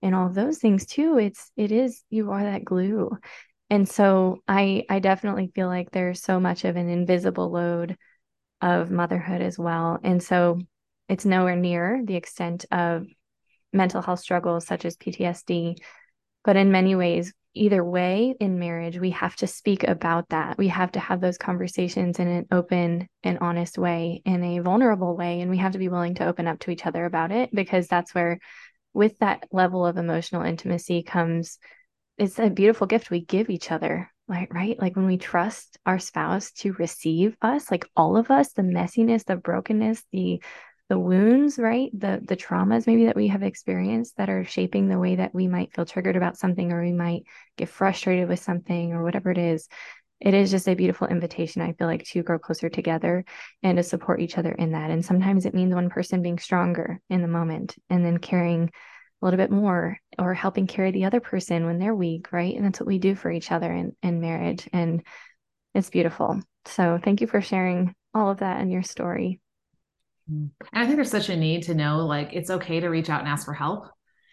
and 0.03 0.15
all 0.15 0.29
those 0.29 0.59
things 0.59 0.87
too 0.87 1.19
it's 1.19 1.51
it 1.57 1.73
is 1.73 2.03
you 2.11 2.31
are 2.31 2.43
that 2.43 2.65
glue. 2.65 3.17
And 3.71 3.89
so 3.89 4.43
i 4.49 4.85
i 4.89 4.99
definitely 4.99 5.51
feel 5.55 5.69
like 5.69 5.91
there's 5.91 6.23
so 6.23 6.41
much 6.41 6.65
of 6.65 6.77
an 6.77 6.89
invisible 6.89 7.51
load 7.51 7.97
of 8.61 8.91
motherhood 8.91 9.43
as 9.43 9.59
well. 9.59 9.99
And 10.03 10.23
so 10.23 10.61
it's 11.09 11.25
nowhere 11.25 11.57
near 11.57 12.03
the 12.05 12.17
extent 12.17 12.67
of 12.71 13.07
mental 13.73 14.03
health 14.03 14.21
struggles 14.21 14.67
such 14.67 14.85
as 14.87 14.97
ptsd 14.97 15.77
but 16.45 16.57
in 16.57 16.73
many 16.73 16.95
ways 16.95 17.33
either 17.55 17.85
way 17.85 18.35
in 18.41 18.59
marriage 18.59 18.99
we 18.99 19.11
have 19.11 19.35
to 19.37 19.47
speak 19.47 19.83
about 19.85 20.29
that. 20.29 20.57
We 20.59 20.69
have 20.69 20.93
to 20.93 21.01
have 21.01 21.21
those 21.21 21.39
conversations 21.39 22.19
in 22.19 22.29
an 22.29 22.47
open 22.53 23.09
and 23.23 23.39
honest 23.41 23.79
way 23.79 24.23
in 24.25 24.45
a 24.45 24.61
vulnerable 24.61 25.17
way 25.17 25.41
and 25.41 25.51
we 25.51 25.59
have 25.59 25.73
to 25.73 25.79
be 25.79 25.89
willing 25.89 26.15
to 26.17 26.27
open 26.27 26.47
up 26.47 26.61
to 26.61 26.71
each 26.71 26.87
other 26.87 27.05
about 27.05 27.33
it 27.33 27.51
because 27.53 27.89
that's 27.89 28.15
where 28.15 28.39
with 28.99 29.17
that 29.21 29.47
level 29.53 29.87
of 29.87 29.97
emotional 29.97 30.43
intimacy 30.43 31.05
comes 31.05 31.59
it's 32.19 32.41
a 32.41 32.51
beautiful 32.51 32.89
gift 32.89 33.13
we 33.13 33.25
give 33.25 33.49
each 33.49 33.71
other 33.71 34.11
like 34.27 34.53
right? 34.53 34.79
Like 34.79 34.97
when 34.97 35.07
we 35.07 35.17
trust 35.17 35.79
our 35.87 35.99
spouse 36.01 36.51
to 36.59 36.73
receive 36.75 37.37
us 37.41 37.71
like 37.71 37.87
all 37.97 38.17
of 38.17 38.31
us 38.31 38.53
the 38.53 38.63
messiness 38.63 39.25
the 39.25 39.37
brokenness 39.37 40.03
the 40.13 40.43
the 40.89 40.99
wounds 40.99 41.59
right? 41.59 41.91
The 41.95 42.21
the 42.27 42.37
traumas 42.37 42.89
maybe 42.89 43.05
that 43.05 43.15
we 43.17 43.29
have 43.29 43.45
experienced 43.45 44.17
that 44.17 44.29
are 44.29 44.45
shaping 44.45 44.89
the 44.89 44.99
way 44.99 45.15
that 45.15 45.33
we 45.33 45.47
might 45.47 45.73
feel 45.73 45.87
triggered 45.87 46.17
about 46.17 46.37
something 46.37 46.73
or 46.73 46.83
we 46.83 46.93
might 46.93 47.23
get 47.57 47.69
frustrated 47.69 48.29
with 48.29 48.41
something 48.41 48.93
or 48.93 49.05
whatever 49.05 49.31
it 49.31 49.39
is 49.39 49.69
it 50.21 50.35
is 50.35 50.51
just 50.51 50.69
a 50.69 50.75
beautiful 50.75 51.07
invitation, 51.07 51.63
I 51.63 51.73
feel 51.73 51.87
like, 51.87 52.05
to 52.07 52.23
grow 52.23 52.39
closer 52.39 52.69
together 52.69 53.25
and 53.63 53.77
to 53.77 53.83
support 53.83 54.21
each 54.21 54.37
other 54.37 54.53
in 54.53 54.73
that. 54.73 54.91
And 54.91 55.05
sometimes 55.05 55.47
it 55.47 55.55
means 55.55 55.75
one 55.75 55.91
person 55.91 56.23
being 56.23 56.39
stronger 56.39 57.01
in 57.09 57.23
the 57.23 57.29
moment 57.29 57.77
and 57.89 58.05
then 58.05 58.19
carrying 58.19 58.71
a 59.21 59.25
little 59.25 59.39
bit 59.39 59.51
more 59.51 59.99
or 60.19 60.35
helping 60.35 60.67
carry 60.67 60.91
the 60.91 61.05
other 61.05 61.21
person 61.21 61.67
when 61.67 61.79
they're 61.79 61.95
weak, 61.95 62.33
right? 62.33 62.55
And 62.55 62.65
that's 62.65 62.81
what 62.81 62.87
we 62.87 62.99
do 62.99 63.15
for 63.15 63.31
each 63.31 63.53
other 63.53 63.73
in, 63.73 63.97
in 64.03 64.21
marriage. 64.21 64.69
And 64.73 65.03
it's 65.75 65.91
beautiful. 65.91 66.41
So 66.65 66.99
thank 67.03 67.21
you 67.21 67.27
for 67.27 67.41
sharing 67.41 67.95
all 68.15 68.31
of 68.31 68.39
that 68.39 68.61
and 68.61 68.73
your 68.73 68.83
story. 68.83 69.41
Mm. 70.31 70.51
And 70.73 70.83
I 70.83 70.85
think 70.85 70.97
there's 70.97 71.11
such 71.11 71.29
a 71.29 71.37
need 71.37 71.65
to 71.65 71.75
know 71.75 72.07
like 72.07 72.31
it's 72.33 72.51
okay 72.51 72.81
to 72.81 72.89
reach 72.89 73.09
out 73.09 73.21
and 73.21 73.29
ask 73.29 73.45
for 73.45 73.55
help. 73.55 73.89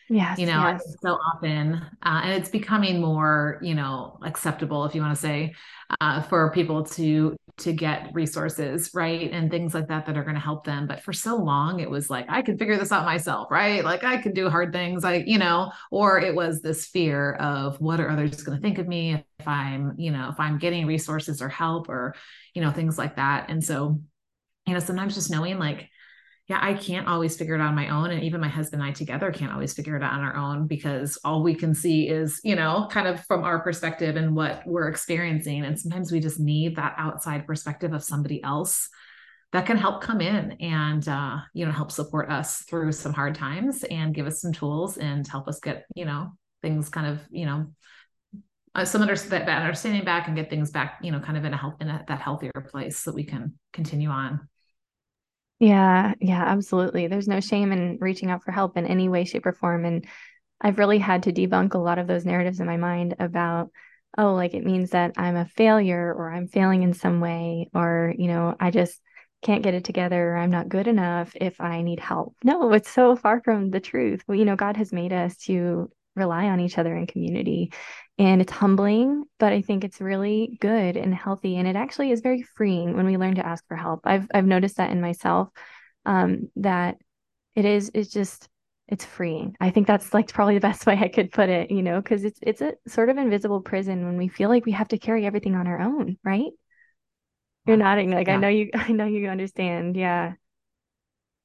Yes. 0.09 0.37
You 0.37 0.45
know, 0.45 0.61
yes. 0.61 0.95
so 1.01 1.17
often, 1.33 1.75
uh, 2.03 2.21
and 2.23 2.33
it's 2.33 2.49
becoming 2.49 3.01
more, 3.01 3.59
you 3.61 3.73
know, 3.73 4.19
acceptable, 4.23 4.85
if 4.85 4.93
you 4.93 5.01
want 5.01 5.15
to 5.15 5.21
say, 5.21 5.53
uh, 5.99 6.21
for 6.21 6.51
people 6.51 6.83
to 6.83 7.35
to 7.57 7.71
get 7.71 8.09
resources, 8.13 8.91
right, 8.93 9.31
and 9.31 9.49
things 9.49 9.73
like 9.73 9.87
that 9.87 10.05
that 10.05 10.17
are 10.17 10.23
going 10.23 10.35
to 10.35 10.41
help 10.41 10.65
them. 10.65 10.87
But 10.87 11.01
for 11.01 11.13
so 11.13 11.37
long, 11.37 11.79
it 11.79 11.89
was 11.89 12.09
like 12.09 12.25
I 12.29 12.41
can 12.41 12.57
figure 12.57 12.77
this 12.77 12.91
out 12.91 13.05
myself, 13.05 13.49
right? 13.49 13.83
Like 13.83 14.03
I 14.03 14.17
can 14.17 14.33
do 14.33 14.49
hard 14.49 14.73
things, 14.73 15.03
I, 15.05 15.23
you 15.25 15.39
know, 15.39 15.71
or 15.89 16.19
it 16.19 16.35
was 16.35 16.61
this 16.61 16.85
fear 16.85 17.33
of 17.35 17.79
what 17.79 17.99
are 17.99 18.09
others 18.09 18.43
going 18.43 18.57
to 18.57 18.61
think 18.61 18.77
of 18.77 18.87
me 18.87 19.13
if 19.39 19.47
I'm, 19.47 19.93
you 19.97 20.11
know, 20.11 20.29
if 20.29 20.39
I'm 20.39 20.59
getting 20.59 20.85
resources 20.85 21.41
or 21.41 21.49
help 21.49 21.87
or, 21.87 22.13
you 22.53 22.61
know, 22.61 22.71
things 22.71 22.97
like 22.97 23.15
that. 23.15 23.49
And 23.49 23.63
so, 23.63 24.01
you 24.67 24.73
know, 24.73 24.79
sometimes 24.79 25.15
just 25.15 25.31
knowing 25.31 25.57
like 25.57 25.89
yeah, 26.47 26.59
I 26.61 26.75
can't 26.75 27.07
always 27.07 27.35
figure 27.35 27.55
it 27.55 27.61
out 27.61 27.69
on 27.69 27.75
my 27.75 27.89
own. 27.89 28.11
And 28.11 28.23
even 28.23 28.39
my 28.39 28.47
husband 28.47 28.81
and 28.81 28.89
I 28.89 28.93
together 28.93 29.31
can't 29.31 29.51
always 29.51 29.73
figure 29.73 29.95
it 29.95 30.03
out 30.03 30.13
on 30.13 30.21
our 30.21 30.35
own 30.35 30.67
because 30.67 31.17
all 31.23 31.41
we 31.41 31.55
can 31.55 31.73
see 31.73 32.07
is, 32.07 32.39
you 32.43 32.55
know, 32.55 32.87
kind 32.91 33.07
of 33.07 33.25
from 33.25 33.43
our 33.43 33.59
perspective 33.59 34.15
and 34.15 34.35
what 34.35 34.61
we're 34.67 34.87
experiencing. 34.87 35.65
And 35.65 35.79
sometimes 35.79 36.11
we 36.11 36.19
just 36.19 36.39
need 36.39 36.75
that 36.75 36.93
outside 36.97 37.47
perspective 37.47 37.93
of 37.93 38.03
somebody 38.03 38.43
else 38.43 38.89
that 39.53 39.65
can 39.65 39.77
help 39.77 40.03
come 40.03 40.21
in 40.21 40.51
and, 40.59 41.07
uh, 41.07 41.37
you 41.53 41.65
know, 41.65 41.71
help 41.71 41.91
support 41.91 42.29
us 42.29 42.59
through 42.63 42.91
some 42.91 43.13
hard 43.13 43.33
times 43.33 43.83
and 43.83 44.13
give 44.13 44.27
us 44.27 44.39
some 44.39 44.53
tools 44.53 44.97
and 44.97 45.27
help 45.27 45.47
us 45.47 45.59
get, 45.59 45.85
you 45.95 46.05
know, 46.05 46.31
things 46.61 46.89
kind 46.89 47.07
of, 47.07 47.21
you 47.31 47.47
know, 47.47 47.65
uh, 48.75 48.85
some 48.85 49.01
under, 49.01 49.15
that, 49.15 49.49
understanding 49.49 50.05
back 50.05 50.27
and 50.27 50.35
get 50.35 50.51
things 50.51 50.69
back, 50.69 50.99
you 51.01 51.11
know, 51.11 51.19
kind 51.19 51.37
of 51.37 51.45
in 51.45 51.53
a 51.53 51.57
health 51.57 51.75
in 51.81 51.87
a, 51.87 52.03
that 52.07 52.21
healthier 52.21 52.51
place 52.69 52.99
so 52.99 53.09
that 53.09 53.15
we 53.15 53.23
can 53.23 53.53
continue 53.73 54.09
on. 54.09 54.47
Yeah, 55.59 56.13
yeah, 56.19 56.43
absolutely. 56.43 57.07
There's 57.07 57.27
no 57.27 57.39
shame 57.39 57.71
in 57.71 57.97
reaching 58.01 58.29
out 58.29 58.43
for 58.43 58.51
help 58.51 58.77
in 58.77 58.85
any 58.85 59.07
way, 59.07 59.23
shape, 59.23 59.45
or 59.45 59.53
form. 59.53 59.85
And 59.85 60.05
I've 60.59 60.77
really 60.77 60.99
had 60.99 61.23
to 61.23 61.33
debunk 61.33 61.73
a 61.73 61.77
lot 61.79 61.99
of 61.99 62.07
those 62.07 62.25
narratives 62.25 62.59
in 62.59 62.65
my 62.65 62.77
mind 62.77 63.15
about, 63.19 63.71
oh, 64.17 64.33
like 64.33 64.53
it 64.53 64.65
means 64.65 64.91
that 64.91 65.13
I'm 65.17 65.35
a 65.35 65.45
failure 65.45 66.13
or 66.13 66.31
I'm 66.31 66.47
failing 66.47 66.83
in 66.83 66.93
some 66.93 67.21
way, 67.21 67.69
or, 67.73 68.13
you 68.17 68.27
know, 68.27 68.55
I 68.59 68.71
just 68.71 68.99
can't 69.43 69.63
get 69.63 69.73
it 69.75 69.85
together 69.85 70.31
or 70.31 70.37
I'm 70.37 70.51
not 70.51 70.69
good 70.69 70.87
enough 70.87 71.31
if 71.35 71.61
I 71.61 71.81
need 71.83 71.99
help. 71.99 72.35
No, 72.43 72.73
it's 72.73 72.89
so 72.89 73.15
far 73.15 73.41
from 73.41 73.69
the 73.69 73.79
truth. 73.79 74.23
Well, 74.27 74.37
you 74.37 74.45
know, 74.45 74.55
God 74.55 74.75
has 74.77 74.91
made 74.91 75.13
us 75.13 75.37
to 75.45 75.89
rely 76.15 76.45
on 76.45 76.59
each 76.59 76.77
other 76.77 76.95
in 76.95 77.07
community. 77.07 77.71
And 78.17 78.41
it's 78.41 78.51
humbling, 78.51 79.25
but 79.39 79.51
I 79.51 79.61
think 79.61 79.83
it's 79.83 79.99
really 79.99 80.57
good 80.61 80.95
and 80.95 81.13
healthy. 81.13 81.57
And 81.57 81.67
it 81.67 81.75
actually 81.75 82.11
is 82.11 82.21
very 82.21 82.43
freeing 82.43 82.95
when 82.95 83.05
we 83.05 83.17
learn 83.17 83.35
to 83.35 83.45
ask 83.45 83.67
for 83.67 83.75
help. 83.75 84.01
I've 84.05 84.27
I've 84.33 84.45
noticed 84.45 84.77
that 84.77 84.91
in 84.91 85.01
myself, 85.01 85.49
um, 86.05 86.49
that 86.55 86.95
it 87.55 87.65
is 87.65 87.91
it's 87.93 88.09
just 88.09 88.47
it's 88.87 89.03
freeing. 89.03 89.55
I 89.59 89.69
think 89.69 89.87
that's 89.87 90.13
like 90.13 90.31
probably 90.31 90.53
the 90.55 90.61
best 90.61 90.85
way 90.87 90.97
I 90.97 91.09
could 91.09 91.31
put 91.31 91.49
it, 91.49 91.71
you 91.71 91.83
know, 91.83 92.01
because 92.01 92.23
it's 92.23 92.39
it's 92.41 92.61
a 92.61 92.75
sort 92.87 93.09
of 93.09 93.17
invisible 93.17 93.61
prison 93.61 94.05
when 94.05 94.17
we 94.17 94.29
feel 94.29 94.49
like 94.49 94.65
we 94.65 94.71
have 94.71 94.87
to 94.89 94.97
carry 94.97 95.25
everything 95.25 95.55
on 95.55 95.67
our 95.67 95.81
own, 95.81 96.17
right? 96.23 96.51
You're 97.65 97.77
nodding 97.77 98.11
like 98.11 98.27
yeah. 98.27 98.35
I 98.35 98.37
know 98.37 98.47
you 98.47 98.69
I 98.75 98.91
know 98.93 99.05
you 99.05 99.27
understand. 99.27 99.97
Yeah 99.97 100.33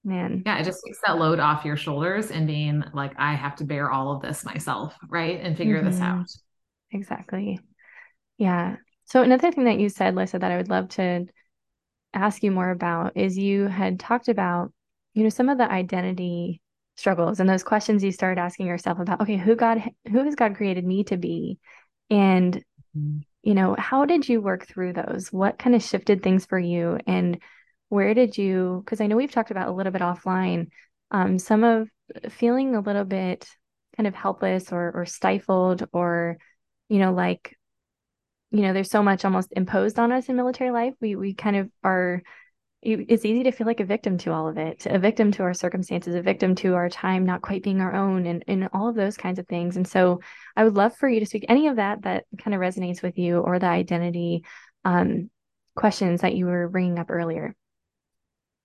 man 0.04 0.42
yeah 0.46 0.58
it 0.58 0.64
just 0.64 0.82
takes 0.84 0.98
that 1.06 1.18
load 1.18 1.38
off 1.38 1.64
your 1.64 1.76
shoulders 1.76 2.30
and 2.30 2.46
being 2.46 2.82
like 2.94 3.12
i 3.18 3.34
have 3.34 3.54
to 3.54 3.64
bear 3.64 3.90
all 3.90 4.12
of 4.12 4.22
this 4.22 4.44
myself 4.44 4.96
right 5.08 5.40
and 5.42 5.56
figure 5.56 5.76
mm-hmm. 5.76 5.90
this 5.90 6.00
out 6.00 6.26
exactly. 6.92 7.58
Yeah. 8.38 8.76
So 9.04 9.22
another 9.22 9.50
thing 9.50 9.64
that 9.64 9.80
you 9.80 9.88
said 9.88 10.14
Lissa 10.14 10.38
that 10.38 10.50
i 10.50 10.56
would 10.56 10.70
love 10.70 10.88
to 10.90 11.26
ask 12.14 12.42
you 12.42 12.50
more 12.50 12.70
about 12.70 13.16
is 13.16 13.38
you 13.38 13.66
had 13.66 14.00
talked 14.00 14.28
about 14.28 14.72
you 15.14 15.22
know 15.22 15.28
some 15.28 15.48
of 15.48 15.58
the 15.58 15.70
identity 15.70 16.60
struggles 16.96 17.40
and 17.40 17.48
those 17.48 17.62
questions 17.62 18.02
you 18.02 18.12
started 18.12 18.40
asking 18.40 18.66
yourself 18.66 18.98
about 18.98 19.20
okay 19.20 19.36
who 19.36 19.54
god 19.56 19.82
who 20.10 20.24
has 20.24 20.34
god 20.34 20.56
created 20.56 20.84
me 20.84 21.04
to 21.04 21.16
be? 21.16 21.58
And 22.08 22.56
mm-hmm. 22.96 23.18
you 23.42 23.54
know 23.54 23.74
how 23.78 24.04
did 24.04 24.28
you 24.28 24.40
work 24.40 24.66
through 24.66 24.94
those? 24.94 25.32
What 25.32 25.58
kind 25.58 25.74
of 25.74 25.82
shifted 25.82 26.22
things 26.22 26.46
for 26.46 26.58
you? 26.58 26.98
And 27.06 27.40
where 27.90 28.14
did 28.14 28.38
you 28.38 28.82
because 28.84 29.00
i 29.00 29.06
know 29.06 29.16
we've 29.16 29.32
talked 29.32 29.50
about 29.50 29.68
a 29.68 29.72
little 29.72 29.92
bit 29.92 30.00
offline 30.00 30.68
um, 31.10 31.38
some 31.38 31.64
of 31.64 31.88
feeling 32.30 32.74
a 32.74 32.80
little 32.80 33.04
bit 33.04 33.46
kind 33.96 34.06
of 34.06 34.14
helpless 34.14 34.72
or 34.72 34.92
or 34.94 35.04
stifled 35.04 35.86
or 35.92 36.38
you 36.90 36.98
know 36.98 37.12
like 37.12 37.56
you 38.50 38.62
know 38.62 38.74
there's 38.74 38.90
so 38.90 39.02
much 39.02 39.24
almost 39.24 39.52
imposed 39.52 39.98
on 39.98 40.12
us 40.12 40.28
in 40.28 40.36
military 40.36 40.70
life. 40.70 40.94
We 41.00 41.16
we 41.16 41.34
kind 41.34 41.56
of 41.56 41.70
are 41.82 42.22
it's 42.82 43.26
easy 43.26 43.42
to 43.42 43.52
feel 43.52 43.66
like 43.66 43.80
a 43.80 43.84
victim 43.84 44.16
to 44.16 44.32
all 44.32 44.48
of 44.48 44.56
it 44.56 44.86
a 44.86 44.98
victim 44.98 45.30
to 45.30 45.42
our 45.42 45.52
circumstances 45.52 46.14
a 46.14 46.22
victim 46.22 46.54
to 46.54 46.74
our 46.74 46.88
time 46.88 47.26
not 47.26 47.42
quite 47.42 47.62
being 47.62 47.82
our 47.82 47.94
own 47.94 48.24
and, 48.24 48.42
and 48.48 48.70
all 48.72 48.88
of 48.88 48.94
those 48.94 49.18
kinds 49.18 49.38
of 49.38 49.46
things. 49.46 49.76
And 49.76 49.86
so 49.86 50.20
i 50.56 50.64
would 50.64 50.74
love 50.74 50.96
for 50.96 51.08
you 51.08 51.20
to 51.20 51.26
speak 51.26 51.44
any 51.48 51.68
of 51.68 51.76
that 51.76 52.02
that 52.02 52.24
kind 52.38 52.54
of 52.54 52.60
resonates 52.60 53.02
with 53.02 53.18
you 53.18 53.38
or 53.38 53.58
the 53.58 53.66
identity 53.66 54.44
um, 54.84 55.30
questions 55.76 56.22
that 56.22 56.34
you 56.34 56.46
were 56.46 56.68
bringing 56.68 56.98
up 56.98 57.10
earlier. 57.10 57.54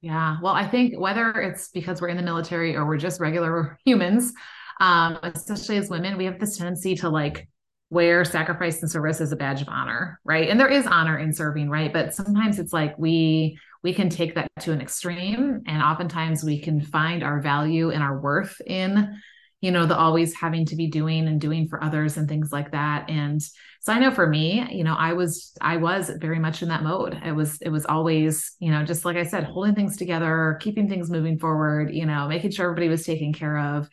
Yeah. 0.02 0.38
Well, 0.42 0.54
I 0.54 0.68
think 0.68 1.00
whether 1.00 1.32
it's 1.32 1.70
because 1.70 2.00
we're 2.00 2.10
in 2.10 2.18
the 2.18 2.24
military 2.24 2.76
or 2.76 2.86
we're 2.86 2.98
just 2.98 3.20
regular 3.20 3.78
humans, 3.86 4.34
um, 4.80 5.18
especially 5.24 5.78
as 5.78 5.90
women, 5.90 6.18
we 6.18 6.26
have 6.26 6.40
this 6.40 6.58
tendency 6.58 6.96
to 6.98 7.10
like 7.10 7.48
wear 7.89 8.26
sacrifice 8.26 8.82
and 8.82 8.89
service 8.89 9.21
is 9.21 9.32
a 9.32 9.36
badge 9.36 9.62
of 9.62 9.69
honor, 9.69 10.19
right? 10.24 10.50
And 10.50 10.60
there 10.60 10.67
is 10.67 10.88
honor 10.88 11.17
in 11.17 11.34
serving, 11.34 11.69
right? 11.69 11.93
But 11.93 12.13
sometimes 12.13 12.60
it's 12.60 12.74
like 12.74 12.98
we 12.98 13.58
we 13.84 13.93
can 13.93 14.10
take 14.10 14.34
that 14.34 14.50
to 14.62 14.71
an 14.71 14.82
extreme 14.82 15.62
and 15.67 15.84
oftentimes 15.84 16.43
we 16.43 16.60
can 16.60 16.82
find 16.82 17.24
our 17.24 17.39
value 17.39 17.91
and 17.91 18.02
our 18.02 18.19
worth 18.19 18.60
in 18.65 19.15
you 19.62 19.71
know 19.71 19.86
the 19.86 19.98
always 19.98 20.34
having 20.34 20.65
to 20.65 20.76
be 20.76 20.88
doing 20.88 21.28
and 21.28 21.39
doing 21.39 21.67
for 21.67 21.84
others 21.84 22.17
and 22.17 22.28
things 22.28 22.52
like 22.52 22.71
that 22.71 23.10
and 23.10 23.41
so 23.82 23.93
i 23.93 24.00
know 24.00 24.12
for 24.12 24.28
me 24.28 24.65
you 24.71 24.84
know 24.84 24.95
i 24.95 25.13
was 25.13 25.54
i 25.62 25.78
was 25.78 26.12
very 26.19 26.39
much 26.39 26.62
in 26.62 26.69
that 26.69 26.84
mode 26.84 27.19
it 27.24 27.32
was 27.32 27.62
it 27.62 27.69
was 27.69 27.86
always 27.86 28.56
you 28.60 28.71
know 28.71 28.84
just 28.84 29.06
like 29.06 29.17
i 29.17 29.24
said 29.24 29.43
holding 29.43 29.76
things 29.76 29.98
together 29.98 30.58
keeping 30.62 30.89
things 30.89 31.10
moving 31.10 31.38
forward 31.39 31.93
you 31.93 32.06
know 32.06 32.28
making 32.28 32.52
sure 32.52 32.65
everybody 32.65 32.89
was 32.89 33.06
taken 33.06 33.34
care 33.34 33.58
of 33.58 33.88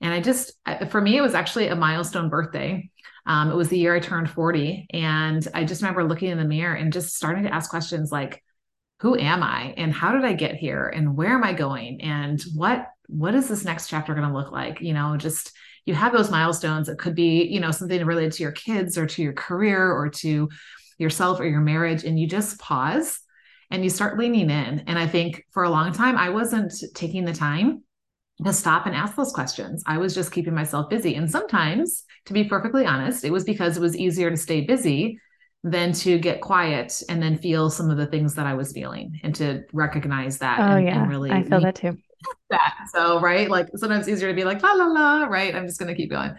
and 0.00 0.14
i 0.14 0.20
just 0.20 0.52
for 0.88 1.00
me 1.00 1.16
it 1.16 1.22
was 1.22 1.34
actually 1.34 1.66
a 1.66 1.76
milestone 1.76 2.28
birthday 2.28 2.88
um, 3.26 3.50
it 3.50 3.56
was 3.56 3.68
the 3.68 3.78
year 3.78 3.94
i 3.94 4.00
turned 4.00 4.30
40 4.30 4.86
and 4.92 5.46
i 5.54 5.64
just 5.64 5.82
remember 5.82 6.04
looking 6.04 6.30
in 6.30 6.38
the 6.38 6.44
mirror 6.44 6.74
and 6.74 6.92
just 6.92 7.16
starting 7.16 7.44
to 7.44 7.54
ask 7.54 7.70
questions 7.70 8.10
like 8.12 8.42
who 9.02 9.18
am 9.18 9.42
i? 9.42 9.74
And 9.76 9.92
how 9.92 10.12
did 10.12 10.24
i 10.24 10.32
get 10.32 10.54
here? 10.54 10.86
And 10.86 11.16
where 11.16 11.34
am 11.34 11.42
i 11.42 11.52
going? 11.52 12.00
And 12.00 12.40
what 12.54 12.86
what 13.08 13.34
is 13.34 13.48
this 13.48 13.64
next 13.64 13.88
chapter 13.88 14.14
going 14.14 14.28
to 14.28 14.32
look 14.32 14.52
like? 14.52 14.80
You 14.80 14.94
know 14.94 15.16
just 15.16 15.52
you 15.84 15.94
have 15.94 16.12
those 16.12 16.30
milestones 16.30 16.88
it 16.88 16.98
could 16.98 17.16
be 17.16 17.42
you 17.42 17.58
know 17.58 17.72
something 17.72 18.06
related 18.06 18.32
to 18.34 18.44
your 18.44 18.52
kids 18.52 18.96
or 18.96 19.06
to 19.06 19.20
your 19.20 19.32
career 19.32 19.90
or 19.92 20.08
to 20.08 20.48
yourself 20.98 21.40
or 21.40 21.46
your 21.46 21.60
marriage 21.60 22.04
and 22.04 22.18
you 22.18 22.28
just 22.28 22.60
pause 22.60 23.18
and 23.72 23.82
you 23.82 23.90
start 23.90 24.18
leaning 24.18 24.50
in. 24.50 24.84
And 24.86 24.96
i 24.96 25.08
think 25.08 25.44
for 25.50 25.64
a 25.64 25.70
long 25.70 25.92
time 25.92 26.16
i 26.16 26.30
wasn't 26.30 26.72
taking 26.94 27.24
the 27.24 27.34
time 27.34 27.82
to 28.44 28.52
stop 28.52 28.86
and 28.86 28.94
ask 28.94 29.14
those 29.16 29.32
questions 29.32 29.82
i 29.86 29.98
was 29.98 30.14
just 30.14 30.32
keeping 30.32 30.54
myself 30.54 30.88
busy 30.88 31.14
and 31.14 31.30
sometimes 31.30 32.04
to 32.24 32.32
be 32.32 32.44
perfectly 32.44 32.86
honest 32.86 33.24
it 33.24 33.32
was 33.32 33.44
because 33.44 33.76
it 33.76 33.80
was 33.80 33.96
easier 33.96 34.30
to 34.30 34.36
stay 34.36 34.62
busy 34.62 35.18
than 35.64 35.92
to 35.92 36.18
get 36.18 36.40
quiet 36.40 37.02
and 37.08 37.22
then 37.22 37.38
feel 37.38 37.70
some 37.70 37.88
of 37.88 37.96
the 37.96 38.06
things 38.06 38.34
that 38.34 38.46
I 38.46 38.54
was 38.54 38.72
feeling 38.72 39.20
and 39.22 39.32
to 39.36 39.62
recognize 39.72 40.38
that. 40.38 40.58
Oh 40.58 40.76
and, 40.78 40.84
yeah, 40.84 41.00
and 41.00 41.08
really 41.08 41.30
I 41.30 41.44
feel 41.44 41.60
that 41.60 41.76
too 41.76 41.96
that. 42.50 42.86
So, 42.92 43.20
right. 43.20 43.50
Like 43.50 43.68
sometimes 43.76 44.08
easier 44.08 44.28
to 44.28 44.34
be 44.34 44.44
like, 44.44 44.62
la, 44.62 44.72
la, 44.72 44.86
la, 44.86 45.24
right. 45.24 45.54
I'm 45.54 45.66
just 45.66 45.78
going 45.78 45.88
to 45.88 46.00
keep 46.00 46.10
going. 46.10 46.34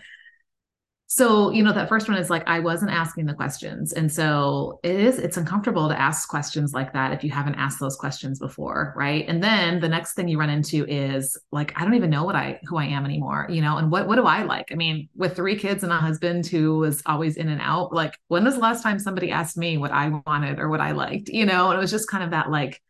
So, 1.15 1.51
you 1.51 1.61
know, 1.61 1.71
that 1.73 1.89
first 1.89 2.09
one 2.09 2.17
is 2.17 2.31
like, 2.31 2.41
I 2.47 2.59
wasn't 2.59 2.89
asking 2.89 3.27
the 3.27 3.35
questions. 3.35 3.93
And 3.93 4.11
so 4.11 4.79
it 4.81 4.95
is, 4.95 5.19
it's 5.19 5.37
uncomfortable 5.37 5.87
to 5.87 5.99
ask 5.99 6.27
questions 6.27 6.73
like 6.73 6.91
that 6.93 7.13
if 7.13 7.23
you 7.23 7.29
haven't 7.29 7.53
asked 7.53 7.79
those 7.79 7.95
questions 7.95 8.39
before. 8.39 8.95
Right. 8.97 9.23
And 9.27 9.43
then 9.43 9.79
the 9.79 9.87
next 9.87 10.15
thing 10.15 10.27
you 10.27 10.39
run 10.39 10.49
into 10.49 10.87
is 10.87 11.37
like, 11.51 11.71
I 11.79 11.83
don't 11.83 11.93
even 11.93 12.09
know 12.09 12.23
what 12.23 12.35
I, 12.35 12.59
who 12.63 12.77
I 12.77 12.85
am 12.85 13.05
anymore, 13.05 13.45
you 13.47 13.61
know, 13.61 13.77
and 13.77 13.91
what, 13.91 14.07
what 14.07 14.15
do 14.15 14.23
I 14.23 14.41
like? 14.41 14.71
I 14.71 14.75
mean, 14.75 15.07
with 15.15 15.35
three 15.35 15.55
kids 15.55 15.83
and 15.83 15.93
a 15.93 15.97
husband 15.97 16.47
who 16.47 16.79
was 16.79 17.03
always 17.05 17.37
in 17.37 17.47
and 17.47 17.61
out, 17.61 17.93
like, 17.93 18.17
when 18.29 18.43
was 18.43 18.55
the 18.55 18.61
last 18.61 18.81
time 18.81 18.97
somebody 18.97 19.29
asked 19.29 19.55
me 19.55 19.77
what 19.77 19.91
I 19.91 20.19
wanted 20.25 20.57
or 20.57 20.67
what 20.67 20.81
I 20.81 20.93
liked, 20.93 21.29
you 21.29 21.45
know? 21.45 21.69
And 21.69 21.77
it 21.77 21.79
was 21.79 21.91
just 21.91 22.09
kind 22.09 22.23
of 22.23 22.31
that 22.31 22.49
like, 22.49 22.81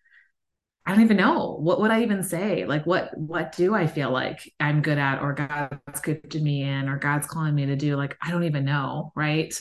I 0.85 0.91
don't 0.91 1.03
even 1.03 1.17
know 1.17 1.57
what 1.59 1.79
would 1.79 1.91
I 1.91 2.03
even 2.03 2.23
say. 2.23 2.65
Like, 2.65 2.85
what 2.85 3.17
what 3.17 3.55
do 3.55 3.73
I 3.73 3.87
feel 3.87 4.11
like 4.11 4.51
I'm 4.59 4.81
good 4.81 4.97
at, 4.97 5.21
or 5.21 5.33
God's 5.33 6.01
gifted 6.01 6.43
me 6.43 6.63
in, 6.63 6.89
or 6.89 6.97
God's 6.97 7.27
calling 7.27 7.55
me 7.55 7.65
to 7.67 7.75
do? 7.75 7.95
Like, 7.95 8.17
I 8.21 8.31
don't 8.31 8.43
even 8.43 8.65
know, 8.65 9.11
right? 9.15 9.53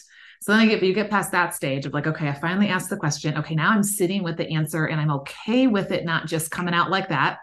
So 0.42 0.50
then 0.50 0.60
I 0.60 0.66
get 0.66 0.82
you 0.82 0.92
get 0.92 1.10
past 1.10 1.30
that 1.30 1.54
stage 1.54 1.86
of 1.86 1.94
like, 1.94 2.08
okay, 2.08 2.28
I 2.28 2.32
finally 2.34 2.68
asked 2.68 2.90
the 2.90 2.96
question. 2.96 3.38
Okay, 3.38 3.54
now 3.54 3.70
I'm 3.70 3.84
sitting 3.84 4.24
with 4.24 4.36
the 4.36 4.50
answer 4.52 4.86
and 4.86 5.00
I'm 5.00 5.12
okay 5.12 5.68
with 5.68 5.92
it 5.92 6.04
not 6.04 6.26
just 6.26 6.50
coming 6.50 6.74
out 6.74 6.90
like 6.90 7.10
that, 7.10 7.38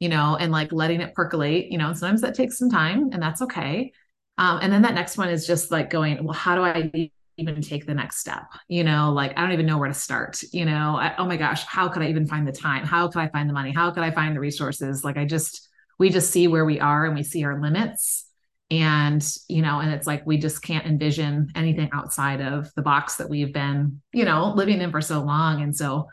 you 0.00 0.10
know, 0.10 0.36
and 0.38 0.52
like 0.52 0.70
letting 0.70 1.00
it 1.00 1.14
percolate, 1.14 1.72
you 1.72 1.78
know, 1.78 1.94
sometimes 1.94 2.20
that 2.20 2.34
takes 2.34 2.58
some 2.58 2.68
time 2.68 3.08
and 3.12 3.22
that's 3.22 3.40
okay. 3.40 3.92
Um, 4.36 4.58
and 4.60 4.70
then 4.70 4.82
that 4.82 4.94
next 4.94 5.16
one 5.16 5.30
is 5.30 5.46
just 5.46 5.70
like 5.70 5.88
going, 5.88 6.22
well, 6.24 6.34
how 6.34 6.54
do 6.54 6.62
I 6.62 7.10
even 7.36 7.60
take 7.62 7.86
the 7.86 7.94
next 7.94 8.18
step? 8.18 8.44
You 8.68 8.84
know, 8.84 9.12
like 9.12 9.32
I 9.36 9.42
don't 9.42 9.52
even 9.52 9.66
know 9.66 9.78
where 9.78 9.88
to 9.88 9.94
start. 9.94 10.42
You 10.52 10.64
know, 10.64 10.96
I, 10.96 11.14
oh 11.18 11.26
my 11.26 11.36
gosh, 11.36 11.64
how 11.64 11.88
could 11.88 12.02
I 12.02 12.08
even 12.08 12.26
find 12.26 12.46
the 12.46 12.52
time? 12.52 12.84
How 12.84 13.08
could 13.08 13.20
I 13.20 13.28
find 13.28 13.48
the 13.48 13.54
money? 13.54 13.72
How 13.72 13.90
could 13.90 14.02
I 14.02 14.10
find 14.10 14.36
the 14.36 14.40
resources? 14.40 15.04
Like 15.04 15.16
I 15.16 15.24
just, 15.24 15.68
we 15.98 16.10
just 16.10 16.30
see 16.30 16.48
where 16.48 16.64
we 16.64 16.80
are 16.80 17.06
and 17.06 17.14
we 17.14 17.22
see 17.22 17.44
our 17.44 17.60
limits 17.60 18.26
and 18.72 19.36
you 19.48 19.60
know 19.60 19.80
and 19.80 19.92
it's 19.92 20.06
like 20.06 20.26
we 20.26 20.38
just 20.38 20.62
can't 20.62 20.86
envision 20.86 21.52
anything 21.54 21.90
outside 21.92 22.40
of 22.40 22.72
the 22.74 22.80
box 22.80 23.16
that 23.16 23.28
we've 23.28 23.52
been 23.52 24.00
you 24.14 24.24
know 24.24 24.54
living 24.56 24.80
in 24.80 24.90
for 24.90 25.02
so 25.02 25.20
long 25.20 25.62
and 25.62 25.76
so 25.76 26.08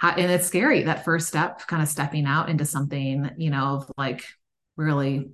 and 0.00 0.30
it's 0.30 0.46
scary 0.46 0.84
that 0.84 1.04
first 1.04 1.28
step 1.28 1.66
kind 1.66 1.82
of 1.82 1.88
stepping 1.88 2.24
out 2.24 2.48
into 2.48 2.64
something 2.64 3.30
you 3.36 3.50
know 3.50 3.76
of 3.76 3.92
like 3.98 4.24
really 4.76 5.30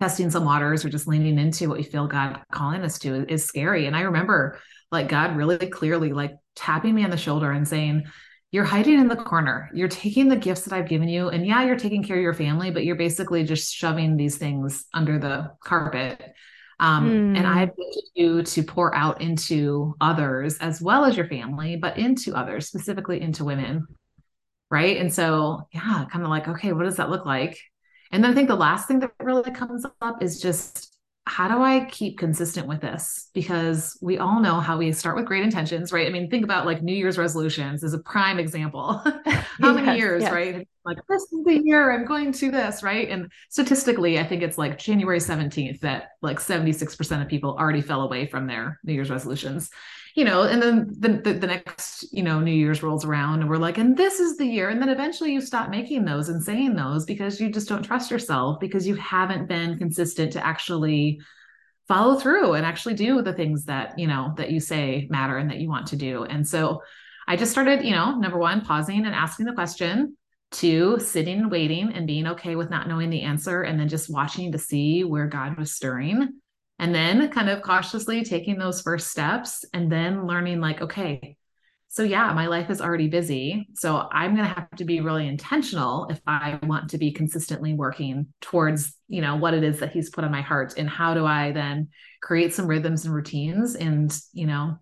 testing 0.00 0.30
some 0.30 0.44
waters 0.44 0.84
or 0.84 0.88
just 0.88 1.06
leaning 1.06 1.38
into 1.38 1.68
what 1.68 1.78
we 1.78 1.84
feel 1.84 2.06
god 2.06 2.40
calling 2.52 2.82
us 2.82 2.98
to 2.98 3.30
is 3.32 3.44
scary 3.44 3.86
and 3.86 3.96
i 3.96 4.00
remember 4.02 4.58
like 4.90 5.08
god 5.08 5.36
really 5.36 5.58
clearly 5.58 6.12
like 6.12 6.34
tapping 6.56 6.94
me 6.94 7.04
on 7.04 7.10
the 7.10 7.16
shoulder 7.16 7.50
and 7.50 7.68
saying 7.68 8.04
you're 8.52 8.64
hiding 8.64 8.98
in 8.98 9.08
the 9.08 9.16
corner. 9.16 9.70
You're 9.72 9.88
taking 9.88 10.28
the 10.28 10.36
gifts 10.36 10.62
that 10.62 10.72
I've 10.72 10.88
given 10.88 11.08
you. 11.08 11.28
And 11.28 11.46
yeah, 11.46 11.62
you're 11.62 11.78
taking 11.78 12.02
care 12.02 12.16
of 12.16 12.22
your 12.22 12.34
family, 12.34 12.70
but 12.70 12.84
you're 12.84 12.96
basically 12.96 13.44
just 13.44 13.72
shoving 13.72 14.16
these 14.16 14.38
things 14.38 14.86
under 14.92 15.18
the 15.18 15.52
carpet. 15.62 16.20
Um, 16.80 17.10
mm. 17.10 17.38
And 17.38 17.46
I've 17.46 17.76
gifted 17.76 18.04
you 18.14 18.42
to 18.42 18.62
pour 18.62 18.94
out 18.94 19.20
into 19.20 19.94
others 20.00 20.56
as 20.58 20.80
well 20.80 21.04
as 21.04 21.16
your 21.16 21.28
family, 21.28 21.76
but 21.76 21.98
into 21.98 22.34
others, 22.34 22.66
specifically 22.66 23.20
into 23.20 23.44
women. 23.44 23.86
Right. 24.68 24.96
And 24.96 25.12
so, 25.12 25.68
yeah, 25.72 26.06
kind 26.10 26.24
of 26.24 26.30
like, 26.30 26.48
okay, 26.48 26.72
what 26.72 26.84
does 26.84 26.96
that 26.96 27.10
look 27.10 27.26
like? 27.26 27.58
And 28.10 28.24
then 28.24 28.32
I 28.32 28.34
think 28.34 28.48
the 28.48 28.56
last 28.56 28.88
thing 28.88 29.00
that 29.00 29.12
really 29.20 29.50
comes 29.50 29.86
up 30.00 30.22
is 30.22 30.40
just 30.40 30.90
how 31.26 31.46
do 31.46 31.62
I 31.62 31.84
keep 31.84 32.18
consistent 32.18 32.66
with 32.66 32.80
this? 32.80 33.30
Because 33.34 33.96
we 34.00 34.18
all 34.18 34.40
know 34.40 34.58
how 34.58 34.78
we 34.78 34.90
start 34.90 35.14
with 35.14 35.26
great 35.26 35.44
intentions, 35.44 35.92
right? 35.92 36.06
I 36.06 36.10
mean, 36.10 36.28
think 36.28 36.42
about 36.42 36.66
like 36.66 36.82
New 36.82 36.94
Year's 36.94 37.18
resolutions 37.18 37.84
is 37.84 37.94
a 37.94 38.00
prime 38.00 38.40
example. 38.40 38.94
how 39.04 39.14
yes, 39.26 39.74
many 39.74 39.98
years, 39.98 40.22
yes. 40.22 40.32
right? 40.32 40.66
Like, 40.84 40.98
this 41.08 41.22
is 41.22 41.44
the 41.44 41.62
year 41.62 41.92
I'm 41.92 42.04
going 42.04 42.32
to 42.32 42.50
this, 42.50 42.82
right? 42.82 43.08
And 43.08 43.30
statistically, 43.48 44.18
I 44.18 44.24
think 44.24 44.42
it's 44.42 44.58
like 44.58 44.78
January 44.78 45.18
17th 45.18 45.80
that 45.80 46.12
like 46.20 46.40
76% 46.40 47.22
of 47.22 47.28
people 47.28 47.56
already 47.56 47.82
fell 47.82 48.02
away 48.02 48.26
from 48.26 48.46
their 48.46 48.80
New 48.82 48.94
Year's 48.94 49.10
resolutions 49.10 49.70
you 50.20 50.26
know, 50.26 50.42
and 50.42 50.60
then 50.60 50.86
the, 50.98 51.08
the, 51.08 51.32
the 51.32 51.46
next, 51.46 52.04
you 52.12 52.22
know, 52.22 52.40
New 52.40 52.52
Year's 52.52 52.82
rolls 52.82 53.06
around 53.06 53.40
and 53.40 53.48
we're 53.48 53.56
like, 53.56 53.78
and 53.78 53.96
this 53.96 54.20
is 54.20 54.36
the 54.36 54.44
year. 54.44 54.68
And 54.68 54.78
then 54.78 54.90
eventually 54.90 55.32
you 55.32 55.40
stop 55.40 55.70
making 55.70 56.04
those 56.04 56.28
and 56.28 56.44
saying 56.44 56.74
those 56.74 57.06
because 57.06 57.40
you 57.40 57.48
just 57.48 57.70
don't 57.70 57.82
trust 57.82 58.10
yourself 58.10 58.60
because 58.60 58.86
you 58.86 58.96
haven't 58.96 59.48
been 59.48 59.78
consistent 59.78 60.34
to 60.34 60.46
actually 60.46 61.22
follow 61.88 62.20
through 62.20 62.52
and 62.52 62.66
actually 62.66 62.92
do 62.92 63.22
the 63.22 63.32
things 63.32 63.64
that, 63.64 63.98
you 63.98 64.06
know, 64.06 64.34
that 64.36 64.50
you 64.50 64.60
say 64.60 65.06
matter 65.08 65.38
and 65.38 65.48
that 65.48 65.56
you 65.56 65.70
want 65.70 65.86
to 65.86 65.96
do. 65.96 66.24
And 66.24 66.46
so 66.46 66.82
I 67.26 67.36
just 67.36 67.52
started, 67.52 67.82
you 67.82 67.92
know, 67.92 68.14
number 68.14 68.36
one, 68.36 68.60
pausing 68.60 69.06
and 69.06 69.14
asking 69.14 69.46
the 69.46 69.54
question, 69.54 70.18
two, 70.50 71.00
sitting 71.00 71.38
and 71.38 71.50
waiting 71.50 71.94
and 71.94 72.06
being 72.06 72.26
okay 72.26 72.56
with 72.56 72.68
not 72.68 72.88
knowing 72.88 73.08
the 73.08 73.22
answer 73.22 73.62
and 73.62 73.80
then 73.80 73.88
just 73.88 74.12
watching 74.12 74.52
to 74.52 74.58
see 74.58 75.02
where 75.02 75.28
God 75.28 75.56
was 75.56 75.72
stirring 75.72 76.40
and 76.80 76.94
then 76.94 77.28
kind 77.28 77.50
of 77.50 77.60
cautiously 77.60 78.24
taking 78.24 78.58
those 78.58 78.80
first 78.80 79.08
steps 79.08 79.66
and 79.74 79.92
then 79.92 80.26
learning 80.26 80.60
like 80.60 80.80
okay 80.80 81.36
so 81.88 82.02
yeah 82.02 82.32
my 82.32 82.46
life 82.46 82.70
is 82.70 82.80
already 82.80 83.08
busy. 83.08 83.68
So 83.74 84.08
i'm 84.10 84.34
going 84.34 84.48
to 84.48 84.54
have 84.54 84.70
to 84.76 84.84
be 84.84 85.00
really 85.00 85.28
intentional 85.28 86.08
if 86.08 86.20
i 86.26 86.58
want 86.62 86.90
to 86.90 86.98
be 86.98 87.12
consistently 87.12 87.74
working 87.74 88.26
towards 88.40 88.94
you 89.08 89.20
know 89.20 89.36
what 89.36 89.54
it 89.54 89.62
is 89.62 89.78
that 89.80 89.92
he's 89.92 90.10
put 90.10 90.24
on 90.24 90.32
my 90.32 90.40
heart 90.40 90.74
and 90.78 90.88
how 90.88 91.14
do 91.14 91.26
i 91.26 91.52
then 91.52 91.88
create 92.22 92.54
some 92.54 92.66
rhythms 92.66 93.04
and 93.04 93.14
routines 93.14 93.76
and 93.76 94.18
you 94.32 94.46
know 94.46 94.78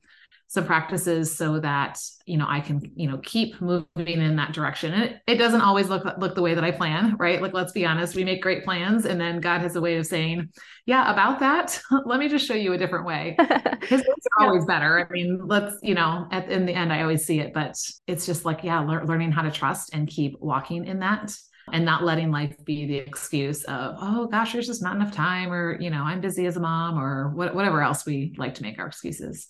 some 0.51 0.65
practices 0.65 1.37
so 1.37 1.61
that 1.61 2.01
you 2.25 2.39
know 2.39 2.47
I 2.49 2.61
can 2.61 2.81
you 2.97 3.09
know 3.09 3.19
keep 3.19 3.61
moving 3.61 3.87
in 3.97 4.37
that 4.37 4.53
direction. 4.53 4.95
And 4.95 5.05
it, 5.05 5.21
it 5.27 5.35
doesn't 5.37 5.61
always 5.61 5.89
look 5.89 6.05
look 6.19 6.35
the 6.35 6.43
way 6.43 6.55
that 6.55 6.65
I 6.65 6.71
plan, 6.71 7.17
right? 7.19 7.41
Like 7.41 7.53
let's 7.53 7.73
be 7.73 7.85
honest, 7.85 8.17
we 8.17 8.25
make 8.25 8.43
great 8.43 8.65
plans, 8.65 9.05
and 9.05 9.21
then 9.21 9.41
God 9.41 9.61
has 9.61 9.77
a 9.77 9.81
way 9.81 9.97
of 9.97 10.07
saying, 10.07 10.49
"Yeah, 10.87 11.13
about 11.13 11.39
that, 11.41 11.81
let 12.07 12.19
me 12.19 12.29
just 12.29 12.47
show 12.47 12.55
you 12.55 12.73
a 12.73 12.79
different 12.79 13.07
way." 13.07 13.37
His 13.83 14.01
ways 14.01 14.27
are 14.39 14.47
always 14.47 14.65
better. 14.65 15.07
I 15.07 15.13
mean, 15.13 15.47
let's 15.47 15.77
you 15.83 15.95
know, 15.95 16.27
at 16.33 16.51
in 16.51 16.65
the 16.65 16.73
end, 16.73 16.95
I 16.95 17.03
always 17.03 17.27
see 17.27 17.41
it, 17.41 17.53
but 17.53 17.77
it's 18.07 18.25
just 18.25 18.47
like 18.47 18.65
yeah, 18.65 18.81
le- 18.81 19.05
learning 19.05 19.33
how 19.33 19.43
to 19.43 19.51
trust 19.51 19.95
and 19.95 20.09
keep 20.09 20.35
walking 20.41 20.87
in 20.87 21.01
that 21.01 21.37
and 21.71 21.85
not 21.85 22.03
letting 22.03 22.31
life 22.31 22.57
be 22.65 22.87
the 22.87 22.97
excuse 22.97 23.63
of 23.65 23.97
oh 24.01 24.27
gosh 24.27 24.55
there's 24.55 24.67
just 24.67 24.83
not 24.83 24.97
enough 24.97 25.13
time 25.13 25.53
or 25.53 25.79
you 25.79 25.91
know 25.91 26.03
i'm 26.03 26.19
busy 26.19 26.47
as 26.47 26.57
a 26.57 26.61
mom 26.61 26.99
or 26.99 27.29
what, 27.35 27.55
whatever 27.55 27.83
else 27.83 28.07
we 28.07 28.35
like 28.39 28.55
to 28.55 28.63
make 28.63 28.79
our 28.79 28.87
excuses 28.87 29.49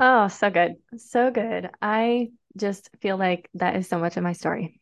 Oh, 0.00 0.28
so 0.28 0.48
good. 0.48 0.76
So 0.96 1.30
good. 1.30 1.68
I 1.82 2.30
just 2.56 2.88
feel 3.02 3.18
like 3.18 3.50
that 3.54 3.76
is 3.76 3.86
so 3.86 3.98
much 3.98 4.16
of 4.16 4.22
my 4.22 4.32
story. 4.32 4.80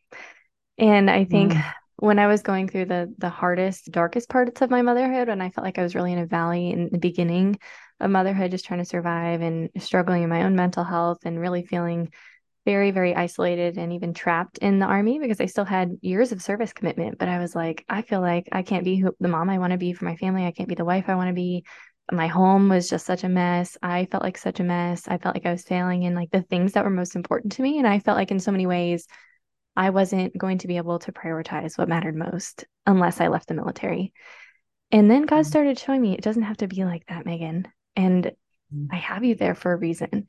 And 0.77 1.11
I 1.11 1.25
think 1.25 1.51
mm. 1.51 1.73
when 1.97 2.19
I 2.19 2.27
was 2.27 2.41
going 2.41 2.69
through 2.69 2.85
the 2.85 3.13
the 3.17 3.29
hardest, 3.29 3.91
darkest 3.91 4.29
parts 4.29 4.61
of 4.61 4.69
my 4.69 4.81
motherhood, 4.81 5.27
and 5.27 5.43
I 5.43 5.49
felt 5.49 5.65
like 5.65 5.77
I 5.77 5.83
was 5.83 5.93
really 5.93 6.13
in 6.13 6.19
a 6.19 6.25
valley 6.25 6.71
in 6.71 6.87
the 6.89 6.97
beginning 6.97 7.59
of 7.99 8.09
motherhood, 8.09 8.51
just 8.51 8.63
trying 8.63 8.79
to 8.79 8.85
survive 8.85 9.41
and 9.41 9.69
struggling 9.77 10.23
in 10.23 10.29
my 10.29 10.43
own 10.43 10.55
mental 10.55 10.85
health 10.85 11.19
and 11.25 11.37
really 11.37 11.65
feeling 11.65 12.09
very, 12.65 12.91
very 12.91 13.13
isolated 13.13 13.77
and 13.77 13.91
even 13.91 14.13
trapped 14.13 14.59
in 14.59 14.79
the 14.79 14.85
army 14.85 15.19
because 15.19 15.41
I 15.41 15.47
still 15.47 15.65
had 15.65 15.97
years 16.01 16.31
of 16.31 16.41
service 16.41 16.71
commitment. 16.71 17.17
But 17.17 17.27
I 17.27 17.39
was 17.39 17.55
like, 17.55 17.83
I 17.89 18.03
feel 18.03 18.21
like 18.21 18.47
I 18.53 18.61
can't 18.61 18.85
be 18.85 18.95
who, 18.97 19.13
the 19.19 19.27
mom 19.27 19.49
I 19.49 19.57
want 19.57 19.71
to 19.71 19.77
be 19.77 19.91
for 19.91 20.05
my 20.05 20.15
family. 20.15 20.45
I 20.45 20.51
can't 20.51 20.69
be 20.69 20.75
the 20.75 20.85
wife 20.85 21.05
I 21.07 21.15
want 21.15 21.27
to 21.27 21.33
be 21.33 21.65
my 22.11 22.27
home 22.27 22.69
was 22.69 22.89
just 22.89 23.05
such 23.05 23.23
a 23.23 23.29
mess. 23.29 23.77
I 23.81 24.05
felt 24.05 24.23
like 24.23 24.37
such 24.37 24.59
a 24.59 24.63
mess. 24.63 25.07
I 25.07 25.17
felt 25.17 25.35
like 25.35 25.45
I 25.45 25.51
was 25.51 25.63
failing 25.63 26.03
in 26.03 26.15
like 26.15 26.31
the 26.31 26.41
things 26.41 26.73
that 26.73 26.83
were 26.83 26.89
most 26.89 27.15
important 27.15 27.53
to 27.53 27.61
me. 27.61 27.77
And 27.77 27.87
I 27.87 27.99
felt 27.99 28.17
like 28.17 28.31
in 28.31 28.39
so 28.39 28.51
many 28.51 28.65
ways, 28.65 29.07
I 29.75 29.91
wasn't 29.91 30.37
going 30.37 30.57
to 30.59 30.67
be 30.67 30.77
able 30.77 30.99
to 30.99 31.11
prioritize 31.11 31.77
what 31.77 31.89
mattered 31.89 32.15
most 32.15 32.65
unless 32.85 33.21
I 33.21 33.27
left 33.27 33.47
the 33.47 33.53
military. 33.53 34.13
And 34.91 35.09
then 35.09 35.25
God 35.25 35.41
mm-hmm. 35.41 35.49
started 35.49 35.79
showing 35.79 36.01
me 36.01 36.13
it 36.13 36.23
doesn't 36.23 36.43
have 36.43 36.57
to 36.57 36.67
be 36.67 36.83
like 36.83 37.05
that, 37.07 37.25
Megan. 37.25 37.67
And 37.95 38.25
mm-hmm. 38.25 38.85
I 38.91 38.97
have 38.97 39.23
you 39.23 39.35
there 39.35 39.55
for 39.55 39.71
a 39.71 39.77
reason. 39.77 40.27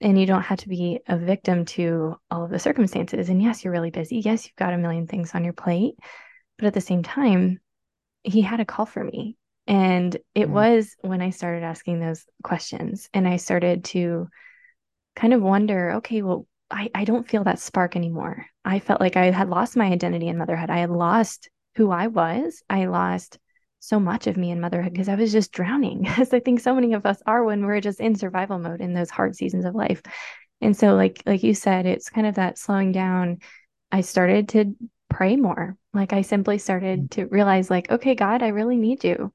And 0.00 0.18
you 0.18 0.26
don't 0.26 0.42
have 0.42 0.58
to 0.60 0.68
be 0.68 0.98
a 1.06 1.16
victim 1.16 1.64
to 1.66 2.16
all 2.28 2.44
of 2.44 2.50
the 2.50 2.58
circumstances. 2.58 3.28
And 3.28 3.40
yes, 3.40 3.62
you're 3.62 3.72
really 3.72 3.92
busy. 3.92 4.18
Yes, 4.18 4.44
you've 4.44 4.56
got 4.56 4.74
a 4.74 4.78
million 4.78 5.06
things 5.06 5.32
on 5.34 5.44
your 5.44 5.52
plate. 5.52 5.94
But 6.58 6.66
at 6.66 6.74
the 6.74 6.80
same 6.80 7.04
time, 7.04 7.60
He 8.24 8.40
had 8.40 8.58
a 8.58 8.64
call 8.64 8.86
for 8.86 9.04
me 9.04 9.36
and 9.72 10.14
it 10.34 10.48
mm 10.48 10.52
was 10.52 10.94
when 11.00 11.22
I 11.22 11.30
started 11.30 11.62
asking 11.64 11.98
those 11.98 12.26
questions 12.42 13.08
and 13.14 13.26
I 13.26 13.38
started 13.38 13.84
to 13.84 14.28
kind 15.16 15.32
of 15.32 15.40
wonder 15.40 15.92
okay, 15.92 16.20
well, 16.20 16.46
I, 16.70 16.90
I 16.94 17.04
don't 17.04 17.26
feel 17.26 17.44
that 17.44 17.58
spark 17.58 17.96
anymore. 17.96 18.44
I 18.66 18.80
felt 18.80 19.00
like 19.00 19.16
I 19.16 19.30
had 19.30 19.48
lost 19.48 19.74
my 19.74 19.86
identity 19.86 20.28
in 20.28 20.36
motherhood. 20.36 20.68
I 20.68 20.80
had 20.80 20.90
lost 20.90 21.48
who 21.76 21.90
I 21.90 22.08
was. 22.08 22.62
I 22.68 22.84
lost 22.84 23.38
so 23.80 23.98
much 23.98 24.26
of 24.26 24.36
me 24.36 24.50
in 24.50 24.60
motherhood 24.60 24.92
because 24.92 25.08
I 25.08 25.14
was 25.14 25.32
just 25.32 25.52
drowning, 25.52 26.06
as 26.18 26.34
I 26.34 26.40
think 26.40 26.60
so 26.60 26.74
many 26.74 26.92
of 26.92 27.06
us 27.06 27.22
are 27.26 27.42
when 27.42 27.64
we're 27.64 27.80
just 27.80 27.98
in 27.98 28.14
survival 28.14 28.58
mode 28.58 28.82
in 28.82 28.92
those 28.92 29.10
hard 29.10 29.36
seasons 29.36 29.64
of 29.64 29.74
life. 29.74 30.02
And 30.60 30.76
so, 30.76 30.96
like 30.96 31.22
like 31.24 31.42
you 31.42 31.54
said, 31.54 31.86
it's 31.86 32.10
kind 32.10 32.26
of 32.26 32.34
that 32.34 32.58
slowing 32.58 32.92
down. 32.92 33.38
I 33.90 34.02
started 34.02 34.50
to 34.50 34.76
pray 35.08 35.36
more. 35.36 35.78
Like 35.94 36.12
I 36.12 36.20
simply 36.20 36.58
started 36.58 37.04
mm. 37.04 37.10
to 37.12 37.26
realize, 37.26 37.70
like, 37.70 37.90
okay, 37.90 38.14
God, 38.14 38.42
I 38.42 38.48
really 38.48 38.76
need 38.76 39.02
you 39.02 39.32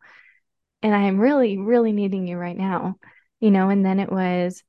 and 0.88 0.96
I 0.96 1.04
am 1.04 1.20
really, 1.20 1.58
really 1.58 1.92
needing 1.92 2.26
you 2.26 2.38
right 2.38 2.56
now, 2.56 2.96
you 3.42 3.52
know. 3.52 3.70
And 3.70 3.86
then 3.86 4.00
it 4.00 4.10
was, 4.10 4.64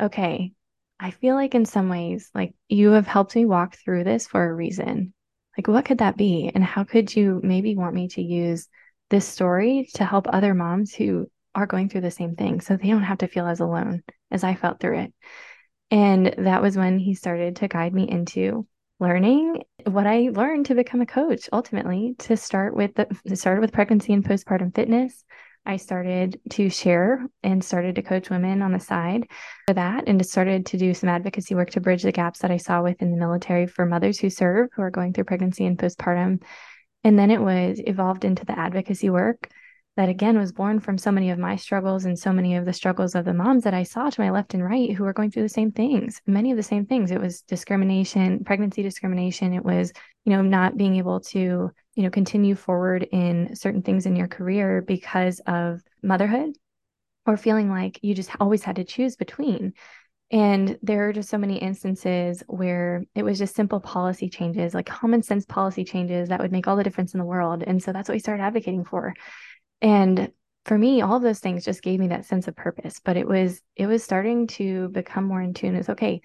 okay, 0.00 0.52
I 0.98 1.12
feel 1.12 1.36
like 1.36 1.54
in 1.54 1.64
some 1.64 1.88
ways, 1.88 2.28
like 2.34 2.54
you 2.68 2.90
have 2.90 3.06
helped 3.06 3.36
me 3.36 3.44
walk 3.44 3.76
through 3.76 4.02
this 4.02 4.26
for 4.26 4.44
a 4.44 4.52
reason. 4.52 5.14
Like, 5.56 5.68
what 5.68 5.84
could 5.84 5.98
that 5.98 6.16
be? 6.16 6.50
And 6.52 6.64
how 6.64 6.82
could 6.82 7.14
you 7.14 7.40
maybe 7.44 7.76
want 7.76 7.94
me 7.94 8.08
to 8.08 8.22
use 8.22 8.66
this 9.10 9.28
story 9.28 9.88
to 9.94 10.04
help 10.04 10.26
other 10.28 10.54
moms 10.54 10.92
who 10.92 11.30
are 11.54 11.66
going 11.66 11.88
through 11.88 12.00
the 12.00 12.10
same 12.10 12.34
thing 12.34 12.60
so 12.60 12.76
they 12.76 12.88
don't 12.88 13.04
have 13.04 13.18
to 13.18 13.28
feel 13.28 13.46
as 13.46 13.60
alone 13.60 14.02
as 14.32 14.42
I 14.42 14.56
felt 14.56 14.80
through 14.80 14.98
it? 14.98 15.14
And 15.92 16.34
that 16.38 16.62
was 16.62 16.76
when 16.76 16.98
he 16.98 17.14
started 17.14 17.56
to 17.56 17.68
guide 17.68 17.94
me 17.94 18.08
into 18.10 18.66
learning 18.98 19.62
what 19.86 20.08
I 20.08 20.30
learned 20.32 20.66
to 20.66 20.74
become 20.74 21.00
a 21.00 21.06
coach 21.06 21.48
ultimately 21.52 22.16
to 22.20 22.36
start 22.36 22.74
with 22.74 22.94
the 22.94 23.36
started 23.36 23.60
with 23.60 23.72
pregnancy 23.72 24.12
and 24.12 24.24
postpartum 24.24 24.74
fitness. 24.74 25.24
I 25.66 25.76
started 25.76 26.40
to 26.50 26.68
share 26.68 27.26
and 27.42 27.64
started 27.64 27.94
to 27.94 28.02
coach 28.02 28.28
women 28.28 28.60
on 28.60 28.72
the 28.72 28.80
side 28.80 29.28
for 29.66 29.74
that 29.74 30.04
and 30.06 30.24
started 30.26 30.66
to 30.66 30.78
do 30.78 30.92
some 30.92 31.08
advocacy 31.08 31.54
work 31.54 31.70
to 31.70 31.80
bridge 31.80 32.02
the 32.02 32.12
gaps 32.12 32.40
that 32.40 32.50
I 32.50 32.58
saw 32.58 32.82
within 32.82 33.10
the 33.10 33.16
military 33.16 33.66
for 33.66 33.86
mothers 33.86 34.18
who 34.18 34.28
serve 34.28 34.68
who 34.74 34.82
are 34.82 34.90
going 34.90 35.12
through 35.12 35.24
pregnancy 35.24 35.64
and 35.64 35.78
postpartum. 35.78 36.42
And 37.02 37.18
then 37.18 37.30
it 37.30 37.40
was 37.40 37.80
evolved 37.84 38.24
into 38.24 38.44
the 38.44 38.58
advocacy 38.58 39.10
work 39.10 39.48
that 39.96 40.08
again 40.08 40.36
was 40.36 40.52
born 40.52 40.80
from 40.80 40.98
so 40.98 41.12
many 41.12 41.30
of 41.30 41.38
my 41.38 41.54
struggles 41.56 42.04
and 42.04 42.18
so 42.18 42.32
many 42.32 42.56
of 42.56 42.64
the 42.64 42.72
struggles 42.72 43.14
of 43.14 43.24
the 43.24 43.34
moms 43.34 43.62
that 43.64 43.74
I 43.74 43.84
saw 43.84 44.10
to 44.10 44.20
my 44.20 44.30
left 44.30 44.54
and 44.54 44.64
right 44.64 44.92
who 44.92 45.04
were 45.04 45.12
going 45.12 45.30
through 45.30 45.44
the 45.44 45.48
same 45.48 45.70
things, 45.70 46.20
many 46.26 46.50
of 46.50 46.56
the 46.56 46.62
same 46.62 46.84
things. 46.84 47.10
It 47.10 47.20
was 47.20 47.42
discrimination, 47.42 48.42
pregnancy 48.44 48.82
discrimination. 48.82 49.54
It 49.54 49.64
was, 49.64 49.92
you 50.24 50.32
know, 50.32 50.42
not 50.42 50.76
being 50.76 50.96
able 50.96 51.20
to, 51.20 51.70
you 51.94 52.02
know, 52.02 52.10
continue 52.10 52.56
forward 52.56 53.06
in 53.12 53.54
certain 53.54 53.82
things 53.82 54.06
in 54.06 54.16
your 54.16 54.28
career 54.28 54.82
because 54.82 55.40
of 55.46 55.80
motherhood 56.02 56.56
or 57.26 57.36
feeling 57.36 57.70
like 57.70 58.00
you 58.02 58.14
just 58.14 58.30
always 58.40 58.64
had 58.64 58.76
to 58.76 58.84
choose 58.84 59.14
between. 59.16 59.74
And 60.30 60.78
there 60.82 61.08
are 61.08 61.12
just 61.12 61.28
so 61.28 61.38
many 61.38 61.58
instances 61.58 62.42
where 62.48 63.04
it 63.14 63.22
was 63.22 63.38
just 63.38 63.54
simple 63.54 63.78
policy 63.78 64.28
changes, 64.28 64.74
like 64.74 64.86
common 64.86 65.22
sense 65.22 65.44
policy 65.46 65.84
changes 65.84 66.30
that 66.30 66.40
would 66.40 66.50
make 66.50 66.66
all 66.66 66.76
the 66.76 66.82
difference 66.82 67.14
in 67.14 67.20
the 67.20 67.26
world. 67.26 67.62
And 67.64 67.80
so 67.80 67.92
that's 67.92 68.08
what 68.08 68.14
we 68.14 68.18
started 68.18 68.42
advocating 68.42 68.84
for. 68.84 69.14
And 69.84 70.32
for 70.64 70.78
me, 70.78 71.02
all 71.02 71.16
of 71.16 71.22
those 71.22 71.40
things 71.40 71.62
just 71.62 71.82
gave 71.82 72.00
me 72.00 72.08
that 72.08 72.24
sense 72.24 72.48
of 72.48 72.56
purpose. 72.56 73.00
But 73.04 73.18
it 73.18 73.28
was, 73.28 73.60
it 73.76 73.86
was 73.86 74.02
starting 74.02 74.46
to 74.46 74.88
become 74.88 75.24
more 75.24 75.42
in 75.42 75.52
tune. 75.52 75.76
It's 75.76 75.90
okay. 75.90 76.22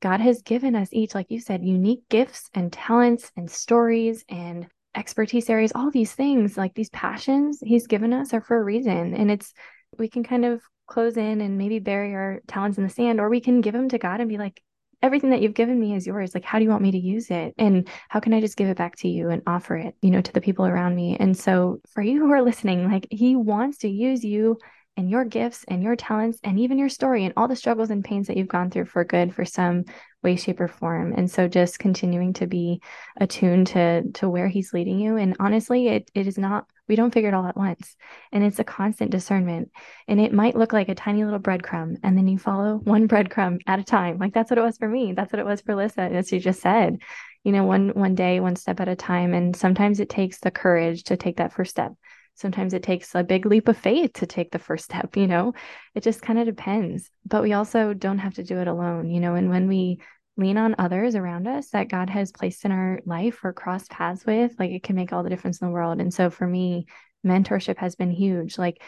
God 0.00 0.20
has 0.20 0.42
given 0.42 0.76
us 0.76 0.90
each, 0.92 1.12
like 1.12 1.26
you 1.28 1.40
said, 1.40 1.64
unique 1.64 2.02
gifts 2.08 2.48
and 2.54 2.72
talents 2.72 3.32
and 3.36 3.50
stories 3.50 4.24
and 4.28 4.68
expertise 4.94 5.50
areas, 5.50 5.72
all 5.74 5.90
these 5.90 6.12
things, 6.12 6.56
like 6.56 6.74
these 6.74 6.90
passions 6.90 7.58
he's 7.64 7.88
given 7.88 8.12
us 8.12 8.32
are 8.32 8.40
for 8.40 8.56
a 8.56 8.62
reason. 8.62 9.12
And 9.14 9.28
it's, 9.28 9.52
we 9.98 10.08
can 10.08 10.22
kind 10.22 10.44
of 10.44 10.62
close 10.86 11.16
in 11.16 11.40
and 11.40 11.58
maybe 11.58 11.80
bury 11.80 12.14
our 12.14 12.42
talents 12.46 12.78
in 12.78 12.84
the 12.84 12.90
sand, 12.90 13.18
or 13.18 13.28
we 13.28 13.40
can 13.40 13.60
give 13.60 13.72
them 13.72 13.88
to 13.88 13.98
God 13.98 14.20
and 14.20 14.28
be 14.28 14.38
like, 14.38 14.62
everything 15.04 15.30
that 15.30 15.42
you've 15.42 15.52
given 15.52 15.78
me 15.78 15.94
is 15.94 16.06
yours. 16.06 16.34
Like, 16.34 16.44
how 16.44 16.58
do 16.58 16.64
you 16.64 16.70
want 16.70 16.82
me 16.82 16.90
to 16.92 16.98
use 16.98 17.30
it? 17.30 17.54
And 17.58 17.86
how 18.08 18.20
can 18.20 18.32
I 18.32 18.40
just 18.40 18.56
give 18.56 18.68
it 18.68 18.78
back 18.78 18.96
to 18.96 19.08
you 19.08 19.28
and 19.28 19.42
offer 19.46 19.76
it, 19.76 19.94
you 20.00 20.10
know, 20.10 20.22
to 20.22 20.32
the 20.32 20.40
people 20.40 20.64
around 20.64 20.96
me? 20.96 21.18
And 21.20 21.36
so 21.36 21.80
for 21.92 22.02
you 22.02 22.20
who 22.20 22.32
are 22.32 22.42
listening, 22.42 22.90
like 22.90 23.06
he 23.10 23.36
wants 23.36 23.78
to 23.78 23.88
use 23.88 24.24
you 24.24 24.58
and 24.96 25.10
your 25.10 25.26
gifts 25.26 25.62
and 25.68 25.82
your 25.82 25.94
talents 25.94 26.38
and 26.42 26.58
even 26.58 26.78
your 26.78 26.88
story 26.88 27.24
and 27.24 27.34
all 27.36 27.48
the 27.48 27.56
struggles 27.56 27.90
and 27.90 28.02
pains 28.02 28.28
that 28.28 28.38
you've 28.38 28.48
gone 28.48 28.70
through 28.70 28.86
for 28.86 29.04
good 29.04 29.34
for 29.34 29.44
some 29.44 29.84
way 30.22 30.36
shape 30.36 30.60
or 30.60 30.68
form 30.68 31.12
and 31.16 31.30
so 31.30 31.48
just 31.48 31.78
continuing 31.80 32.32
to 32.32 32.46
be 32.46 32.80
attuned 33.20 33.66
to 33.66 34.02
to 34.12 34.28
where 34.28 34.46
he's 34.46 34.72
leading 34.72 35.00
you 35.00 35.16
and 35.16 35.36
honestly 35.40 35.88
it 35.88 36.08
it 36.14 36.28
is 36.28 36.38
not 36.38 36.66
we 36.88 36.96
don't 36.96 37.12
figure 37.12 37.28
it 37.28 37.34
all 37.34 37.46
at 37.46 37.56
once. 37.56 37.96
And 38.32 38.44
it's 38.44 38.58
a 38.58 38.64
constant 38.64 39.10
discernment. 39.10 39.70
And 40.06 40.20
it 40.20 40.32
might 40.32 40.56
look 40.56 40.72
like 40.72 40.88
a 40.88 40.94
tiny 40.94 41.24
little 41.24 41.38
breadcrumb 41.38 41.96
and 42.02 42.16
then 42.16 42.28
you 42.28 42.38
follow 42.38 42.76
one 42.76 43.08
breadcrumb 43.08 43.60
at 43.66 43.78
a 43.78 43.84
time. 43.84 44.18
Like 44.18 44.34
that's 44.34 44.50
what 44.50 44.58
it 44.58 44.64
was 44.64 44.78
for 44.78 44.88
me. 44.88 45.12
That's 45.12 45.32
what 45.32 45.40
it 45.40 45.46
was 45.46 45.60
for 45.60 45.74
Lissa, 45.74 46.02
as 46.02 46.32
you 46.32 46.40
just 46.40 46.60
said. 46.60 46.98
You 47.42 47.52
know 47.52 47.64
one 47.64 47.90
one 47.90 48.14
day 48.14 48.40
one 48.40 48.56
step 48.56 48.80
at 48.80 48.88
a 48.88 48.96
time. 48.96 49.34
And 49.34 49.54
sometimes 49.54 50.00
it 50.00 50.08
takes 50.08 50.40
the 50.40 50.50
courage 50.50 51.04
to 51.04 51.16
take 51.16 51.36
that 51.36 51.52
first 51.52 51.70
step. 51.70 51.92
Sometimes 52.36 52.74
it 52.74 52.82
takes 52.82 53.14
a 53.14 53.22
big 53.22 53.46
leap 53.46 53.68
of 53.68 53.78
faith 53.78 54.14
to 54.14 54.26
take 54.26 54.50
the 54.50 54.58
first 54.58 54.84
step, 54.86 55.16
you 55.16 55.26
know? 55.26 55.54
It 55.94 56.02
just 56.02 56.22
kind 56.22 56.38
of 56.38 56.46
depends. 56.46 57.10
But 57.24 57.42
we 57.42 57.52
also 57.52 57.94
don't 57.94 58.18
have 58.18 58.34
to 58.34 58.42
do 58.42 58.58
it 58.58 58.68
alone, 58.68 59.10
you 59.10 59.20
know? 59.20 59.34
And 59.34 59.50
when 59.50 59.68
we 59.68 60.00
lean 60.36 60.58
on 60.58 60.74
others 60.78 61.14
around 61.14 61.46
us 61.46 61.68
that 61.70 61.88
God 61.88 62.10
has 62.10 62.32
placed 62.32 62.64
in 62.64 62.72
our 62.72 63.00
life 63.06 63.44
or 63.44 63.52
crossed 63.52 63.90
paths 63.90 64.26
with, 64.26 64.54
like 64.58 64.70
it 64.70 64.82
can 64.82 64.96
make 64.96 65.12
all 65.12 65.22
the 65.22 65.30
difference 65.30 65.60
in 65.60 65.68
the 65.68 65.72
world. 65.72 66.00
And 66.00 66.12
so 66.12 66.30
for 66.30 66.46
me, 66.46 66.86
mentorship 67.24 67.78
has 67.78 67.94
been 67.94 68.10
huge. 68.10 68.58
Like 68.58 68.82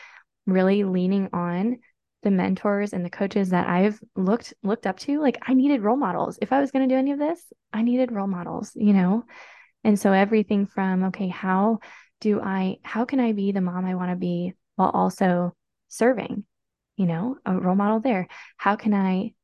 really 0.46 0.84
leaning 0.84 1.28
on 1.32 1.78
the 2.22 2.30
mentors 2.30 2.92
and 2.92 3.04
the 3.04 3.10
coaches 3.10 3.50
that 3.50 3.68
I've 3.68 4.00
looked 4.16 4.54
looked 4.64 4.86
up 4.86 4.98
to, 5.00 5.20
like 5.20 5.38
I 5.46 5.54
needed 5.54 5.82
role 5.82 5.96
models. 5.96 6.38
If 6.42 6.52
I 6.52 6.60
was 6.60 6.72
going 6.72 6.88
to 6.88 6.92
do 6.92 6.98
any 6.98 7.12
of 7.12 7.18
this, 7.18 7.40
I 7.72 7.82
needed 7.82 8.10
role 8.10 8.26
models, 8.26 8.72
you 8.74 8.92
know? 8.92 9.24
And 9.84 9.98
so 9.98 10.12
everything 10.12 10.66
from 10.66 11.04
okay, 11.04 11.28
how 11.28 11.78
do 12.20 12.40
I, 12.40 12.78
how 12.82 13.04
can 13.04 13.20
I 13.20 13.32
be 13.32 13.52
the 13.52 13.60
mom 13.60 13.84
I 13.84 13.94
want 13.94 14.10
to 14.10 14.16
be 14.16 14.54
while 14.74 14.90
also 14.90 15.54
serving? 15.88 16.44
You 16.96 17.06
know, 17.06 17.36
a 17.44 17.54
role 17.54 17.76
model 17.76 18.00
there. 18.00 18.26
How 18.56 18.74
can 18.74 18.94
I 18.94 19.34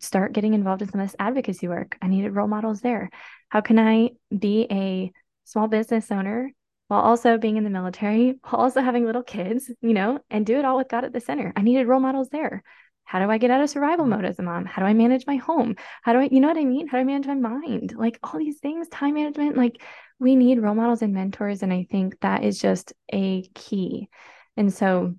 start 0.00 0.32
getting 0.32 0.54
involved 0.54 0.82
in 0.82 0.90
some 0.90 1.00
of 1.00 1.08
this 1.08 1.16
advocacy 1.18 1.68
work? 1.68 1.96
I 2.02 2.08
needed 2.08 2.34
role 2.34 2.48
models 2.48 2.80
there. 2.80 3.10
How 3.48 3.60
can 3.60 3.78
I 3.78 4.10
be 4.36 4.66
a 4.70 5.12
small 5.44 5.68
business 5.68 6.10
owner 6.10 6.52
while 6.88 7.00
also 7.00 7.38
being 7.38 7.56
in 7.56 7.64
the 7.64 7.70
military, 7.70 8.38
while 8.42 8.62
also 8.62 8.80
having 8.80 9.04
little 9.04 9.22
kids, 9.22 9.70
you 9.80 9.94
know, 9.94 10.20
and 10.30 10.46
do 10.46 10.58
it 10.58 10.64
all 10.64 10.76
with 10.76 10.88
God 10.88 11.04
at 11.04 11.12
the 11.12 11.20
center? 11.20 11.52
I 11.56 11.62
needed 11.62 11.86
role 11.86 12.00
models 12.00 12.28
there. 12.30 12.62
How 13.04 13.24
do 13.24 13.30
I 13.30 13.38
get 13.38 13.50
out 13.50 13.62
of 13.62 13.70
survival 13.70 14.04
mm-hmm. 14.04 14.16
mode 14.16 14.26
as 14.26 14.38
a 14.38 14.42
mom? 14.42 14.66
How 14.66 14.82
do 14.82 14.86
I 14.86 14.92
manage 14.92 15.26
my 15.26 15.36
home? 15.36 15.76
How 16.02 16.12
do 16.12 16.18
I, 16.18 16.28
you 16.30 16.40
know 16.40 16.48
what 16.48 16.58
I 16.58 16.64
mean? 16.64 16.88
How 16.88 16.98
do 16.98 17.00
I 17.00 17.04
manage 17.04 17.26
my 17.26 17.34
mind? 17.34 17.94
Like 17.96 18.18
all 18.22 18.38
these 18.38 18.58
things, 18.58 18.86
time 18.88 19.14
management, 19.14 19.56
like 19.56 19.82
we 20.18 20.36
need 20.36 20.60
role 20.60 20.74
models 20.74 21.00
and 21.00 21.14
mentors. 21.14 21.62
And 21.62 21.72
I 21.72 21.86
think 21.90 22.20
that 22.20 22.44
is 22.44 22.58
just 22.58 22.92
a 23.10 23.48
key. 23.54 24.10
And 24.58 24.74
so 24.74 25.14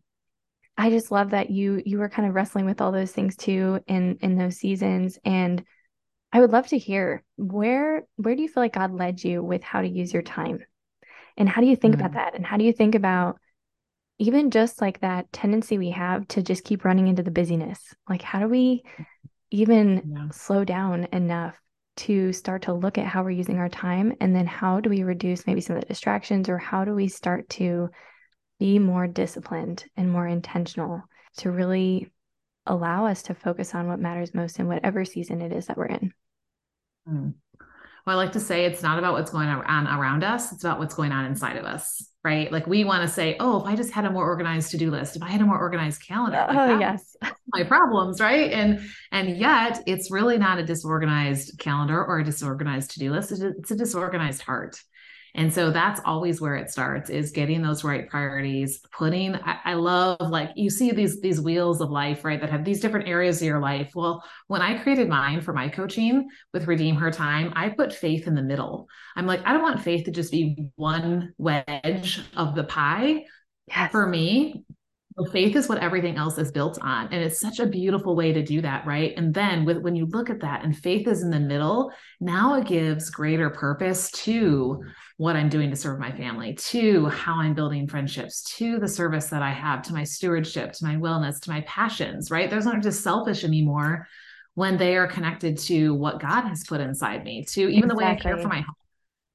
I 0.80 0.90
just 0.90 1.12
love 1.12 1.32
that 1.32 1.50
you 1.50 1.84
you 1.86 2.00
were 2.00 2.08
kind 2.08 2.26
of 2.26 2.34
wrestling 2.34 2.66
with 2.66 2.80
all 2.80 2.94
those 2.94 3.12
things 3.12 3.36
too 3.36 3.82
in 3.86 4.18
in 4.22 4.38
those 4.38 4.56
seasons. 4.58 5.20
And 5.26 5.62
I 6.32 6.40
would 6.40 6.52
love 6.52 6.68
to 6.68 6.78
hear 6.78 7.22
where 7.36 8.04
where 8.16 8.36
do 8.36 8.42
you 8.42 8.48
feel 8.48 8.64
like 8.64 8.74
God 8.74 8.94
led 8.94 9.22
you 9.22 9.44
with 9.44 9.62
how 9.62 9.82
to 9.82 9.88
use 9.88 10.14
your 10.14 10.22
time? 10.22 10.60
And 11.36 11.50
how 11.50 11.60
do 11.60 11.68
you 11.68 11.76
think 11.76 11.96
mm-hmm. 11.96 12.06
about 12.06 12.14
that? 12.14 12.36
And 12.36 12.46
how 12.46 12.56
do 12.56 12.64
you 12.64 12.72
think 12.72 12.96
about 12.96 13.40
even 14.20 14.52
just 14.52 14.80
like 14.80 15.02
that 15.02 15.32
tendency 15.34 15.78
we 15.78 15.90
have 15.92 16.26
to 16.30 16.42
just 16.42 16.64
keep 16.64 16.86
running 16.86 17.10
into 17.10 17.24
the 17.24 17.32
busyness? 17.32 17.94
Like 18.08 18.22
how 18.22 18.40
do 18.40 18.48
we 18.48 18.84
even 19.52 20.14
yeah. 20.16 20.30
slow 20.32 20.64
down 20.64 21.10
enough 21.12 21.60
to 21.98 22.32
start 22.32 22.62
to 22.62 22.74
look 22.74 22.98
at 22.98 23.06
how 23.06 23.22
we're 23.22 23.32
using 23.32 23.58
our 23.58 23.68
time 23.68 24.16
and 24.22 24.34
then 24.34 24.48
how 24.48 24.80
do 24.80 24.90
we 24.90 25.04
reduce 25.04 25.46
maybe 25.46 25.60
some 25.60 25.76
of 25.76 25.82
the 25.82 25.88
distractions 25.88 26.48
or 26.48 26.58
how 26.58 26.86
do 26.86 26.94
we 26.94 27.10
start 27.10 27.50
to 27.50 27.90
be 28.60 28.80
more 28.80 29.08
disciplined 29.08 29.86
and 29.96 30.12
more 30.12 30.28
intentional 30.28 31.04
to 31.38 31.52
really 31.52 32.12
allow 32.66 33.06
us 33.06 33.24
to 33.24 33.34
focus 33.34 33.74
on 33.74 33.88
what 33.88 34.00
matters 34.00 34.34
most 34.34 34.60
in 34.60 34.68
whatever 34.68 35.06
season 35.06 35.42
it 35.42 35.52
is 35.52 35.68
that 35.68 35.78
we're 35.78 35.86
in. 35.86 36.14
Mm. 37.08 37.34
Well, 38.06 38.18
I 38.18 38.24
like 38.24 38.34
to 38.34 38.40
say 38.40 38.66
it's 38.66 38.84
not 38.84 39.00
about 39.00 39.14
what's 39.14 39.32
going 39.32 39.48
on 39.48 39.88
around 39.88 40.24
us, 40.24 40.52
it's 40.52 40.64
about 40.64 40.80
what's 40.80 40.96
going 40.96 41.12
on 41.12 41.26
inside 41.26 41.58
of 41.58 41.66
us 41.66 42.10
right? 42.24 42.52
Like 42.52 42.68
we 42.68 42.84
want 42.84 43.08
to 43.08 43.14
say, 43.14 43.38
oh, 43.40 43.62
if 43.62 43.66
I 43.66 43.76
just 43.76 43.92
had 43.92 44.06
a 44.06 44.10
more 44.10 44.26
organized 44.26 44.72
to-do 44.72 44.92
list, 44.92 45.16
if 45.16 45.24
I 45.24 45.30
had 45.30 45.42
a 45.42 45.46
more 45.46 45.58
organized 45.58 46.06
calendar, 46.06 46.46
like 46.48 46.58
oh 46.58 46.80
yes, 46.80 47.16
my 47.48 47.64
problems, 47.64 48.20
right? 48.20 48.52
And 48.52 48.82
and 49.12 49.38
yet 49.38 49.82
it's 49.88 50.12
really 50.12 50.38
not 50.38 50.60
a 50.60 50.66
disorganized 50.66 51.58
calendar 51.60 52.04
or 52.04 52.20
a 52.20 52.24
disorganized 52.24 52.92
to-do 52.92 53.12
list. 53.12 53.32
It's 53.32 53.72
a 53.72 53.76
disorganized 53.76 54.42
heart. 54.42 54.82
And 55.36 55.54
so 55.54 55.72
that's 55.72 56.02
always 56.06 56.42
where 56.42 56.56
it 56.56 56.70
starts 56.70 57.10
is 57.10 57.32
getting 57.32 57.62
those 57.62 57.84
right 57.84 58.10
priorities, 58.10 58.80
putting 58.92 59.36
I, 59.36 59.60
I, 59.66 59.74
love 59.76 60.18
like 60.20 60.50
you 60.56 60.70
see 60.70 60.92
these 60.92 61.22
these 61.22 61.40
wheels 61.40 61.82
of 61.82 61.92
life, 61.92 62.26
right? 62.26 62.40
That 62.40 62.50
have 62.50 62.66
these 62.66 62.80
different 62.80 63.08
areas 63.08 63.42
of 63.42 63.48
your 63.48 63.60
life. 63.60 63.92
Well, 63.96 64.24
when 64.48 64.62
I 64.62 64.78
created 64.78 65.08
mine 65.08 65.42
for 65.42 65.54
my 65.54 65.70
coaching 65.70 66.28
with 66.54 66.68
Redeem 66.68 66.96
Her 66.96 67.12
Time, 67.12 67.54
I 67.56 67.70
put 67.70 67.94
faith 67.94 68.28
in 68.28 68.36
the 68.36 68.42
middle. 68.42 68.88
I'm 69.16 69.28
like, 69.28 69.46
I 69.46 69.54
don't 69.54 69.62
want 69.62 69.82
faith 69.82 70.06
to 70.06 70.12
just 70.12 70.32
be 70.32 70.70
one 70.76 71.34
wedge 71.38 72.22
of 72.36 72.56
the 72.56 72.64
pie. 72.64 73.26
Yes. 73.68 73.92
For 73.92 74.08
me, 74.08 74.64
faith 75.32 75.56
is 75.56 75.68
what 75.68 75.80
everything 75.80 76.16
else 76.16 76.38
is 76.38 76.52
built 76.52 76.80
on 76.82 77.06
and 77.12 77.24
it's 77.24 77.40
such 77.40 77.60
a 77.60 77.66
beautiful 77.66 78.16
way 78.16 78.32
to 78.32 78.44
do 78.44 78.62
that 78.62 78.86
right 78.86 79.14
and 79.18 79.34
then 79.34 79.66
with 79.66 79.78
when 79.78 79.96
you 79.96 80.06
look 80.06 80.30
at 80.30 80.40
that 80.40 80.64
and 80.64 80.78
faith 80.78 81.08
is 81.08 81.24
in 81.24 81.30
the 81.30 81.40
middle 81.40 81.92
now 82.20 82.56
it 82.56 82.66
gives 82.66 83.10
greater 83.10 83.50
purpose 83.50 84.10
to 84.12 84.82
what 85.18 85.36
i'm 85.36 85.50
doing 85.50 85.70
to 85.70 85.76
serve 85.76 86.00
my 86.00 86.12
family 86.12 86.54
to 86.54 87.08
how 87.08 87.36
i'm 87.36 87.54
building 87.54 87.88
friendships 87.88 88.44
to 88.44 88.80
the 88.80 88.88
service 88.88 89.28
that 89.28 89.42
i 89.42 89.52
have 89.52 89.82
to 89.82 89.94
my 89.94 90.04
stewardship 90.04 90.72
to 90.72 90.86
my 90.86 90.96
wellness 90.96 91.40
to 91.42 91.50
my 91.50 91.62
passions 91.62 92.32
right 92.32 92.50
those 92.50 92.66
aren't 92.66 92.84
just 92.84 93.04
selfish 93.04 93.44
anymore 93.44 94.08
when 94.54 94.78
they 94.78 94.96
are 94.96 95.08
connected 95.08 95.58
to 95.58 95.94
what 95.94 96.22
god 96.22 96.42
has 96.42 96.64
put 96.64 96.80
inside 96.80 97.24
me 97.24 97.44
to 97.44 97.62
even 97.62 97.86
exactly. 97.86 97.90
the 97.90 97.96
way 97.96 98.06
i 98.06 98.16
care 98.16 98.38
for 98.38 98.48
my 98.48 98.62
home 98.62 98.76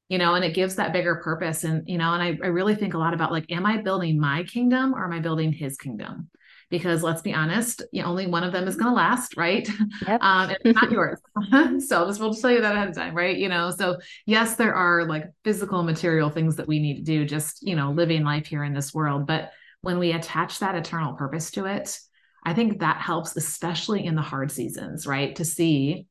you 0.09 0.19
know, 0.19 0.35
and 0.35 0.45
it 0.45 0.55
gives 0.55 0.77
that 0.77 0.93
bigger 0.93 1.17
purpose. 1.17 1.64
And, 1.64 1.88
you 1.88 1.99
know, 1.99 2.12
and 2.12 2.23
I, 2.23 2.38
I 2.43 2.49
really 2.49 2.75
think 2.75 2.95
a 2.95 2.99
lot 2.99 3.14
about 3.14 3.33
like, 3.33 3.51
am 3.51 3.64
I 3.64 3.79
building 3.79 4.21
my 4.21 4.45
kingdom 4.45 4.95
or 4.95 5.05
am 5.05 5.12
I 5.12 5.21
building 5.21 5.53
his 5.53 5.77
kingdom? 5.77 6.29
Because 6.71 7.03
let's 7.03 7.23
be 7.23 7.33
honest, 7.33 7.83
you 7.93 8.03
know, 8.03 8.09
only 8.09 8.27
one 8.27 8.43
of 8.43 8.53
them 8.53 8.67
is 8.67 8.75
going 8.75 8.90
to 8.90 8.95
last, 8.95 9.37
right? 9.37 9.69
Yep. 10.07 10.21
Um, 10.23 10.51
it's 10.64 10.75
not 10.75 10.90
yours. 10.90 11.21
so 11.87 12.07
just, 12.07 12.21
we'll 12.21 12.31
just 12.31 12.43
tell 12.43 12.51
you 12.51 12.61
that 12.61 12.75
ahead 12.75 12.88
of 12.88 12.95
time, 12.95 13.14
right? 13.14 13.37
You 13.37 13.49
know, 13.49 13.71
so 13.71 13.99
yes, 14.27 14.57
there 14.57 14.75
are 14.75 15.05
like 15.05 15.27
physical 15.45 15.83
material 15.83 16.31
things 16.31 16.57
that 16.57 16.69
we 16.69 16.81
need 16.81 16.97
to 16.97 17.03
do, 17.03 17.24
just, 17.24 17.62
you 17.62 17.76
know, 17.76 17.93
living 17.93 18.24
life 18.24 18.47
here 18.47 18.64
in 18.64 18.74
this 18.74 18.93
world. 18.93 19.26
But 19.26 19.53
when 19.83 19.99
we 19.99 20.12
attach 20.12 20.59
that 20.59 20.74
eternal 20.74 21.14
purpose 21.14 21.51
to 21.53 21.66
it, 21.66 21.99
I 22.45 22.53
think 22.53 22.81
that 22.81 22.99
helps, 22.99 23.37
especially 23.37 24.05
in 24.05 24.14
the 24.14 24.22
hard 24.22 24.51
seasons, 24.51 25.07
right? 25.07 25.35
To 25.37 25.45
see 25.45 26.07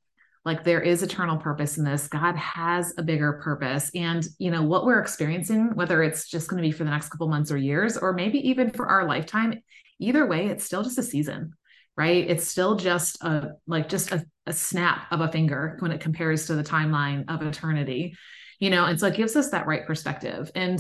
like 0.46 0.64
there 0.64 0.82
is 0.82 1.04
eternal 1.04 1.38
purpose 1.38 1.78
in 1.78 1.86
this. 1.86 2.08
God 2.08 2.36
has 2.36 2.94
a 2.98 3.04
bigger 3.04 3.34
purpose. 3.44 3.90
And 3.96 4.26
you 4.38 4.52
know 4.52 4.64
what 4.64 4.86
we're 4.86 5.00
experiencing 5.00 5.76
whether 5.76 6.04
it's 6.04 6.30
just 6.30 6.50
going 6.50 6.62
to 6.62 6.68
be 6.68 6.72
for 6.72 6.84
the 6.84 6.90
next 6.90 7.10
couple 7.10 7.28
months 7.28 7.52
or 7.52 7.58
years 7.58 7.98
or 7.98 8.14
maybe 8.14 8.48
even 8.50 8.70
for 8.70 8.88
our 8.88 9.08
lifetime 9.08 9.62
either 10.00 10.26
way 10.26 10.48
it's 10.48 10.66
still 10.66 10.84
just 10.84 10.98
a 10.98 11.04
season 11.04 11.54
right? 11.96 12.28
It's 12.28 12.48
still 12.48 12.76
just 12.76 13.24
a 13.24 13.52
like 13.68 13.88
just 13.88 14.12
a, 14.12 14.26
a 14.48 14.54
snap 14.54 15.12
of 15.12 15.22
a 15.22 15.32
finger 15.32 15.78
when 15.80 15.92
it 15.92 16.02
compares 16.02 16.48
to 16.48 16.56
the 16.56 16.64
timeline 16.64 17.26
of 17.28 17.44
eternity 17.44 18.16
you 18.64 18.70
know? 18.70 18.86
And 18.86 18.98
so 18.98 19.08
it 19.08 19.16
gives 19.16 19.36
us 19.36 19.50
that 19.50 19.68
right 19.68 19.86
perspective. 19.86 20.50
And 20.56 20.80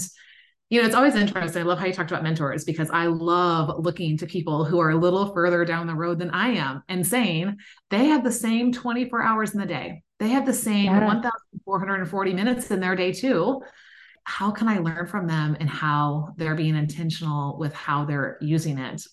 you 0.73 0.81
know, 0.81 0.87
it's 0.87 0.95
always 0.95 1.13
interesting. 1.13 1.61
I 1.61 1.65
love 1.65 1.77
how 1.77 1.85
you 1.85 1.93
talked 1.93 2.09
about 2.09 2.23
mentors 2.23 2.63
because 2.63 2.89
I 2.89 3.05
love 3.05 3.77
looking 3.77 4.17
to 4.17 4.25
people 4.25 4.65
who 4.65 4.79
are 4.79 4.89
a 4.89 4.95
little 4.95 5.31
further 5.31 5.63
down 5.65 5.85
the 5.85 5.93
road 5.93 6.17
than 6.17 6.31
I 6.31 6.53
am 6.53 6.81
and 6.89 7.05
saying 7.05 7.57
they 7.91 8.05
have 8.05 8.23
the 8.23 8.31
same 8.31 8.71
24 8.71 9.21
hours 9.21 9.53
in 9.53 9.59
the 9.59 9.67
day. 9.67 10.01
They 10.17 10.29
have 10.29 10.47
the 10.47 10.53
same 10.53 10.85
yeah. 10.85 11.05
1,440 11.05 12.33
minutes 12.33 12.71
in 12.71 12.79
their 12.79 12.95
day 12.95 13.13
too. 13.13 13.61
How 14.23 14.49
can 14.49 14.67
I 14.67 14.79
learn 14.79 15.05
from 15.05 15.27
them 15.27 15.55
and 15.59 15.69
how 15.69 16.29
they're 16.37 16.55
being 16.55 16.75
intentional 16.75 17.59
with 17.59 17.75
how 17.75 18.05
they're 18.05 18.39
using 18.41 18.79
it? 18.79 19.03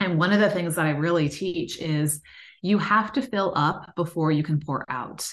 And 0.00 0.18
one 0.18 0.32
of 0.32 0.40
the 0.40 0.48
things 0.48 0.76
that 0.76 0.86
I 0.86 0.92
really 0.92 1.28
teach 1.28 1.78
is 1.82 2.22
you 2.62 2.78
have 2.78 3.12
to 3.12 3.20
fill 3.20 3.52
up 3.54 3.94
before 3.94 4.32
you 4.32 4.42
can 4.42 4.58
pour 4.58 4.86
out 4.88 5.30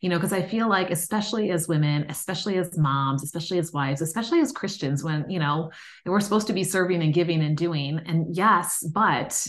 you 0.00 0.08
know, 0.08 0.16
because 0.16 0.32
I 0.32 0.42
feel 0.42 0.68
like, 0.68 0.90
especially 0.90 1.50
as 1.50 1.68
women, 1.68 2.06
especially 2.08 2.58
as 2.58 2.76
moms, 2.76 3.22
especially 3.24 3.58
as 3.58 3.72
wives, 3.72 4.02
especially 4.02 4.40
as 4.40 4.52
Christians, 4.52 5.02
when, 5.02 5.28
you 5.30 5.38
know, 5.38 5.70
we're 6.04 6.20
supposed 6.20 6.46
to 6.48 6.52
be 6.52 6.64
serving 6.64 7.02
and 7.02 7.14
giving 7.14 7.42
and 7.42 7.56
doing. 7.56 8.00
And 8.06 8.34
yes, 8.36 8.84
but 8.94 9.46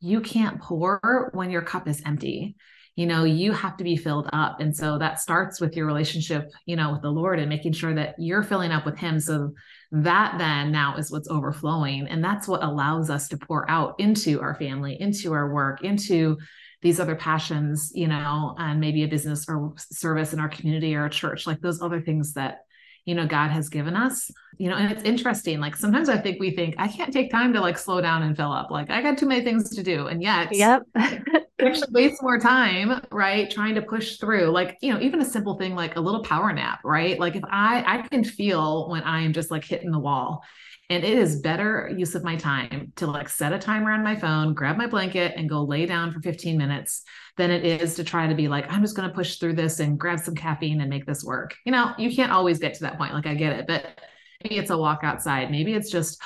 you 0.00 0.20
can't 0.20 0.60
pour 0.60 1.30
when 1.34 1.50
your 1.50 1.62
cup 1.62 1.88
is 1.88 2.02
empty. 2.04 2.56
You 2.94 3.06
know, 3.06 3.24
you 3.24 3.52
have 3.52 3.76
to 3.76 3.84
be 3.84 3.96
filled 3.96 4.28
up. 4.32 4.60
And 4.60 4.74
so 4.74 4.98
that 4.98 5.20
starts 5.20 5.60
with 5.60 5.76
your 5.76 5.86
relationship, 5.86 6.50
you 6.64 6.76
know, 6.76 6.92
with 6.92 7.02
the 7.02 7.10
Lord 7.10 7.38
and 7.38 7.48
making 7.48 7.72
sure 7.72 7.94
that 7.94 8.14
you're 8.18 8.42
filling 8.42 8.72
up 8.72 8.86
with 8.86 8.98
Him. 8.98 9.20
So 9.20 9.52
that 9.92 10.36
then 10.38 10.72
now 10.72 10.96
is 10.96 11.10
what's 11.10 11.28
overflowing. 11.28 12.06
And 12.08 12.24
that's 12.24 12.48
what 12.48 12.64
allows 12.64 13.10
us 13.10 13.28
to 13.28 13.36
pour 13.36 13.70
out 13.70 13.96
into 13.98 14.40
our 14.40 14.54
family, 14.54 14.96
into 14.98 15.34
our 15.34 15.52
work, 15.52 15.84
into 15.84 16.38
these 16.86 17.00
other 17.00 17.16
passions, 17.16 17.90
you 17.96 18.06
know, 18.06 18.54
and 18.58 18.78
maybe 18.80 19.02
a 19.02 19.08
business 19.08 19.44
or 19.48 19.74
service 19.76 20.32
in 20.32 20.38
our 20.38 20.48
community 20.48 20.94
or 20.94 21.06
a 21.06 21.10
church, 21.10 21.44
like 21.44 21.60
those 21.60 21.82
other 21.82 22.00
things 22.00 22.34
that, 22.34 22.60
you 23.04 23.16
know, 23.16 23.26
God 23.26 23.50
has 23.50 23.68
given 23.68 23.96
us, 23.96 24.30
you 24.56 24.70
know, 24.70 24.76
and 24.76 24.92
it's 24.92 25.02
interesting. 25.02 25.58
Like 25.58 25.74
sometimes 25.74 26.08
I 26.08 26.16
think 26.16 26.38
we 26.38 26.52
think 26.52 26.76
I 26.78 26.86
can't 26.86 27.12
take 27.12 27.32
time 27.32 27.52
to 27.54 27.60
like 27.60 27.76
slow 27.76 28.00
down 28.00 28.22
and 28.22 28.36
fill 28.36 28.52
up. 28.52 28.70
Like 28.70 28.88
I 28.88 29.02
got 29.02 29.18
too 29.18 29.26
many 29.26 29.42
things 29.42 29.74
to 29.74 29.82
do. 29.82 30.06
And 30.06 30.22
yet, 30.22 30.54
yep. 30.54 30.82
actually 30.94 31.90
waste 31.90 32.22
more 32.22 32.38
time, 32.38 33.04
right? 33.10 33.50
Trying 33.50 33.74
to 33.74 33.82
push 33.82 34.18
through, 34.18 34.50
like, 34.50 34.78
you 34.80 34.94
know, 34.94 35.00
even 35.00 35.20
a 35.20 35.24
simple 35.24 35.58
thing 35.58 35.74
like 35.74 35.96
a 35.96 36.00
little 36.00 36.22
power 36.22 36.52
nap, 36.52 36.78
right? 36.84 37.18
Like 37.18 37.34
if 37.34 37.42
I, 37.50 37.82
I 37.84 38.06
can 38.06 38.22
feel 38.22 38.88
when 38.90 39.02
I 39.02 39.22
am 39.22 39.32
just 39.32 39.50
like 39.50 39.64
hitting 39.64 39.90
the 39.90 39.98
wall 39.98 40.44
and 40.88 41.04
it 41.04 41.18
is 41.18 41.40
better 41.40 41.92
use 41.96 42.14
of 42.14 42.22
my 42.22 42.36
time 42.36 42.92
to 42.96 43.06
like 43.06 43.28
set 43.28 43.52
a 43.52 43.58
timer 43.58 43.90
on 43.90 44.04
my 44.04 44.14
phone, 44.14 44.54
grab 44.54 44.76
my 44.76 44.86
blanket 44.86 45.34
and 45.36 45.48
go 45.48 45.64
lay 45.64 45.84
down 45.84 46.12
for 46.12 46.20
15 46.20 46.56
minutes 46.56 47.02
than 47.36 47.50
it 47.50 47.64
is 47.64 47.96
to 47.96 48.04
try 48.04 48.26
to 48.26 48.34
be 48.34 48.46
like, 48.46 48.70
I'm 48.70 48.82
just 48.82 48.96
going 48.96 49.08
to 49.08 49.14
push 49.14 49.38
through 49.38 49.54
this 49.54 49.80
and 49.80 49.98
grab 49.98 50.20
some 50.20 50.36
caffeine 50.36 50.80
and 50.80 50.88
make 50.88 51.04
this 51.04 51.24
work. 51.24 51.54
You 51.64 51.72
know, 51.72 51.92
you 51.98 52.14
can't 52.14 52.30
always 52.30 52.58
get 52.58 52.74
to 52.74 52.82
that 52.82 52.98
point. 52.98 53.14
Like 53.14 53.26
I 53.26 53.34
get 53.34 53.58
it, 53.58 53.66
but 53.66 54.00
maybe 54.44 54.58
it's 54.58 54.70
a 54.70 54.78
walk 54.78 55.00
outside. 55.02 55.50
Maybe 55.50 55.74
it's 55.74 55.90
just 55.90 56.22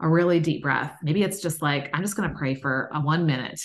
a 0.00 0.08
really 0.08 0.38
deep 0.38 0.62
breath. 0.62 0.98
Maybe 1.02 1.22
it's 1.22 1.40
just 1.40 1.62
like, 1.62 1.88
I'm 1.94 2.02
just 2.02 2.16
going 2.16 2.28
to 2.28 2.36
pray 2.36 2.54
for 2.54 2.90
a 2.92 3.00
one 3.00 3.24
minute. 3.24 3.58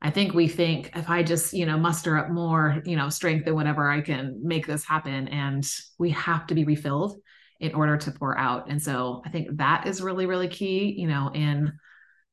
I 0.00 0.10
think 0.10 0.32
we 0.32 0.48
think 0.48 0.90
if 0.96 1.10
I 1.10 1.22
just, 1.22 1.52
you 1.52 1.66
know, 1.66 1.76
muster 1.76 2.16
up 2.16 2.30
more, 2.30 2.82
you 2.84 2.96
know, 2.96 3.08
strength 3.08 3.46
and 3.46 3.54
whatever, 3.54 3.88
I 3.88 4.00
can 4.00 4.40
make 4.42 4.66
this 4.66 4.84
happen. 4.84 5.28
And 5.28 5.64
we 5.98 6.10
have 6.10 6.46
to 6.48 6.54
be 6.54 6.64
refilled 6.64 7.20
in 7.62 7.74
order 7.74 7.96
to 7.96 8.10
pour 8.10 8.36
out. 8.36 8.68
And 8.68 8.82
so 8.82 9.22
I 9.24 9.30
think 9.30 9.56
that 9.56 9.86
is 9.86 10.02
really, 10.02 10.26
really 10.26 10.48
key, 10.48 10.94
you 10.98 11.06
know, 11.06 11.30
in 11.32 11.72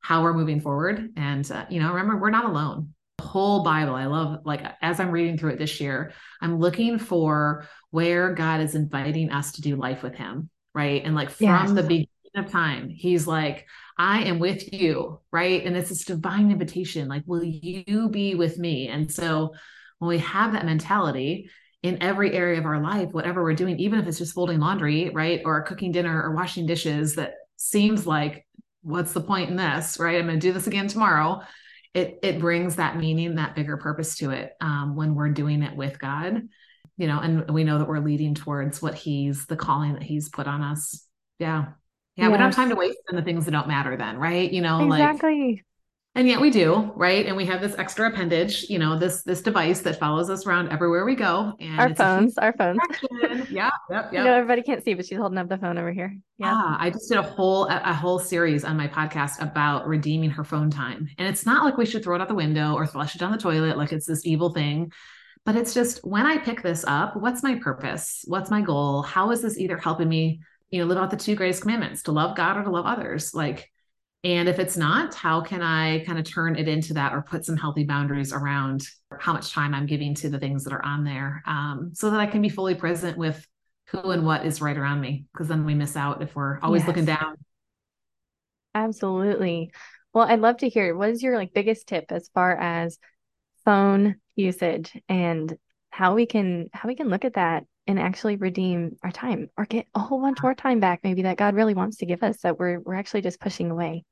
how 0.01 0.23
we're 0.23 0.33
moving 0.33 0.59
forward. 0.59 1.11
And, 1.15 1.49
uh, 1.51 1.65
you 1.69 1.79
know, 1.79 1.89
remember, 1.89 2.17
we're 2.17 2.31
not 2.31 2.45
alone. 2.45 2.95
The 3.19 3.25
whole 3.25 3.63
Bible, 3.63 3.93
I 3.93 4.07
love, 4.07 4.39
like, 4.43 4.63
as 4.81 4.99
I'm 4.99 5.11
reading 5.11 5.37
through 5.37 5.51
it 5.51 5.59
this 5.59 5.79
year, 5.79 6.13
I'm 6.41 6.59
looking 6.59 6.97
for 6.97 7.67
where 7.91 8.33
God 8.33 8.61
is 8.61 8.73
inviting 8.73 9.31
us 9.31 9.51
to 9.53 9.61
do 9.61 9.75
life 9.75 10.01
with 10.01 10.15
Him, 10.15 10.49
right? 10.73 11.03
And 11.05 11.13
like 11.13 11.29
from 11.29 11.47
yes. 11.47 11.71
the 11.73 11.83
beginning 11.83 12.07
of 12.35 12.49
time, 12.49 12.89
He's 12.89 13.27
like, 13.27 13.67
I 13.99 14.23
am 14.23 14.39
with 14.39 14.73
you, 14.73 15.19
right? 15.31 15.63
And 15.63 15.77
it's 15.77 15.89
this 15.89 16.05
divine 16.05 16.49
invitation, 16.49 17.07
like, 17.07 17.23
will 17.27 17.43
you 17.43 18.09
be 18.09 18.33
with 18.33 18.57
me? 18.57 18.87
And 18.87 19.11
so 19.11 19.53
when 19.99 20.09
we 20.09 20.17
have 20.19 20.53
that 20.53 20.65
mentality, 20.65 21.51
in 21.81 22.01
every 22.01 22.33
area 22.33 22.59
of 22.59 22.65
our 22.65 22.81
life, 22.81 23.11
whatever 23.11 23.41
we're 23.41 23.53
doing, 23.53 23.79
even 23.79 23.99
if 23.99 24.07
it's 24.07 24.17
just 24.17 24.33
folding 24.33 24.59
laundry, 24.59 25.09
right? 25.11 25.41
Or 25.45 25.61
cooking 25.61 25.91
dinner 25.91 26.21
or 26.21 26.35
washing 26.35 26.65
dishes, 26.65 27.15
that 27.15 27.35
seems 27.55 28.05
like, 28.05 28.45
what's 28.81 29.13
the 29.13 29.21
point 29.21 29.49
in 29.49 29.55
this, 29.55 29.97
right? 29.99 30.17
I'm 30.17 30.27
going 30.27 30.39
to 30.39 30.47
do 30.47 30.53
this 30.53 30.67
again 30.67 30.87
tomorrow. 30.87 31.41
It, 31.93 32.19
it 32.21 32.39
brings 32.39 32.75
that 32.75 32.97
meaning, 32.97 33.35
that 33.35 33.55
bigger 33.55 33.77
purpose 33.77 34.17
to 34.17 34.31
it 34.31 34.53
um, 34.61 34.95
when 34.95 35.15
we're 35.15 35.29
doing 35.29 35.63
it 35.63 35.75
with 35.75 35.99
God, 35.99 36.47
you 36.97 37.07
know, 37.07 37.19
and 37.19 37.49
we 37.49 37.63
know 37.63 37.79
that 37.79 37.87
we're 37.87 37.99
leading 37.99 38.35
towards 38.35 38.81
what 38.81 38.95
He's 38.95 39.45
the 39.45 39.55
calling 39.55 39.93
that 39.93 40.03
He's 40.03 40.29
put 40.29 40.47
on 40.47 40.61
us. 40.61 41.05
Yeah. 41.39 41.65
Yeah. 42.15 42.25
Yes. 42.25 42.31
We 42.31 42.37
don't 42.37 42.45
have 42.47 42.55
time 42.55 42.69
to 42.69 42.75
waste 42.75 42.99
on 43.09 43.15
the 43.15 43.21
things 43.21 43.45
that 43.45 43.51
don't 43.51 43.69
matter 43.69 43.95
then, 43.95 44.17
right? 44.17 44.51
You 44.51 44.61
know, 44.61 44.85
exactly. 44.85 45.51
like 45.51 45.65
and 46.19 46.27
yet 46.27 46.41
we 46.41 46.49
do 46.49 46.91
right? 46.95 47.25
And 47.25 47.37
we 47.37 47.45
have 47.45 47.61
this 47.61 47.75
extra 47.77 48.09
appendage 48.09 48.69
you 48.69 48.77
know 48.77 48.99
this 48.99 49.23
this 49.23 49.41
device 49.41 49.79
that 49.81 49.97
follows 49.97 50.29
us 50.29 50.45
around 50.45 50.69
everywhere 50.69 51.05
we 51.05 51.15
go. 51.15 51.53
And 51.59 51.79
our 51.79 51.95
phones 51.95 52.37
our 52.37 52.53
phones. 52.53 52.79
yeah 53.49 53.69
yep, 53.89 54.11
yep. 54.11 54.13
you 54.13 54.23
know 54.23 54.33
everybody 54.33 54.61
can't 54.61 54.83
see 54.83 54.93
but 54.93 55.05
she's 55.05 55.17
holding 55.17 55.37
up 55.37 55.47
the 55.47 55.57
phone 55.57 55.77
over 55.77 55.91
here. 55.91 56.15
Yeah. 56.37 56.51
Ah, 56.53 56.77
i 56.79 56.89
just 56.89 57.09
did 57.09 57.17
a 57.17 57.23
whole 57.23 57.67
a 57.67 57.93
whole 57.93 58.19
series 58.19 58.63
on 58.65 58.75
my 58.75 58.87
podcast 58.87 59.41
about 59.41 59.87
redeeming 59.87 60.29
her 60.31 60.43
phone 60.43 60.69
time. 60.69 61.09
And 61.17 61.27
it's 61.27 61.45
not 61.45 61.63
like 61.63 61.77
we 61.77 61.85
should 61.85 62.03
throw 62.03 62.15
it 62.15 62.21
out 62.21 62.27
the 62.27 62.35
window 62.35 62.73
or 62.73 62.85
flush 62.85 63.15
it 63.15 63.19
down 63.19 63.31
the 63.31 63.37
toilet 63.37 63.77
like 63.77 63.93
it's 63.93 64.05
this 64.05 64.25
evil 64.25 64.49
thing 64.51 64.91
but 65.45 65.55
it's 65.55 65.73
just 65.73 66.05
when 66.05 66.25
i 66.25 66.37
pick 66.37 66.61
this 66.61 66.83
up 66.85 67.15
what's 67.15 67.41
my 67.43 67.55
purpose? 67.55 68.25
What's 68.27 68.51
my 68.51 68.61
goal? 68.61 69.03
How 69.03 69.31
is 69.31 69.41
this 69.41 69.57
either 69.57 69.77
helping 69.77 70.09
me 70.09 70.41
you 70.69 70.79
know 70.79 70.85
live 70.85 70.97
out 70.97 71.11
the 71.11 71.17
two 71.17 71.35
greatest 71.35 71.61
commandments 71.61 72.03
to 72.03 72.11
love 72.11 72.35
god 72.35 72.57
or 72.57 72.63
to 72.63 72.69
love 72.69 72.85
others? 72.85 73.33
Like 73.33 73.71
and 74.23 74.49
if 74.49 74.59
it's 74.59 74.75
not, 74.75 75.13
how 75.13 75.41
can 75.41 75.61
I 75.61 76.03
kind 76.03 76.19
of 76.19 76.25
turn 76.25 76.57
it 76.57 76.67
into 76.67 76.93
that 76.95 77.13
or 77.13 77.21
put 77.21 77.45
some 77.45 77.55
healthy 77.55 77.85
boundaries 77.85 78.33
around 78.33 78.83
how 79.17 79.31
much 79.31 79.51
time 79.51 79.73
I'm 79.73 79.85
giving 79.85 80.13
to 80.15 80.29
the 80.29 80.39
things 80.39 80.65
that 80.65 80.73
are 80.73 80.83
on 80.83 81.05
there 81.05 81.41
um, 81.45 81.91
so 81.93 82.09
that 82.09 82.19
I 82.19 82.25
can 82.25 82.41
be 82.41 82.49
fully 82.49 82.75
present 82.75 83.17
with 83.17 83.45
who 83.87 84.11
and 84.11 84.25
what 84.25 84.45
is 84.45 84.61
right 84.61 84.77
around 84.77 84.99
me? 84.99 85.25
Because 85.31 85.47
then 85.47 85.65
we 85.65 85.73
miss 85.73 85.95
out 85.95 86.21
if 86.21 86.35
we're 86.35 86.59
always 86.59 86.81
yes. 86.81 86.87
looking 86.87 87.05
down. 87.05 87.37
Absolutely. 88.75 89.71
Well, 90.13 90.27
I'd 90.27 90.41
love 90.41 90.57
to 90.57 90.69
hear 90.69 90.95
what 90.95 91.09
is 91.09 91.23
your 91.23 91.37
like 91.37 91.53
biggest 91.53 91.87
tip 91.87 92.05
as 92.09 92.29
far 92.33 92.55
as 92.57 92.99
phone 93.63 94.15
usage 94.35 94.91
and 95.07 95.57
how 95.91 96.13
we 96.15 96.25
can 96.25 96.69
how 96.73 96.87
we 96.87 96.95
can 96.95 97.09
look 97.09 97.25
at 97.25 97.33
that 97.33 97.65
and 97.89 97.99
actually 97.99 98.35
redeem 98.35 98.95
our 99.03 99.11
time 99.11 99.49
or 99.57 99.65
get 99.65 99.87
a 99.95 99.99
whole 99.99 100.21
bunch 100.21 100.43
more 100.43 100.53
time 100.53 100.79
back 100.79 100.99
maybe 101.03 101.23
that 101.23 101.37
God 101.37 101.55
really 101.55 101.73
wants 101.73 101.97
to 101.97 102.05
give 102.05 102.21
us 102.21 102.37
that 102.41 102.59
we're 102.59 102.79
we're 102.79 102.93
actually 102.93 103.21
just 103.21 103.39
pushing 103.39 103.71
away. 103.71 104.05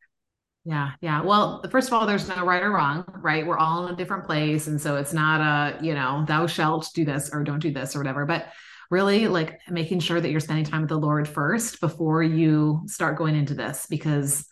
Yeah, 0.66 0.92
yeah. 1.00 1.22
Well, 1.22 1.64
first 1.70 1.88
of 1.88 1.94
all, 1.94 2.08
there's 2.08 2.28
no 2.28 2.44
right 2.44 2.62
or 2.62 2.72
wrong, 2.72 3.06
right? 3.22 3.46
We're 3.46 3.58
all 3.58 3.88
in 3.88 3.94
a 3.94 3.96
different 3.96 4.26
place. 4.26 4.68
And 4.68 4.82
so 4.82 4.98
it's 4.98 5.14
not 5.14 5.40
a, 5.40 5.82
you 5.82 5.94
know, 5.94 6.26
thou 6.28 6.46
shalt 6.46 6.90
do 6.94 7.06
this 7.06 7.30
or 7.32 7.44
don't 7.46 7.60
do 7.60 7.72
this 7.72 7.96
or 7.96 8.00
whatever. 8.00 8.26
But 8.26 8.48
really 8.90 9.30
like 9.30 9.60
making 9.70 10.00
sure 10.00 10.20
that 10.20 10.30
you're 10.30 10.42
spending 10.42 10.66
time 10.66 10.82
with 10.82 10.90
the 10.90 10.98
Lord 10.98 11.26
first 11.28 11.80
before 11.80 12.24
you 12.24 12.82
start 12.88 13.18
going 13.18 13.36
into 13.36 13.54
this 13.54 13.86
because 13.90 14.46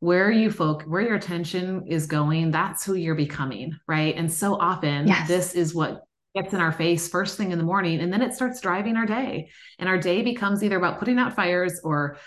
where 0.00 0.30
you 0.30 0.50
folk 0.50 0.84
where 0.84 1.02
your 1.02 1.16
attention 1.16 1.86
is 1.86 2.06
going 2.06 2.50
that's 2.50 2.84
who 2.84 2.94
you're 2.94 3.14
becoming 3.14 3.76
right 3.86 4.14
and 4.16 4.32
so 4.32 4.54
often 4.54 5.06
yes. 5.06 5.28
this 5.28 5.54
is 5.54 5.74
what 5.74 6.04
gets 6.34 6.54
in 6.54 6.60
our 6.60 6.72
face 6.72 7.08
first 7.08 7.36
thing 7.36 7.50
in 7.50 7.58
the 7.58 7.64
morning 7.64 8.00
and 8.00 8.12
then 8.12 8.22
it 8.22 8.34
starts 8.34 8.60
driving 8.60 8.96
our 8.96 9.06
day. 9.06 9.50
And 9.78 9.88
our 9.88 9.98
day 9.98 10.22
becomes 10.22 10.62
either 10.62 10.76
about 10.76 10.98
putting 10.98 11.18
out 11.18 11.34
fires 11.34 11.80
or 11.82 12.18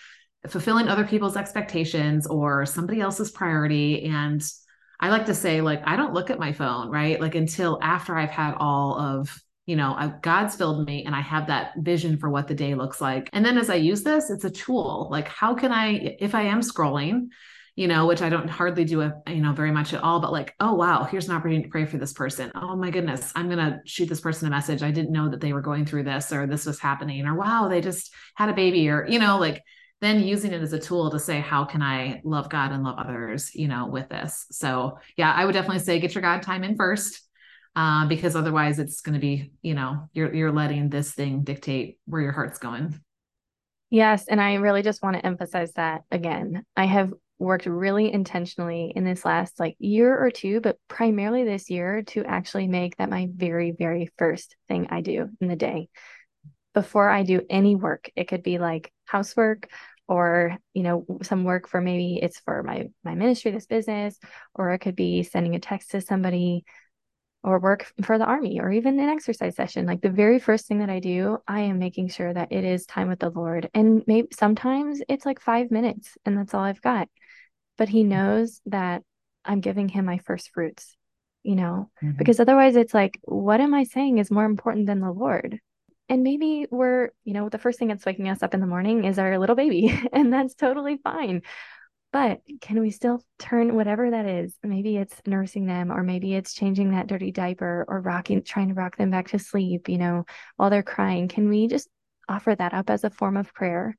fulfilling 0.48 0.90
other 0.90 1.06
people's 1.06 1.38
expectations 1.38 2.28
or 2.28 2.66
somebody 2.66 3.00
else's 3.00 3.32
priority. 3.32 4.06
And 4.06 4.44
i 5.00 5.10
like 5.10 5.26
to 5.26 5.34
say 5.34 5.60
like 5.60 5.82
i 5.86 5.96
don't 5.96 6.14
look 6.14 6.30
at 6.30 6.40
my 6.40 6.54
phone 6.54 6.90
right? 6.90 7.20
Like 7.20 7.36
until 7.36 7.80
after 7.82 8.18
i've 8.18 8.30
had 8.30 8.56
all 8.58 9.00
of 9.00 9.42
you 9.66 9.76
know 9.76 9.96
I've, 9.98 10.22
god's 10.22 10.56
filled 10.56 10.86
me 10.86 11.06
and 11.06 11.16
i 11.16 11.22
have 11.22 11.48
that 11.48 11.72
vision 11.78 12.18
for 12.18 12.30
what 12.30 12.48
the 12.48 12.56
day 12.56 12.76
looks 12.76 13.00
like. 13.00 13.30
And 13.34 13.46
then 13.46 13.58
as 13.58 13.70
i 13.70 13.76
use 13.76 14.04
this 14.04 14.30
it's 14.30 14.46
a 14.46 14.50
tool. 14.50 15.08
Like 15.10 15.28
how 15.28 15.56
can 15.56 15.72
i 15.72 16.18
if 16.20 16.36
i 16.36 16.42
am 16.44 16.62
scrolling 16.62 17.30
you 17.76 17.88
know, 17.88 18.06
which 18.06 18.22
I 18.22 18.30
don't 18.30 18.48
hardly 18.50 18.86
do, 18.86 19.02
a, 19.02 19.14
you 19.28 19.42
know, 19.42 19.52
very 19.54 19.72
much 19.72 19.94
at 19.94 20.04
all, 20.04 20.20
but 20.20 20.32
like, 20.32 20.54
oh, 20.60 20.76
wow, 20.76 21.06
here's 21.06 21.28
an 21.28 21.36
opportunity 21.36 21.64
to 21.64 21.70
pray 21.70 21.86
for 21.86 21.98
this 21.98 22.14
person. 22.14 22.52
Oh 22.54 22.76
my 22.76 22.92
goodness, 22.92 23.32
I'm 23.36 23.50
going 23.50 23.58
to 23.58 23.80
shoot 23.86 24.08
this 24.08 24.22
person 24.22 24.48
a 24.48 24.52
message. 24.52 24.84
I 24.84 24.92
didn't 24.92 25.12
know 25.12 25.30
that 25.30 25.42
they 25.42 25.54
were 25.54 25.62
going 25.62 25.86
through 25.86 26.04
this 26.04 26.32
or 26.32 26.46
this 26.46 26.68
was 26.68 26.80
happening 26.80 27.26
or 27.26 27.34
wow, 27.34 27.68
they 27.70 27.82
just 27.82 28.14
had 28.36 28.50
a 28.50 28.54
baby 28.54 28.90
or, 28.90 29.08
you 29.08 29.18
know, 29.18 29.40
like 29.40 29.64
then 30.02 30.22
using 30.22 30.52
it 30.52 30.62
as 30.62 30.74
a 30.74 30.80
tool 30.80 31.10
to 31.10 31.20
say, 31.20 31.40
how 31.40 31.66
can 31.66 31.82
I 31.82 32.22
love 32.24 32.50
God 32.50 32.72
and 32.72 32.84
love 32.84 33.00
others, 33.00 33.56
you 33.56 33.68
know, 33.68 33.88
with 33.88 34.08
this. 34.10 34.46
So 34.52 35.00
yeah, 35.18 35.32
I 35.32 35.46
would 35.46 35.54
definitely 35.54 35.80
say 35.80 36.00
get 36.00 36.14
your 36.14 36.22
God 36.22 36.44
time 36.44 36.64
in 36.64 36.76
first. 36.76 37.22
Uh, 37.76 38.06
because 38.06 38.36
otherwise 38.36 38.78
it's 38.78 39.02
going 39.02 39.16
to 39.16 39.20
be, 39.20 39.52
you 39.64 39.74
know, 39.74 40.08
you're, 40.14 40.32
you're 40.32 40.52
letting 40.52 40.90
this 40.90 41.12
thing 41.12 41.42
dictate 41.42 41.98
where 42.06 42.22
your 42.22 42.32
heart's 42.32 42.60
going. 42.60 43.00
Yes. 43.90 44.28
And 44.28 44.40
I 44.40 44.56
really 44.56 44.84
just 44.84 45.02
want 45.02 45.16
to 45.16 45.26
emphasize 45.26 45.72
that 45.74 46.04
again. 46.12 46.66
I 46.78 46.86
have 46.86 47.14
worked 47.44 47.66
really 47.66 48.12
intentionally 48.12 48.92
in 48.96 49.04
this 49.04 49.26
last 49.26 49.60
like 49.60 49.76
year 49.80 50.18
or 50.18 50.32
two, 50.32 50.62
but 50.62 50.78
primarily 50.88 51.44
this 51.44 51.70
year 51.70 52.04
to 52.04 52.24
actually 52.24 52.68
make 52.68 52.98
that 52.98 53.10
my 53.10 53.28
very, 53.34 53.72
very 53.72 54.10
first 54.18 54.56
thing 54.68 54.88
I 54.90 55.02
do 55.02 55.30
in 55.42 55.48
the 55.48 55.56
day. 55.56 55.90
Before 56.74 57.10
I 57.10 57.24
do 57.24 57.42
any 57.50 57.76
work, 57.76 58.10
it 58.16 58.28
could 58.28 58.44
be 58.44 58.58
like 58.58 58.92
housework 59.06 59.70
or 60.08 60.58
you 60.74 60.84
know 60.84 61.06
some 61.22 61.44
work 61.44 61.68
for 61.68 61.80
maybe 61.80 62.20
it's 62.22 62.40
for 62.40 62.62
my 62.64 62.90
my 63.06 63.16
ministry 63.16 63.52
this 63.52 63.68
business 63.68 64.20
or 64.54 64.72
it 64.72 64.80
could 64.80 64.96
be 64.96 65.24
sending 65.24 65.56
a 65.56 65.60
text 65.60 65.92
to 65.92 66.02
somebody 66.02 66.66
or 67.44 67.60
work 67.60 67.92
for 68.04 68.18
the 68.18 68.26
army 68.26 68.60
or 68.60 68.72
even 68.72 69.00
an 69.00 69.10
exercise 69.10 69.56
session. 69.56 69.86
Like 69.86 70.02
the 70.02 70.10
very 70.10 70.40
first 70.40 70.66
thing 70.68 70.80
that 70.80 70.90
i 70.90 71.00
do 71.00 71.38
i 71.48 71.62
am 71.62 71.80
making 71.80 72.10
sure 72.10 72.34
that 72.34 72.52
it 72.52 72.64
is 72.64 72.86
time 72.86 73.10
with 73.10 73.20
the 73.20 73.30
lord. 73.30 73.70
And 73.74 74.04
maybe 74.08 74.30
sometimes 74.34 75.02
it's 75.10 75.26
like 75.26 75.40
5 75.40 75.72
minutes 75.72 76.18
and 76.26 76.38
that's 76.38 76.54
all 76.54 76.64
i've 76.64 76.82
got 76.82 77.08
but 77.78 77.90
he 77.90 78.04
knows 78.04 78.62
that 78.66 79.04
i'm 79.46 79.62
giving 79.62 79.88
him 79.88 80.06
my 80.06 80.18
first 80.20 80.52
fruits 80.54 80.96
you 81.44 81.56
know 81.56 81.90
mm-hmm. 82.02 82.18
because 82.18 82.40
otherwise 82.40 82.76
it's 82.76 82.94
like 82.94 83.20
what 83.24 83.62
am 83.62 83.74
i 83.74 83.84
saying 83.84 84.18
is 84.18 84.32
more 84.32 84.46
important 84.46 84.86
than 84.88 85.00
the 85.00 85.12
lord 85.12 85.60
and 86.10 86.24
maybe 86.24 86.68
we're 86.70 87.10
you 87.24 87.34
know 87.34 87.50
the 87.50 87.58
first 87.58 87.80
thing 87.80 87.88
that's 87.88 88.06
waking 88.06 88.30
us 88.30 88.44
up 88.44 88.54
in 88.54 88.60
the 88.60 88.68
morning 88.68 89.06
is 89.06 89.20
our 89.20 89.38
little 89.38 89.56
baby 89.56 90.00
and 90.14 90.32
that's 90.32 90.56
totally 90.56 90.98
fine 91.04 91.42
but 92.14 92.42
can 92.62 92.80
we 92.80 92.92
still 92.92 93.24
turn 93.40 93.76
whatever 93.76 94.12
that 94.12 94.28
is? 94.28 94.56
Maybe 94.62 94.98
it's 94.98 95.20
nursing 95.26 95.66
them, 95.66 95.92
or 95.92 96.04
maybe 96.04 96.36
it's 96.36 96.54
changing 96.54 96.92
that 96.92 97.08
dirty 97.08 97.32
diaper 97.32 97.86
or 97.88 98.02
rocking, 98.02 98.44
trying 98.44 98.68
to 98.68 98.76
rock 98.76 98.96
them 98.98 99.10
back 99.10 99.30
to 99.30 99.40
sleep, 99.40 99.90
you 99.90 99.98
know, 99.98 100.26
while 100.56 100.70
they're 100.70 100.84
crying. 100.84 101.28
Can 101.28 101.50
we 101.50 101.68
just 101.68 101.90
offer 102.30 102.54
that 102.54 102.76
up 102.76 102.92
as 102.92 103.04
a 103.04 103.10
form 103.10 103.36
of 103.36 103.52
prayer? 103.52 103.98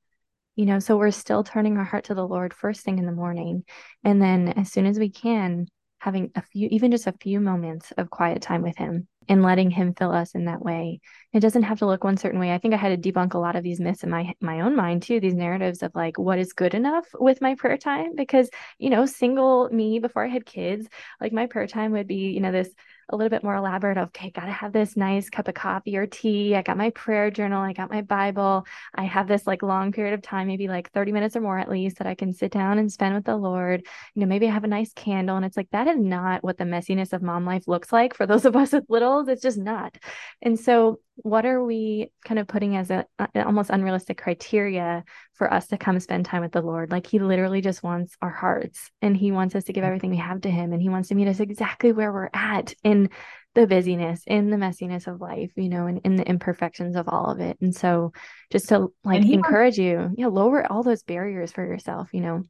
You 0.57 0.67
know, 0.67 0.79
so 0.79 0.97
we're 0.97 1.11
still 1.11 1.43
turning 1.43 1.77
our 1.77 1.85
heart 1.85 2.05
to 2.05 2.15
the 2.15 2.27
Lord 2.27 2.55
first 2.55 2.83
thing 2.83 2.99
in 2.99 3.07
the 3.07 3.13
morning. 3.13 3.65
And 4.05 4.23
then 4.23 4.49
as 4.49 4.71
soon 4.71 4.87
as 4.87 4.99
we 4.99 5.11
can, 5.11 5.67
having 5.99 6.31
a 6.37 6.43
few, 6.43 6.69
even 6.71 6.91
just 6.91 7.07
a 7.07 7.15
few 7.21 7.41
moments 7.41 7.93
of 7.97 8.11
quiet 8.11 8.43
time 8.43 8.63
with 8.63 8.77
Him 8.77 9.09
and 9.29 9.43
letting 9.43 9.71
him 9.71 9.95
fill 9.95 10.13
us 10.13 10.35
in 10.35 10.47
that 10.47 10.63
way. 10.63 11.01
It 11.33 11.41
doesn't 11.41 11.65
have 11.65 11.79
to 11.81 11.87
look 11.87 12.05
one 12.05 12.17
certain 12.17 12.41
way. 12.41 12.53
I 12.53 12.59
think 12.59 12.75
I 12.75 12.77
had 12.77 13.03
to 13.03 13.13
debunk 13.13 13.35
a 13.35 13.39
lot 13.39 13.57
of 13.57 13.63
these 13.65 13.81
myths 13.81 14.05
in 14.05 14.11
my 14.11 14.35
my 14.41 14.61
own 14.61 14.77
mind 14.77 15.03
too, 15.03 15.21
these 15.21 15.35
narratives 15.35 15.83
of 15.83 15.95
like 15.95 16.19
what 16.19 16.39
is 16.39 16.53
good 16.53 16.75
enough 16.75 17.07
with 17.19 17.41
my 17.41 17.55
prayer 17.55 17.77
time? 17.77 18.15
Because, 18.15 18.49
you 18.79 18.91
know, 18.91 19.07
single 19.07 19.69
me 19.71 19.99
before 19.99 20.25
I 20.25 20.29
had 20.29 20.47
kids, 20.47 20.87
like 21.21 21.33
my 21.33 21.47
prayer 21.47 21.67
time 21.67 21.93
would 21.93 22.07
be, 22.07 22.31
you 22.31 22.41
know, 22.41 22.53
this 22.53 22.71
a 23.11 23.17
little 23.17 23.31
bit 23.31 23.45
more 23.45 23.57
elaborate 23.57 23.99
okay 23.99 24.31
gotta 24.31 24.51
have 24.51 24.73
this 24.73 24.97
nice 24.97 25.29
cup 25.29 25.49
of 25.49 25.55
coffee 25.55 25.97
or 25.97 26.07
tea. 26.07 26.55
I 26.55 26.63
got 26.63 26.77
my 26.77 26.91
prayer 26.91 27.31
journal. 27.31 27.63
I 27.63 27.73
got 27.73 27.91
my 27.91 28.03
bible. 28.03 28.67
I 28.95 29.05
have 29.05 29.29
this 29.29 29.47
like 29.47 29.63
long 29.63 29.93
period 29.93 30.15
of 30.15 30.23
time 30.23 30.47
maybe 30.47 30.69
like 30.69 30.91
30 30.93 31.13
minutes 31.13 31.37
or 31.37 31.41
more 31.41 31.59
at 31.59 31.71
least 31.71 31.99
that 31.99 32.07
i 32.07 32.15
can 32.15 32.33
sit 32.33 32.51
down 32.53 32.79
and 32.79 32.91
spend 32.91 33.15
with 33.15 33.25
the 33.25 33.37
lord. 33.37 33.87
You 34.15 34.21
know 34.21 34.27
maybe 34.27 34.47
i 34.49 34.51
have 34.51 34.65
a 34.65 34.69
nice 34.69 34.93
candle. 34.95 35.37
And 35.37 35.45
it's 35.45 35.57
like 35.57 35.71
that 35.71 35.89
is 35.89 35.99
not 35.99 36.43
what 36.43 36.59
the 36.59 36.65
messiness 36.65 37.13
of 37.13 37.23
mom 37.23 37.45
life 37.45 37.69
looks 37.69 37.93
like 37.93 38.15
for 38.15 38.27
those 38.27 38.45
of 38.45 38.57
us 38.57 38.73
with 38.89 39.03
littles 39.17 39.29
it's 39.29 39.43
just 39.43 39.59
not 39.59 39.97
and 40.43 40.59
so 40.59 40.99
what 41.17 41.47
are 41.47 41.63
we 41.63 42.11
kind 42.25 42.39
of 42.39 42.49
putting 42.49 42.77
as 42.77 42.91
a, 42.91 43.07
a, 43.19 43.45
almost 43.45 43.71
unrealistic 43.71 44.19
criteria 44.19 45.05
for 45.35 45.53
us 45.53 45.69
to 45.69 45.79
come 45.79 46.01
spend 46.01 46.25
time 46.25 46.43
with 46.43 46.53
the 46.53 46.63
Lord? 46.63 46.91
Like 46.91 47.07
he 47.07 47.19
literally 47.19 47.61
just 47.61 47.83
wants 47.83 48.17
our 48.21 48.31
hearts 48.31 48.91
and 49.01 49.17
he 49.17 49.31
wants 49.31 49.55
us 49.55 49.65
to 49.65 49.73
give 49.73 49.85
everything 49.85 50.11
we 50.11 50.17
have 50.17 50.41
to 50.43 50.51
him 50.51 50.73
and 50.73 50.83
he 50.83 50.89
wants 50.89 51.09
to 51.09 51.15
meet 51.15 51.29
us 51.29 51.41
exactly 51.41 51.93
where 51.93 52.13
we're 52.13 52.31
at 52.35 52.75
in 52.83 53.11
the 53.55 53.67
busyness, 53.67 54.23
in 54.27 54.51
the 54.51 54.57
messiness 54.57 55.07
of 55.07 55.21
life, 55.21 55.53
you 55.55 55.69
know, 55.69 55.87
and 55.87 56.01
in 56.05 56.17
the 56.17 56.29
imperfections 56.29 56.97
of 56.97 57.09
all 57.09 57.27
of 57.27 57.39
it. 57.39 57.57
And 57.61 57.75
so 57.75 58.13
just 58.51 58.69
to 58.71 58.93
like 59.05 59.25
encourage 59.25 59.79
wants- 59.79 59.79
you, 59.79 60.11
yeah, 60.17 60.27
lower 60.27 60.71
all 60.71 60.83
those 60.83 61.05
barriers 61.05 61.53
for 61.53 61.65
yourself, 61.65 62.13
you 62.13 62.21
know 62.21 62.43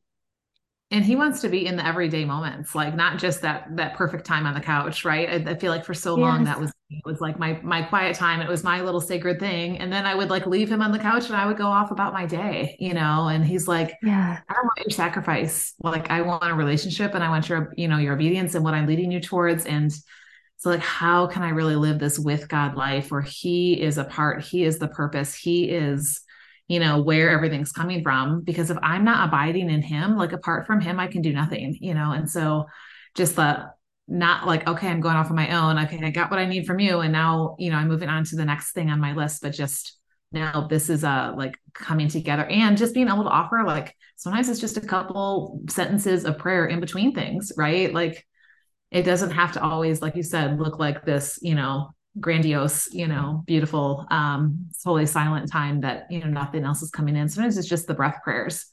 and 0.94 1.04
he 1.04 1.16
wants 1.16 1.40
to 1.40 1.48
be 1.48 1.66
in 1.66 1.74
the 1.74 1.84
everyday 1.84 2.24
moments 2.24 2.72
like 2.72 2.94
not 2.94 3.18
just 3.18 3.42
that 3.42 3.66
that 3.76 3.96
perfect 3.96 4.24
time 4.24 4.46
on 4.46 4.54
the 4.54 4.60
couch 4.60 5.04
right? 5.04 5.28
I, 5.28 5.50
I 5.50 5.54
feel 5.56 5.72
like 5.72 5.84
for 5.84 5.92
so 5.92 6.16
yes. 6.16 6.22
long 6.22 6.44
that 6.44 6.60
was 6.60 6.72
it 6.90 7.02
was 7.04 7.20
like 7.20 7.36
my 7.36 7.60
my 7.62 7.82
quiet 7.82 8.14
time. 8.14 8.40
It 8.40 8.48
was 8.48 8.62
my 8.62 8.80
little 8.80 9.00
sacred 9.00 9.40
thing. 9.40 9.78
And 9.78 9.92
then 9.92 10.06
i 10.06 10.14
would 10.14 10.30
like 10.30 10.46
leave 10.46 10.70
him 10.70 10.80
on 10.80 10.92
the 10.92 10.98
couch 10.98 11.26
and 11.26 11.34
i 11.34 11.46
would 11.46 11.56
go 11.56 11.66
off 11.66 11.90
about 11.90 12.12
my 12.12 12.26
day 12.26 12.76
you 12.78 12.94
know? 12.94 13.26
And 13.28 13.44
he's 13.44 13.66
like 13.66 13.96
yeah. 14.02 14.38
I 14.48 14.54
don't 14.54 14.64
want 14.64 14.78
your 14.78 14.90
sacrifice. 14.90 15.74
Like 15.82 16.10
i 16.10 16.22
want 16.22 16.44
a 16.44 16.54
relationship 16.54 17.14
and 17.14 17.24
i 17.24 17.28
want 17.28 17.48
your 17.48 17.74
you 17.76 17.88
know 17.88 17.98
your 17.98 18.14
obedience 18.14 18.54
and 18.54 18.64
what 18.64 18.74
i'm 18.74 18.86
leading 18.86 19.10
you 19.10 19.20
towards. 19.20 19.66
And 19.66 19.92
so 20.58 20.70
like 20.70 20.80
how 20.80 21.26
can 21.26 21.42
i 21.42 21.50
really 21.50 21.76
live 21.76 21.98
this 21.98 22.18
with 22.18 22.48
god 22.48 22.74
life 22.74 23.10
where 23.10 23.20
he 23.20 23.78
is 23.78 23.98
a 23.98 24.04
part 24.04 24.42
he 24.42 24.64
is 24.64 24.78
the 24.78 24.88
purpose 24.88 25.34
he 25.34 25.68
is 25.68 26.23
you 26.68 26.80
know 26.80 27.02
where 27.02 27.30
everything's 27.30 27.72
coming 27.72 28.02
from 28.02 28.40
because 28.40 28.70
if 28.70 28.78
i'm 28.82 29.04
not 29.04 29.28
abiding 29.28 29.70
in 29.70 29.82
him 29.82 30.16
like 30.16 30.32
apart 30.32 30.66
from 30.66 30.80
him 30.80 30.98
i 30.98 31.06
can 31.06 31.22
do 31.22 31.32
nothing 31.32 31.76
you 31.80 31.94
know? 31.94 32.12
And 32.12 32.30
so 32.30 32.66
just 33.14 33.36
the 33.36 33.70
not 34.06 34.46
like 34.46 34.66
okay 34.68 34.88
i'm 34.88 35.00
going 35.00 35.16
off 35.16 35.30
on 35.30 35.36
my 35.36 35.50
own. 35.50 35.78
Okay 35.78 36.00
i 36.02 36.10
got 36.10 36.30
what 36.30 36.40
i 36.40 36.46
need 36.46 36.66
from 36.66 36.78
you 36.78 37.00
and 37.00 37.12
now 37.12 37.56
you 37.58 37.70
know 37.70 37.76
i'm 37.76 37.88
moving 37.88 38.08
on 38.08 38.24
to 38.24 38.36
the 38.36 38.44
next 38.44 38.72
thing 38.72 38.90
on 38.90 39.00
my 39.00 39.14
list 39.14 39.42
but 39.42 39.52
just 39.52 39.98
now 40.32 40.66
this 40.68 40.90
is 40.90 41.04
uh 41.04 41.32
like 41.36 41.56
coming 41.72 42.08
together. 42.08 42.44
And 42.44 42.76
just 42.76 42.92
being 42.92 43.08
able 43.08 43.24
to 43.24 43.30
offer 43.30 43.62
like 43.64 43.96
sometimes 44.16 44.48
it's 44.48 44.60
just 44.60 44.76
a 44.76 44.82
couple 44.82 45.62
sentences 45.70 46.24
of 46.24 46.38
prayer 46.38 46.66
in 46.66 46.80
between 46.80 47.14
things 47.14 47.52
right? 47.56 47.94
Like 47.94 48.26
it 48.90 49.04
doesn't 49.04 49.30
have 49.30 49.52
to 49.52 49.62
always 49.62 50.02
like 50.02 50.16
you 50.16 50.22
said 50.22 50.58
look 50.58 50.78
like 50.78 51.04
this 51.04 51.38
you 51.40 51.54
know 51.54 51.90
grandiose, 52.18 52.92
you 52.92 53.08
know, 53.08 53.42
beautiful, 53.46 54.06
um, 54.10 54.66
totally 54.82 55.06
silent 55.06 55.50
time 55.50 55.80
that, 55.80 56.10
you 56.10 56.20
know, 56.20 56.28
nothing 56.28 56.64
else 56.64 56.82
is 56.82 56.90
coming 56.90 57.16
in. 57.16 57.28
Sometimes 57.28 57.58
it's 57.58 57.68
just 57.68 57.86
the 57.86 57.94
breath 57.94 58.18
prayers 58.22 58.66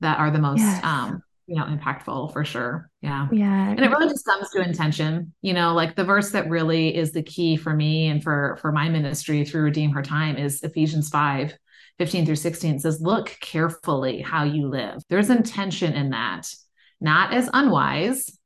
that 0.00 0.18
are 0.18 0.30
the 0.30 0.38
most, 0.38 0.60
yes. 0.60 0.84
um, 0.84 1.22
you 1.46 1.56
know, 1.56 1.64
impactful 1.64 2.32
for 2.32 2.44
sure. 2.44 2.90
Yeah. 3.00 3.28
Yeah. 3.32 3.70
And 3.70 3.80
it 3.80 3.90
really 3.90 4.08
just 4.08 4.24
comes 4.24 4.50
to 4.50 4.62
intention, 4.62 5.32
you 5.42 5.54
know, 5.54 5.74
like 5.74 5.96
the 5.96 6.04
verse 6.04 6.30
that 6.32 6.48
really 6.48 6.94
is 6.94 7.12
the 7.12 7.22
key 7.22 7.56
for 7.56 7.74
me 7.74 8.08
and 8.08 8.22
for, 8.22 8.58
for 8.60 8.72
my 8.72 8.88
ministry 8.88 9.44
through 9.44 9.62
Redeem 9.62 9.90
Her 9.90 10.02
Time 10.02 10.36
is 10.36 10.62
Ephesians 10.62 11.08
5, 11.08 11.56
15 11.98 12.26
through 12.26 12.36
16 12.36 12.80
says, 12.80 13.00
look 13.00 13.36
carefully 13.40 14.20
how 14.20 14.44
you 14.44 14.68
live. 14.68 15.02
There's 15.08 15.30
intention 15.30 15.94
in 15.94 16.10
that, 16.10 16.52
not 17.00 17.32
as 17.32 17.48
unwise, 17.52 18.38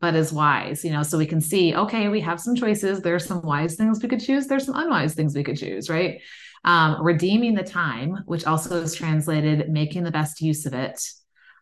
but 0.00 0.14
is 0.14 0.32
wise, 0.32 0.84
you 0.84 0.90
know, 0.90 1.02
so 1.02 1.16
we 1.16 1.26
can 1.26 1.40
see, 1.40 1.74
okay, 1.74 2.08
we 2.08 2.20
have 2.20 2.40
some 2.40 2.54
choices. 2.54 3.00
There's 3.00 3.24
some 3.24 3.42
wise 3.42 3.74
things 3.74 4.02
we 4.02 4.08
could 4.08 4.20
choose. 4.20 4.46
There's 4.46 4.66
some 4.66 4.76
unwise 4.76 5.14
things 5.14 5.34
we 5.34 5.44
could 5.44 5.56
choose, 5.56 5.88
right? 5.88 6.20
Um, 6.64 7.02
redeeming 7.02 7.54
the 7.54 7.62
time, 7.62 8.22
which 8.26 8.46
also 8.46 8.82
is 8.82 8.94
translated 8.94 9.68
making 9.68 10.04
the 10.04 10.10
best 10.10 10.40
use 10.40 10.66
of 10.66 10.74
it. 10.74 11.00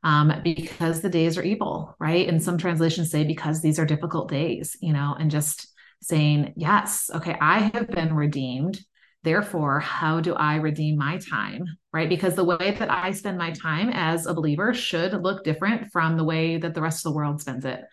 Um, 0.04 0.32
because 0.42 1.00
the 1.00 1.08
days 1.08 1.38
are 1.38 1.44
evil, 1.44 1.94
right? 2.00 2.28
And 2.28 2.42
some 2.42 2.58
translations 2.58 3.10
say 3.10 3.22
because 3.22 3.62
these 3.62 3.78
are 3.78 3.86
difficult 3.86 4.28
days, 4.28 4.76
you 4.80 4.92
know, 4.92 5.14
and 5.16 5.30
just 5.30 5.68
saying, 6.02 6.54
yes, 6.56 7.08
okay, 7.14 7.36
I 7.40 7.70
have 7.72 7.88
been 7.88 8.14
redeemed. 8.14 8.80
Therefore, 9.22 9.78
how 9.78 10.20
do 10.20 10.34
I 10.34 10.56
redeem 10.56 10.98
my 10.98 11.18
time? 11.18 11.64
Right. 11.92 12.08
Because 12.08 12.34
the 12.34 12.44
way 12.44 12.74
that 12.76 12.90
I 12.90 13.12
spend 13.12 13.38
my 13.38 13.52
time 13.52 13.90
as 13.90 14.26
a 14.26 14.34
believer 14.34 14.74
should 14.74 15.12
look 15.12 15.44
different 15.44 15.92
from 15.92 16.16
the 16.16 16.24
way 16.24 16.56
that 16.56 16.74
the 16.74 16.82
rest 16.82 17.06
of 17.06 17.12
the 17.12 17.16
world 17.16 17.40
spends 17.40 17.64
it. 17.64 17.84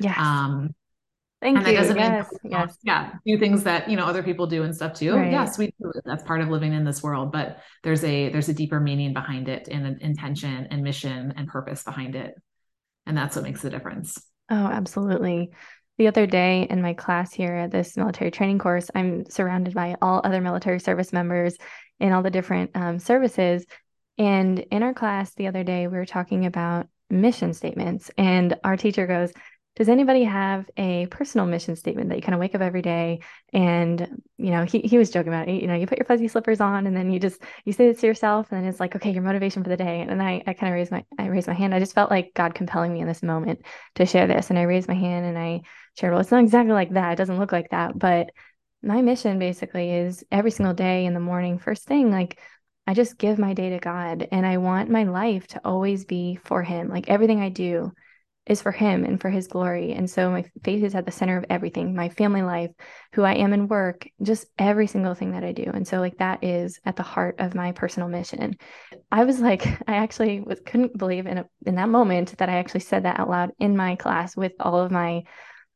Yes. 0.00 0.16
Um, 0.18 0.74
Thank 1.42 1.58
and 1.58 1.66
you. 1.66 1.74
doesn't 1.74 1.96
yes. 1.96 2.26
mean, 2.42 2.52
yes. 2.52 2.76
yeah, 2.82 3.12
do 3.26 3.38
things 3.38 3.64
that, 3.64 3.90
you 3.90 3.96
know, 3.96 4.06
other 4.06 4.22
people 4.22 4.46
do 4.46 4.62
and 4.62 4.74
stuff 4.74 4.94
too. 4.94 5.14
Right. 5.14 5.30
Yes, 5.30 5.58
we 5.58 5.66
do. 5.66 5.92
That's 6.04 6.22
part 6.22 6.40
of 6.40 6.48
living 6.48 6.72
in 6.72 6.84
this 6.84 7.02
world, 7.02 7.30
but 7.30 7.60
there's 7.82 8.02
a, 8.04 8.30
there's 8.30 8.48
a 8.48 8.54
deeper 8.54 8.80
meaning 8.80 9.12
behind 9.12 9.48
it 9.48 9.68
and 9.70 9.86
an 9.86 9.98
intention 10.00 10.68
and 10.70 10.82
mission 10.82 11.34
and 11.36 11.46
purpose 11.46 11.82
behind 11.82 12.16
it. 12.16 12.34
And 13.04 13.16
that's 13.16 13.36
what 13.36 13.44
makes 13.44 13.60
the 13.60 13.70
difference. 13.70 14.18
Oh, 14.50 14.56
absolutely. 14.66 15.50
The 15.98 16.08
other 16.08 16.26
day 16.26 16.66
in 16.68 16.82
my 16.82 16.94
class 16.94 17.32
here 17.32 17.54
at 17.54 17.70
this 17.70 17.96
military 17.96 18.30
training 18.30 18.58
course, 18.58 18.90
I'm 18.94 19.24
surrounded 19.30 19.74
by 19.74 19.96
all 20.00 20.20
other 20.24 20.40
military 20.40 20.80
service 20.80 21.12
members 21.12 21.56
in 22.00 22.12
all 22.12 22.22
the 22.22 22.30
different 22.30 22.70
um, 22.74 22.98
services. 22.98 23.64
And 24.18 24.58
in 24.58 24.82
our 24.82 24.94
class 24.94 25.34
the 25.34 25.46
other 25.48 25.64
day, 25.64 25.86
we 25.86 25.96
were 25.96 26.06
talking 26.06 26.46
about 26.46 26.88
mission 27.10 27.52
statements. 27.52 28.10
And 28.18 28.56
our 28.64 28.76
teacher 28.76 29.06
goes, 29.06 29.32
does 29.76 29.88
anybody 29.90 30.24
have 30.24 30.68
a 30.78 31.06
personal 31.06 31.46
mission 31.46 31.76
statement 31.76 32.08
that 32.08 32.16
you 32.16 32.22
kind 32.22 32.34
of 32.34 32.40
wake 32.40 32.54
up 32.54 32.62
every 32.62 32.82
day 32.82 33.20
and 33.52 34.22
you 34.38 34.50
know 34.50 34.64
he, 34.64 34.80
he 34.80 34.98
was 34.98 35.10
joking 35.10 35.32
about 35.32 35.48
it 35.48 35.60
you 35.60 35.68
know 35.68 35.74
you 35.74 35.86
put 35.86 35.98
your 35.98 36.06
fuzzy 36.06 36.26
slippers 36.26 36.60
on 36.60 36.86
and 36.86 36.96
then 36.96 37.10
you 37.10 37.20
just 37.20 37.40
you 37.64 37.72
say 37.72 37.86
this 37.86 38.00
to 38.00 38.06
yourself 38.06 38.50
and 38.50 38.62
then 38.62 38.68
it's 38.68 38.80
like 38.80 38.96
okay 38.96 39.12
your 39.12 39.22
motivation 39.22 39.62
for 39.62 39.68
the 39.68 39.76
day. 39.76 40.00
And 40.00 40.22
i 40.22 40.42
i 40.46 40.52
kind 40.54 40.72
of 40.72 40.74
raised 40.74 40.90
my 40.90 41.04
i 41.18 41.26
raised 41.26 41.46
my 41.46 41.54
hand. 41.54 41.74
I 41.74 41.78
just 41.78 41.94
felt 41.94 42.10
like 42.10 42.32
god 42.34 42.54
compelling 42.54 42.92
me 42.92 43.00
in 43.00 43.06
this 43.06 43.22
moment 43.22 43.60
to 43.96 44.06
share 44.06 44.26
this 44.26 44.50
and 44.50 44.58
i 44.58 44.62
raised 44.62 44.88
my 44.88 44.94
hand 44.94 45.26
and 45.26 45.38
i 45.38 45.60
shared 45.98 46.12
well 46.12 46.20
it's 46.20 46.30
not 46.30 46.42
exactly 46.42 46.72
like 46.72 46.90
that. 46.94 47.12
It 47.12 47.16
doesn't 47.16 47.38
look 47.38 47.52
like 47.52 47.70
that. 47.70 47.98
But 47.98 48.30
my 48.82 49.02
mission 49.02 49.38
basically 49.38 49.90
is 49.92 50.24
every 50.32 50.50
single 50.50 50.74
day 50.74 51.06
in 51.06 51.14
the 51.14 51.20
morning 51.20 51.58
first 51.58 51.84
thing 51.84 52.10
like 52.10 52.38
I 52.86 52.94
just 52.94 53.18
give 53.18 53.38
my 53.38 53.52
day 53.52 53.70
to 53.70 53.78
God 53.78 54.28
and 54.30 54.46
I 54.46 54.58
want 54.58 54.90
my 54.90 55.02
life 55.02 55.48
to 55.48 55.60
always 55.64 56.04
be 56.04 56.36
for 56.44 56.62
him. 56.62 56.88
Like 56.88 57.08
everything 57.08 57.40
I 57.40 57.48
do, 57.48 57.92
is 58.46 58.62
for 58.62 58.70
him 58.70 59.04
and 59.04 59.20
for 59.20 59.28
his 59.28 59.48
glory. 59.48 59.92
And 59.92 60.08
so 60.08 60.30
my 60.30 60.44
faith 60.62 60.84
is 60.84 60.94
at 60.94 61.04
the 61.04 61.12
center 61.12 61.36
of 61.36 61.44
everything, 61.50 61.96
my 61.96 62.08
family 62.08 62.42
life, 62.42 62.70
who 63.12 63.22
I 63.22 63.34
am 63.34 63.52
in 63.52 63.66
work, 63.66 64.08
just 64.22 64.46
every 64.58 64.86
single 64.86 65.14
thing 65.14 65.32
that 65.32 65.42
I 65.42 65.52
do. 65.52 65.64
And 65.74 65.86
so 65.86 65.98
like 65.98 66.18
that 66.18 66.44
is 66.44 66.78
at 66.84 66.94
the 66.94 67.02
heart 67.02 67.36
of 67.40 67.56
my 67.56 67.72
personal 67.72 68.08
mission. 68.08 68.54
I 69.10 69.24
was 69.24 69.40
like, 69.40 69.66
I 69.88 69.96
actually 69.96 70.40
was, 70.40 70.60
couldn't 70.64 70.96
believe 70.96 71.26
in 71.26 71.38
a, 71.38 71.46
in 71.66 71.74
that 71.74 71.88
moment 71.88 72.38
that 72.38 72.48
I 72.48 72.58
actually 72.58 72.80
said 72.80 73.02
that 73.04 73.18
out 73.18 73.28
loud 73.28 73.50
in 73.58 73.76
my 73.76 73.96
class 73.96 74.36
with 74.36 74.52
all 74.60 74.78
of 74.78 74.92
my 74.92 75.24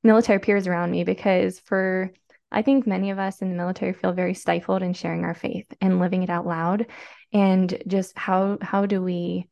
military 0.05 0.39
peers 0.39 0.67
around 0.67 0.91
me 0.91 1.05
because 1.05 1.59
for 1.59 2.13
I 2.53 2.63
think 2.63 2.87
many 2.87 3.11
of 3.11 3.19
us 3.19 3.43
in 3.43 3.51
the 3.51 3.57
military 3.57 3.93
feel 3.93 4.13
very 4.13 4.35
stifled 4.35 4.83
in 4.83 4.93
sharing 4.93 5.25
our 5.25 5.35
faith 5.35 5.67
and 5.81 6.01
living 6.01 6.23
it 6.23 6.31
out 6.31 6.47
loud. 6.47 6.87
And 7.33 7.83
just 7.87 8.17
how 8.19 8.59
how 8.61 8.87
do 8.87 9.01
we 9.03 9.49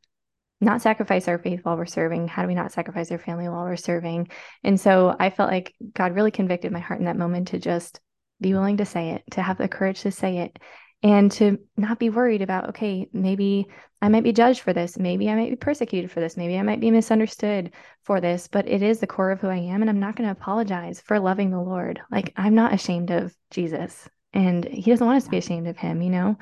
not 0.61 0.81
sacrifice 0.81 1.27
our 1.27 1.37
faith 1.37 1.61
while 1.63 1.77
we're 1.77 1.85
serving? 1.85 2.27
How 2.27 2.41
do 2.41 2.47
we 2.47 2.55
not 2.55 2.71
sacrifice 2.71 3.11
our 3.11 3.17
family 3.17 3.47
while 3.47 3.63
we're 3.63 3.75
serving? 3.75 4.29
And 4.63 4.79
so 4.79 5.15
I 5.19 5.29
felt 5.29 5.51
like 5.51 5.73
God 5.93 6.15
really 6.15 6.31
convicted 6.31 6.71
my 6.71 6.79
heart 6.79 6.99
in 6.99 7.05
that 7.05 7.17
moment 7.17 7.49
to 7.49 7.59
just 7.59 7.99
be 8.41 8.53
willing 8.53 8.77
to 8.77 8.85
say 8.85 9.11
it, 9.11 9.23
to 9.31 9.41
have 9.41 9.57
the 9.57 9.67
courage 9.67 10.01
to 10.01 10.11
say 10.11 10.39
it, 10.39 10.59
and 11.01 11.31
to 11.31 11.59
not 11.77 11.97
be 11.97 12.09
worried 12.09 12.41
about, 12.41 12.69
okay, 12.69 13.07
maybe 13.13 13.67
I 14.01 14.09
might 14.09 14.23
be 14.23 14.33
judged 14.33 14.61
for 14.61 14.73
this. 14.73 14.97
Maybe 14.97 15.29
I 15.29 15.35
might 15.35 15.49
be 15.49 15.55
persecuted 15.55 16.11
for 16.11 16.19
this. 16.19 16.35
Maybe 16.35 16.57
I 16.57 16.61
might 16.61 16.81
be 16.81 16.91
misunderstood 16.91 17.71
for 18.03 18.19
this, 18.19 18.47
but 18.47 18.67
it 18.67 18.81
is 18.81 18.99
the 18.99 19.07
core 19.07 19.31
of 19.31 19.39
who 19.39 19.47
I 19.47 19.57
am. 19.57 19.81
And 19.81 19.89
I'm 19.89 19.99
not 19.99 20.15
going 20.15 20.27
to 20.27 20.33
apologize 20.33 21.01
for 21.01 21.19
loving 21.19 21.51
the 21.51 21.61
Lord. 21.61 22.01
Like, 22.11 22.33
I'm 22.35 22.55
not 22.55 22.73
ashamed 22.73 23.11
of 23.11 23.33
Jesus, 23.49 24.09
and 24.33 24.65
He 24.65 24.91
doesn't 24.91 25.05
want 25.05 25.17
us 25.17 25.23
to 25.23 25.29
be 25.29 25.37
ashamed 25.37 25.67
of 25.67 25.77
Him, 25.77 26.01
you 26.01 26.09
know? 26.09 26.37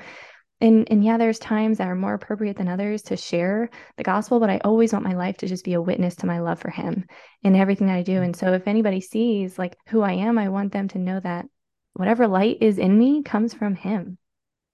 And 0.60 0.90
and 0.90 1.04
yeah 1.04 1.16
there's 1.16 1.38
times 1.38 1.78
that 1.78 1.88
are 1.88 1.94
more 1.94 2.14
appropriate 2.14 2.56
than 2.56 2.68
others 2.68 3.02
to 3.02 3.16
share 3.16 3.70
the 3.96 4.02
gospel 4.02 4.40
but 4.40 4.50
i 4.50 4.58
always 4.64 4.92
want 4.92 5.04
my 5.04 5.14
life 5.14 5.36
to 5.36 5.46
just 5.46 5.64
be 5.64 5.74
a 5.74 5.82
witness 5.82 6.16
to 6.16 6.26
my 6.26 6.40
love 6.40 6.58
for 6.58 6.70
him 6.70 7.04
in 7.42 7.54
everything 7.54 7.86
that 7.86 7.96
i 7.96 8.02
do. 8.02 8.20
And 8.20 8.34
so 8.34 8.52
if 8.52 8.66
anybody 8.66 9.00
sees 9.00 9.58
like 9.58 9.76
who 9.88 10.02
i 10.02 10.12
am 10.12 10.38
i 10.38 10.48
want 10.48 10.72
them 10.72 10.88
to 10.88 10.98
know 10.98 11.20
that 11.20 11.46
whatever 11.94 12.26
light 12.26 12.58
is 12.60 12.78
in 12.78 12.96
me 12.98 13.22
comes 13.22 13.54
from 13.54 13.74
him 13.74 14.18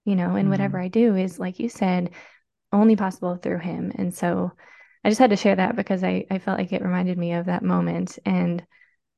you 0.05 0.17
know 0.17 0.31
and 0.31 0.45
mm-hmm. 0.45 0.51
whatever 0.51 0.79
i 0.81 0.89
do 0.89 1.17
is 1.17 1.39
like 1.39 1.59
you 1.59 1.69
said 1.69 2.11
only 2.75 2.97
possible 2.97 3.37
through 3.37 3.61
him. 3.61 3.93
And 3.95 4.13
so 4.13 4.53
i 5.05 5.09
just 5.09 5.21
had 5.21 5.31
to 5.31 5.37
share 5.37 5.57
that 5.57 5.77
because 5.77 6.03
i 6.03 6.27
i 6.31 6.39
felt 6.39 6.59
like 6.59 6.73
it 6.73 6.83
reminded 6.83 7.17
me 7.17 7.35
of 7.35 7.47
that 7.47 7.63
moment. 7.63 8.19
And 8.27 8.65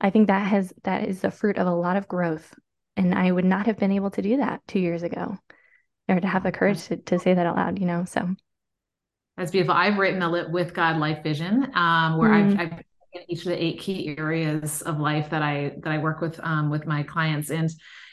i 0.00 0.10
think 0.10 0.26
that 0.26 0.46
has 0.46 0.72
that 0.84 1.08
is 1.08 1.20
the 1.20 1.30
fruit 1.30 1.58
of 1.58 1.66
a 1.66 1.74
lot 1.74 1.96
of 1.96 2.08
growth. 2.08 2.54
And 2.96 3.14
i 3.14 3.30
would 3.30 3.44
not 3.44 3.66
have 3.66 3.78
been 3.78 3.92
able 3.92 4.10
to 4.12 4.22
do 4.22 4.36
that 4.38 4.60
two 4.68 4.78
years 4.78 5.02
ago 5.02 5.38
or 6.08 6.20
to 6.20 6.26
have 6.26 6.42
the 6.42 6.52
courage 6.52 6.84
to, 6.84 6.96
to 6.96 7.18
say 7.18 7.34
that 7.34 7.46
out 7.46 7.56
loud, 7.56 7.78
you 7.78 7.86
know? 7.86 8.04
So 8.04 8.28
that's 9.36 9.50
beautiful. 9.50 9.74
I've 9.74 9.98
written 9.98 10.22
a 10.22 10.30
lit 10.30 10.50
with 10.50 10.74
God 10.74 10.98
life 10.98 11.22
vision, 11.22 11.70
um, 11.74 12.18
where 12.18 12.30
mm. 12.30 12.58
I've, 12.58 12.72
I've 12.72 12.82
each 13.28 13.40
of 13.40 13.46
the 13.46 13.62
eight 13.62 13.80
key 13.80 14.14
areas 14.18 14.82
of 14.82 14.98
life 14.98 15.30
that 15.30 15.42
I 15.42 15.72
that 15.78 15.92
I 15.92 15.98
work 15.98 16.20
with 16.20 16.38
um, 16.42 16.70
with 16.70 16.86
my 16.86 17.02
clients 17.02 17.50
and 17.50 17.70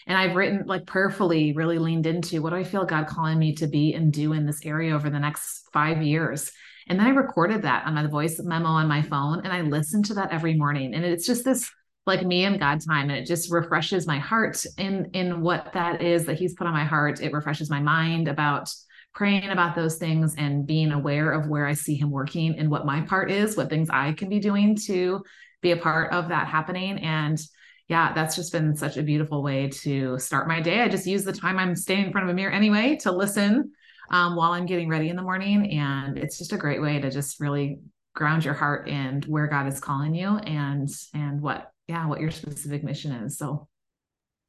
and 0.08 0.18
I've 0.18 0.36
written 0.36 0.64
like 0.66 0.86
prayerfully 0.86 1.54
really 1.54 1.80
leaned 1.80 2.06
into 2.06 2.42
what 2.42 2.52
do 2.52 2.58
I 2.58 2.64
feel 2.64 2.86
God 2.86 3.08
calling 3.08 3.40
me 3.40 3.56
to 3.56 3.68
be 3.68 3.94
and 3.94 4.12
do 4.12 4.34
in 4.34 4.46
this 4.46 4.66
area 4.66 4.96
over 4.96 5.10
the 5.10 5.20
next 5.20 5.68
five 5.72 6.02
years. 6.02 6.52
And 6.88 7.00
then 7.00 7.08
I 7.08 7.12
recorded 7.12 7.62
that 7.62 7.86
on 7.86 7.94
my 7.94 8.06
voice 8.08 8.40
memo 8.40 8.68
on 8.68 8.88
my 8.88 9.02
phone 9.02 9.42
and 9.44 9.54
I 9.54 9.62
listened 9.62 10.06
to 10.06 10.16
that 10.16 10.32
every 10.32 10.56
morning. 10.56 10.94
And 10.94 11.06
it's 11.06 11.26
just 11.26 11.46
this 11.46 11.70
like 12.06 12.26
me 12.26 12.46
and 12.46 12.60
God 12.60 12.82
time. 12.82 13.10
And 13.10 13.18
it 13.18 13.26
just 13.26 13.52
refreshes 13.52 14.06
my 14.06 14.20
heart 14.20 14.64
in 14.78 15.10
in 15.14 15.42
what 15.42 15.74
that 15.74 16.02
is 16.02 16.26
that 16.26 16.38
He's 16.38 16.54
put 16.54 16.68
on 16.68 16.74
my 16.74 16.84
heart. 16.84 17.22
It 17.22 17.34
refreshes 17.34 17.70
my 17.70 17.80
mind 17.80 18.28
about 18.28 18.70
praying 19.14 19.50
about 19.50 19.76
those 19.76 19.98
things 19.98 20.36
and 20.38 20.66
being 20.66 20.92
aware 20.92 21.32
of 21.32 21.48
where 21.48 21.68
I 21.68 21.74
see 21.74 21.96
Him 21.96 22.10
working 22.10 22.58
and 22.58 22.70
what 22.70 22.86
my 22.86 23.02
part 23.02 23.32
is, 23.32 23.56
what 23.56 23.70
things 23.70 23.90
I 23.90 24.14
can 24.14 24.30
be 24.30 24.40
doing 24.40 24.76
to 24.88 25.24
be 25.62 25.72
a 25.72 25.78
part 25.78 26.12
of 26.12 26.30
that 26.30 26.48
happening. 26.48 27.00
And 27.00 27.40
yeah, 27.88 28.14
that's 28.14 28.36
just 28.36 28.52
been 28.52 28.76
such 28.76 28.98
a 28.98 29.04
beautiful 29.04 29.44
way 29.44 29.70
to 29.70 30.18
start 30.18 30.48
my 30.48 30.62
day. 30.62 30.82
I 30.82 30.88
just 30.88 31.06
use 31.06 31.24
the 31.24 31.34
time 31.34 31.60
I'm 31.60 31.76
standing 31.76 32.08
in 32.08 32.12
front 32.12 32.26
of 32.26 32.32
a 32.32 32.36
mirror 32.36 32.52
anyway 32.52 32.98
to 33.02 33.12
listen 33.12 33.72
um, 34.10 34.36
while 34.36 34.54
I'm 34.54 34.66
getting 34.66 34.90
ready 34.90 35.10
in 35.10 35.16
the 35.16 35.22
morning. 35.22 35.72
And 35.72 36.18
it's 36.18 36.38
just 36.38 36.54
a 36.54 36.58
great 36.58 36.82
way 36.82 37.00
to 37.00 37.12
just 37.12 37.40
really 37.40 37.80
ground 38.16 38.46
your 38.46 38.54
heart 38.54 38.88
in 38.88 39.22
where 39.28 39.48
God 39.48 39.68
is 39.68 39.80
calling 39.80 40.14
you 40.14 40.38
and 40.38 40.88
and 41.14 41.42
what 41.42 41.73
yeah 41.88 42.08
what 42.08 42.22
your 42.22 42.32
specific 42.32 42.84
mission 42.84 43.12
is 43.12 43.38
so. 43.38 43.68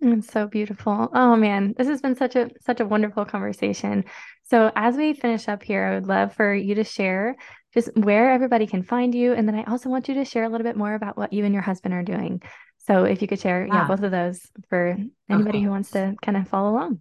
It's 0.00 0.30
so 0.30 0.46
beautiful. 0.46 1.08
Oh 1.14 1.36
man 1.36 1.74
this 1.76 1.88
has 1.88 2.00
been 2.00 2.16
such 2.16 2.36
a 2.36 2.50
such 2.60 2.80
a 2.80 2.86
wonderful 2.86 3.24
conversation. 3.24 4.04
So 4.44 4.70
as 4.76 4.96
we 4.96 5.14
finish 5.14 5.48
up 5.48 5.62
here 5.62 5.84
i 5.84 5.94
would 5.94 6.06
love 6.06 6.34
for 6.34 6.54
you 6.54 6.74
to 6.76 6.84
share 6.84 7.36
just 7.72 7.88
where 7.96 8.30
everybody 8.30 8.66
can 8.66 8.82
find 8.82 9.14
you 9.14 9.32
and 9.32 9.48
then 9.48 9.54
i 9.54 9.64
also 9.64 9.88
want 9.88 10.06
you 10.06 10.14
to 10.14 10.24
share 10.24 10.44
a 10.44 10.48
little 10.48 10.64
bit 10.64 10.76
more 10.76 10.94
about 10.94 11.16
what 11.16 11.32
you 11.32 11.44
and 11.44 11.54
your 11.54 11.62
husband 11.62 11.94
are 11.94 12.02
doing. 12.02 12.42
So 12.86 13.04
if 13.04 13.22
you 13.22 13.28
could 13.28 13.40
share 13.40 13.66
yeah, 13.66 13.74
yeah. 13.74 13.88
both 13.88 14.02
of 14.02 14.10
those 14.10 14.40
for 14.68 14.96
anybody 15.30 15.58
okay. 15.58 15.64
who 15.64 15.70
wants 15.70 15.92
to 15.92 16.14
kind 16.20 16.36
of 16.36 16.48
follow 16.48 16.70
along. 16.70 17.00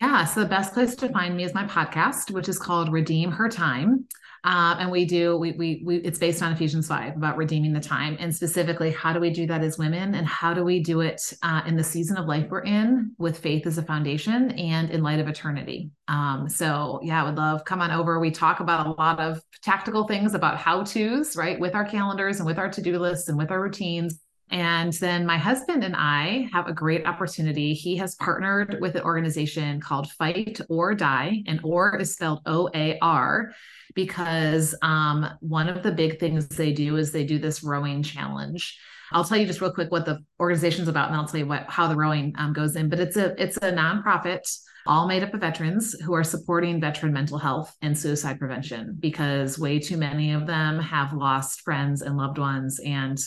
Yeah 0.00 0.24
so 0.24 0.40
the 0.40 0.46
best 0.46 0.74
place 0.74 0.94
to 0.96 1.08
find 1.08 1.36
me 1.36 1.44
is 1.44 1.54
my 1.54 1.64
podcast 1.64 2.30
which 2.30 2.48
is 2.48 2.58
called 2.58 2.92
redeem 2.92 3.30
her 3.32 3.48
time 3.48 4.06
um, 4.44 4.78
and 4.78 4.90
we 4.90 5.04
do, 5.04 5.36
we, 5.36 5.52
we, 5.52 5.82
we, 5.84 5.96
it's 5.96 6.18
based 6.18 6.42
on 6.42 6.52
Ephesians 6.52 6.88
5 6.88 7.16
about 7.16 7.36
redeeming 7.36 7.72
the 7.72 7.80
time. 7.80 8.16
And 8.18 8.34
specifically, 8.34 8.90
how 8.90 9.12
do 9.12 9.20
we 9.20 9.30
do 9.30 9.46
that 9.46 9.62
as 9.62 9.76
women? 9.76 10.14
And 10.14 10.26
how 10.26 10.54
do 10.54 10.64
we 10.64 10.82
do 10.82 11.00
it 11.00 11.32
uh, 11.42 11.62
in 11.66 11.76
the 11.76 11.84
season 11.84 12.16
of 12.16 12.26
life 12.26 12.46
we're 12.48 12.62
in 12.62 13.12
with 13.18 13.38
faith 13.38 13.66
as 13.66 13.76
a 13.76 13.82
foundation 13.82 14.52
and 14.52 14.90
in 14.90 15.02
light 15.02 15.20
of 15.20 15.28
eternity? 15.28 15.90
Um, 16.08 16.48
so, 16.48 17.00
yeah, 17.02 17.20
I 17.22 17.24
would 17.24 17.36
love 17.36 17.64
come 17.64 17.82
on 17.82 17.90
over. 17.90 18.18
We 18.18 18.30
talk 18.30 18.60
about 18.60 18.86
a 18.86 18.92
lot 18.92 19.20
of 19.20 19.42
tactical 19.62 20.06
things 20.06 20.34
about 20.34 20.56
how 20.56 20.84
to's, 20.84 21.36
right, 21.36 21.60
with 21.60 21.74
our 21.74 21.84
calendars 21.84 22.38
and 22.38 22.46
with 22.46 22.58
our 22.58 22.70
to 22.70 22.82
do 22.82 22.98
lists 22.98 23.28
and 23.28 23.36
with 23.36 23.50
our 23.50 23.60
routines. 23.60 24.18
And 24.50 24.92
then 24.94 25.26
my 25.26 25.36
husband 25.36 25.84
and 25.84 25.94
I 25.96 26.48
have 26.52 26.66
a 26.66 26.72
great 26.72 27.06
opportunity. 27.06 27.72
He 27.72 27.96
has 27.96 28.16
partnered 28.16 28.78
with 28.80 28.96
an 28.96 29.02
organization 29.02 29.80
called 29.80 30.10
Fight 30.12 30.60
Oar 30.68 30.94
Die, 30.94 31.42
and 31.46 31.60
OR 31.62 31.96
is 31.96 32.14
spelled 32.14 32.40
O 32.46 32.68
A 32.74 32.98
R 33.00 33.52
because 33.94 34.74
um, 34.82 35.26
one 35.40 35.68
of 35.68 35.82
the 35.82 35.92
big 35.92 36.18
things 36.18 36.48
they 36.48 36.72
do 36.72 36.96
is 36.96 37.12
they 37.12 37.24
do 37.24 37.38
this 37.38 37.62
rowing 37.62 38.02
challenge. 38.02 38.78
I'll 39.12 39.24
tell 39.24 39.38
you 39.38 39.46
just 39.46 39.60
real 39.60 39.72
quick 39.72 39.90
what 39.90 40.04
the 40.04 40.18
organization's 40.38 40.88
about, 40.88 41.08
and 41.08 41.16
I'll 41.16 41.26
tell 41.26 41.40
you 41.40 41.46
what 41.46 41.66
how 41.68 41.86
the 41.86 41.96
rowing 41.96 42.34
um, 42.38 42.52
goes 42.52 42.76
in. 42.76 42.88
But 42.88 43.00
it's 43.00 43.16
a 43.16 43.40
it's 43.40 43.56
a 43.58 43.72
nonprofit, 43.72 44.40
all 44.86 45.06
made 45.06 45.22
up 45.22 45.34
of 45.34 45.40
veterans 45.40 45.94
who 46.00 46.14
are 46.14 46.24
supporting 46.24 46.80
veteran 46.80 47.12
mental 47.12 47.38
health 47.38 47.74
and 47.82 47.96
suicide 47.96 48.38
prevention 48.38 48.96
because 48.98 49.58
way 49.58 49.78
too 49.78 49.96
many 49.96 50.32
of 50.32 50.46
them 50.46 50.78
have 50.78 51.12
lost 51.12 51.60
friends 51.60 52.02
and 52.02 52.16
loved 52.16 52.38
ones 52.38 52.80
and 52.84 53.18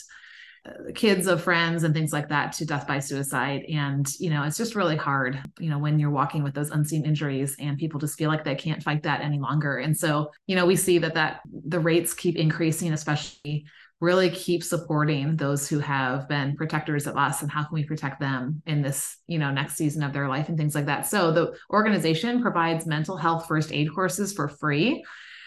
kids 0.96 1.28
of 1.28 1.44
friends 1.44 1.84
and 1.84 1.94
things 1.94 2.14
like 2.14 2.30
that 2.30 2.54
to 2.54 2.66
death 2.66 2.88
by 2.88 3.00
suicide. 3.00 3.64
And 3.72 4.08
you 4.20 4.30
know 4.30 4.44
it's 4.44 4.58
just 4.58 4.76
really 4.76 4.96
hard 4.96 5.42
you 5.60 5.70
know 5.70 5.78
when 5.78 6.00
you're 6.00 6.10
walking 6.10 6.44
with 6.44 6.54
those 6.54 6.70
unseen 6.72 7.06
injuries 7.06 7.56
and 7.60 7.78
people 7.78 8.00
just 8.00 8.18
feel 8.18 8.30
like 8.30 8.44
they 8.44 8.56
can't 8.56 8.84
fight 8.84 9.04
that 9.04 9.22
any 9.22 9.40
longer. 9.40 9.78
And 9.78 9.98
so 9.98 10.32
you 10.48 10.56
know 10.56 10.66
we 10.66 10.76
see 10.76 10.98
that 11.00 11.16
that 11.16 11.42
the 11.68 11.80
rates 11.80 12.14
keep 12.14 12.38
increasing 12.38 12.94
especially 12.94 13.66
really 14.00 14.30
keep 14.30 14.64
supporting 14.64 15.38
those 15.38 15.70
who 15.70 15.80
have 15.80 16.28
been 16.28 16.58
protectors 16.58 17.08
at 17.08 17.16
us 17.16 17.42
and 17.42 17.50
how 17.50 17.64
can 17.64 17.74
we 17.74 17.86
protect 17.86 18.20
them 18.20 18.62
in 18.66 18.82
this 18.82 19.18
you 19.28 19.40
know 19.40 19.52
next 19.52 19.76
season 19.76 20.04
of 20.04 20.14
their 20.14 20.28
life 20.28 20.50
and 20.50 20.58
things 20.58 20.76
like 20.76 20.86
that. 20.86 21.06
So 21.06 21.32
the 21.32 21.54
organization 21.72 22.42
provides 22.42 22.86
mental 22.86 23.18
health 23.18 23.48
first 23.48 23.72
aid 23.72 23.94
courses 23.94 24.34
for 24.34 24.48
free 24.48 25.04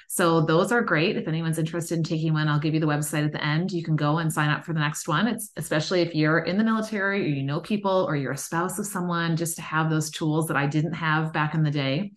so 0.09 0.41
those 0.41 0.71
are 0.71 0.83
great. 0.83 1.17
If 1.17 1.27
anyone's 1.27 1.59
interested 1.59 1.99
in 1.99 2.05
taking 2.05 2.33
one, 2.33 2.49
I'll 2.49 2.61
give 2.61 2.75
you 2.75 2.81
the 2.81 2.87
website 2.87 3.25
at 3.25 3.33
the 3.33 3.45
end. 3.45 3.73
You 3.73 3.83
can 3.83 3.97
go 3.97 4.19
and 4.19 4.33
sign 4.33 4.51
up 4.51 4.65
for 4.65 4.73
the 4.73 4.81
next 4.81 5.09
one. 5.09 5.27
It's 5.27 5.51
especially 5.57 6.01
if 6.01 6.15
you're 6.15 6.41
in 6.41 6.59
the 6.59 6.65
military 6.65 7.23
or 7.23 7.27
you 7.27 7.43
know 7.43 7.61
people 7.61 8.07
or 8.09 8.17
you're 8.17 8.33
a 8.33 8.37
spouse 8.37 8.79
of 8.79 8.87
someone, 8.87 9.37
just 9.37 9.57
to 9.57 9.63
have 9.63 9.91
those 9.91 10.11
tools 10.11 10.47
that 10.49 10.57
I 10.57 10.67
didn't 10.67 10.93
have 10.93 11.33
back 11.33 11.55
in 11.55 11.63
the 11.63 11.71
day. 11.71 12.13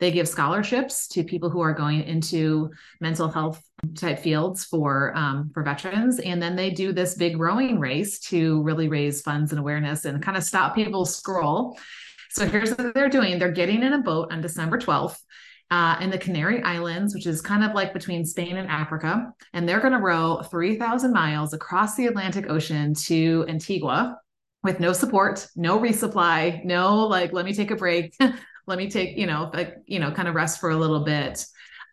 They 0.00 0.10
give 0.10 0.28
scholarships 0.28 1.08
to 1.08 1.24
people 1.24 1.50
who 1.50 1.60
are 1.60 1.72
going 1.72 2.02
into 2.02 2.70
mental 3.00 3.28
health 3.28 3.62
type 3.96 4.20
fields 4.20 4.64
for 4.64 5.16
um, 5.16 5.50
for 5.52 5.62
veterans, 5.64 6.20
and 6.20 6.40
then 6.40 6.54
they 6.54 6.70
do 6.70 6.92
this 6.92 7.16
big 7.16 7.38
rowing 7.38 7.80
race 7.80 8.20
to 8.20 8.62
really 8.62 8.88
raise 8.88 9.22
funds 9.22 9.50
and 9.50 9.58
awareness 9.58 10.04
and 10.04 10.22
kind 10.22 10.36
of 10.36 10.44
stop 10.44 10.74
people 10.74 11.04
scroll. 11.04 11.76
So 12.30 12.46
here's 12.46 12.70
what 12.70 12.94
they're 12.94 13.08
doing: 13.08 13.38
they're 13.38 13.50
getting 13.52 13.82
in 13.82 13.92
a 13.92 14.02
boat 14.02 14.32
on 14.32 14.40
December 14.40 14.78
12th 14.78 15.18
uh, 15.70 15.96
in 16.00 16.10
the 16.10 16.18
Canary 16.18 16.62
Islands, 16.62 17.14
which 17.14 17.26
is 17.26 17.40
kind 17.40 17.64
of 17.64 17.74
like 17.74 17.92
between 17.92 18.24
Spain 18.24 18.56
and 18.56 18.68
Africa. 18.68 19.32
And 19.52 19.68
they're 19.68 19.80
going 19.80 19.92
to 19.92 19.98
row 19.98 20.42
3,000 20.50 21.12
miles 21.12 21.52
across 21.52 21.96
the 21.96 22.06
Atlantic 22.06 22.48
Ocean 22.50 22.94
to 23.06 23.44
Antigua 23.48 24.18
with 24.62 24.80
no 24.80 24.92
support, 24.92 25.46
no 25.56 25.78
resupply, 25.78 26.64
no 26.64 27.06
like, 27.06 27.32
let 27.32 27.44
me 27.44 27.52
take 27.52 27.70
a 27.70 27.76
break. 27.76 28.14
let 28.66 28.78
me 28.78 28.88
take, 28.88 29.16
you 29.16 29.26
know, 29.26 29.50
like, 29.52 29.76
you 29.86 29.98
know, 29.98 30.10
kind 30.10 30.28
of 30.28 30.34
rest 30.34 30.60
for 30.60 30.70
a 30.70 30.76
little 30.76 31.04
bit. 31.04 31.44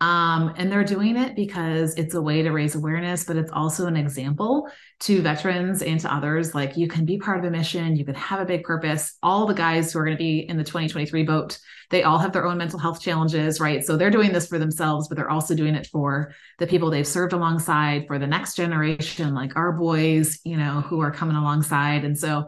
Um, 0.02 0.56
and 0.58 0.72
they're 0.72 0.84
doing 0.84 1.16
it 1.16 1.36
because 1.36 1.94
it's 1.94 2.16
a 2.16 2.22
way 2.22 2.42
to 2.42 2.52
raise 2.52 2.74
awareness, 2.74 3.24
but 3.24 3.38
it's 3.38 3.52
also 3.52 3.86
an 3.86 3.96
example 3.96 4.68
to 5.02 5.22
veterans 5.22 5.84
and 5.84 6.00
to 6.00 6.12
others. 6.12 6.56
Like 6.56 6.76
you 6.76 6.88
can 6.88 7.06
be 7.06 7.20
part 7.20 7.38
of 7.38 7.46
a 7.46 7.52
mission, 7.52 7.96
you 7.96 8.04
can 8.04 8.16
have 8.16 8.40
a 8.40 8.46
big 8.46 8.64
purpose. 8.64 9.16
All 9.22 9.46
the 9.46 9.54
guys 9.54 9.94
who 9.94 10.00
are 10.00 10.06
going 10.06 10.18
to 10.18 10.22
be 10.22 10.40
in 10.40 10.58
the 10.58 10.64
2023 10.64 11.24
boat, 11.24 11.60
they 11.92 12.02
all 12.02 12.18
have 12.18 12.34
their 12.34 12.48
own 12.48 12.58
mental 12.58 12.80
health 12.80 13.00
challenges, 13.00 13.60
right? 13.60 13.86
So 13.86 13.96
they're 13.96 14.10
doing 14.10 14.34
this 14.34 14.48
for 14.48 14.58
themselves, 14.58 15.08
but 15.08 15.18
they're 15.18 15.30
also 15.30 15.54
doing 15.54 15.76
it 15.76 15.86
for 15.86 16.34
the 16.58 16.66
people 16.66 16.90
they've 16.90 17.06
served 17.06 17.34
alongside, 17.34 18.08
for 18.08 18.18
the 18.18 18.26
next 18.26 18.56
generation, 18.56 19.36
like 19.36 19.56
our 19.56 19.72
boys, 19.72 20.40
you 20.44 20.58
know, 20.58 20.82
who 20.82 21.00
are 21.02 21.12
coming 21.12 21.36
alongside. 21.36 22.06
And 22.06 22.18
so 22.18 22.48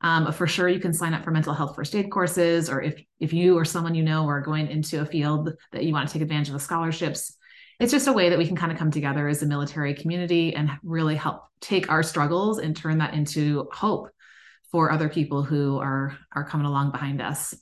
um, 0.00 0.30
for 0.32 0.46
sure 0.46 0.68
you 0.68 0.80
can 0.80 0.92
sign 0.92 1.14
up 1.14 1.24
for 1.24 1.30
mental 1.30 1.54
health 1.54 1.74
first 1.74 1.94
aid 1.94 2.10
courses 2.10 2.70
or 2.70 2.80
if 2.82 3.02
if 3.20 3.32
you 3.32 3.56
or 3.56 3.64
someone 3.64 3.94
you 3.94 4.02
know 4.02 4.26
are 4.28 4.40
going 4.40 4.68
into 4.68 5.00
a 5.00 5.06
field 5.06 5.52
that 5.72 5.84
you 5.84 5.92
want 5.92 6.08
to 6.08 6.12
take 6.12 6.22
advantage 6.22 6.48
of 6.48 6.54
the 6.54 6.60
scholarships 6.60 7.36
it's 7.80 7.92
just 7.92 8.08
a 8.08 8.12
way 8.12 8.28
that 8.28 8.38
we 8.38 8.46
can 8.46 8.56
kind 8.56 8.72
of 8.72 8.78
come 8.78 8.90
together 8.90 9.28
as 9.28 9.42
a 9.42 9.46
military 9.46 9.94
community 9.94 10.54
and 10.54 10.70
really 10.82 11.14
help 11.14 11.42
take 11.60 11.90
our 11.90 12.02
struggles 12.02 12.58
and 12.58 12.76
turn 12.76 12.98
that 12.98 13.14
into 13.14 13.68
hope 13.72 14.10
for 14.70 14.90
other 14.90 15.08
people 15.08 15.42
who 15.42 15.78
are 15.78 16.16
are 16.32 16.44
coming 16.44 16.66
along 16.66 16.90
behind 16.90 17.20
us 17.20 17.54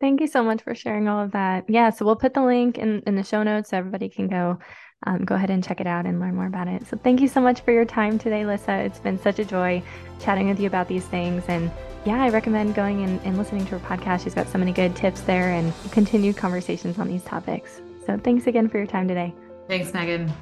Thank 0.00 0.22
you 0.22 0.28
so 0.28 0.42
much 0.42 0.62
for 0.62 0.74
sharing 0.74 1.08
all 1.08 1.22
of 1.22 1.32
that. 1.32 1.68
Yeah, 1.68 1.90
so 1.90 2.06
we'll 2.06 2.16
put 2.16 2.32
the 2.32 2.42
link 2.42 2.78
in, 2.78 3.02
in 3.06 3.16
the 3.16 3.22
show 3.22 3.42
notes 3.42 3.68
so 3.68 3.76
everybody 3.76 4.08
can 4.08 4.28
go 4.28 4.58
um, 5.06 5.24
go 5.24 5.34
ahead 5.34 5.50
and 5.50 5.64
check 5.64 5.80
it 5.80 5.86
out 5.86 6.06
and 6.06 6.20
learn 6.20 6.34
more 6.34 6.46
about 6.46 6.68
it. 6.68 6.86
So 6.86 6.96
thank 6.96 7.20
you 7.20 7.28
so 7.28 7.40
much 7.40 7.62
for 7.62 7.72
your 7.72 7.84
time 7.84 8.18
today, 8.18 8.44
Lissa. 8.44 8.80
It's 8.80 8.98
been 8.98 9.18
such 9.18 9.38
a 9.38 9.44
joy 9.44 9.82
chatting 10.20 10.48
with 10.48 10.60
you 10.60 10.66
about 10.66 10.88
these 10.88 11.04
things. 11.06 11.42
And 11.48 11.70
yeah, 12.04 12.22
I 12.22 12.28
recommend 12.28 12.74
going 12.74 13.02
and, 13.02 13.20
and 13.24 13.38
listening 13.38 13.64
to 13.66 13.78
her 13.78 13.96
podcast. 13.96 14.24
She's 14.24 14.34
got 14.34 14.48
so 14.48 14.58
many 14.58 14.72
good 14.72 14.94
tips 14.94 15.22
there 15.22 15.50
and 15.50 15.72
continued 15.90 16.36
conversations 16.36 16.98
on 16.98 17.08
these 17.08 17.24
topics. 17.24 17.80
So 18.06 18.18
thanks 18.18 18.46
again 18.46 18.68
for 18.68 18.78
your 18.78 18.86
time 18.86 19.08
today. 19.08 19.34
Thanks, 19.68 19.92
Megan. 19.94 20.32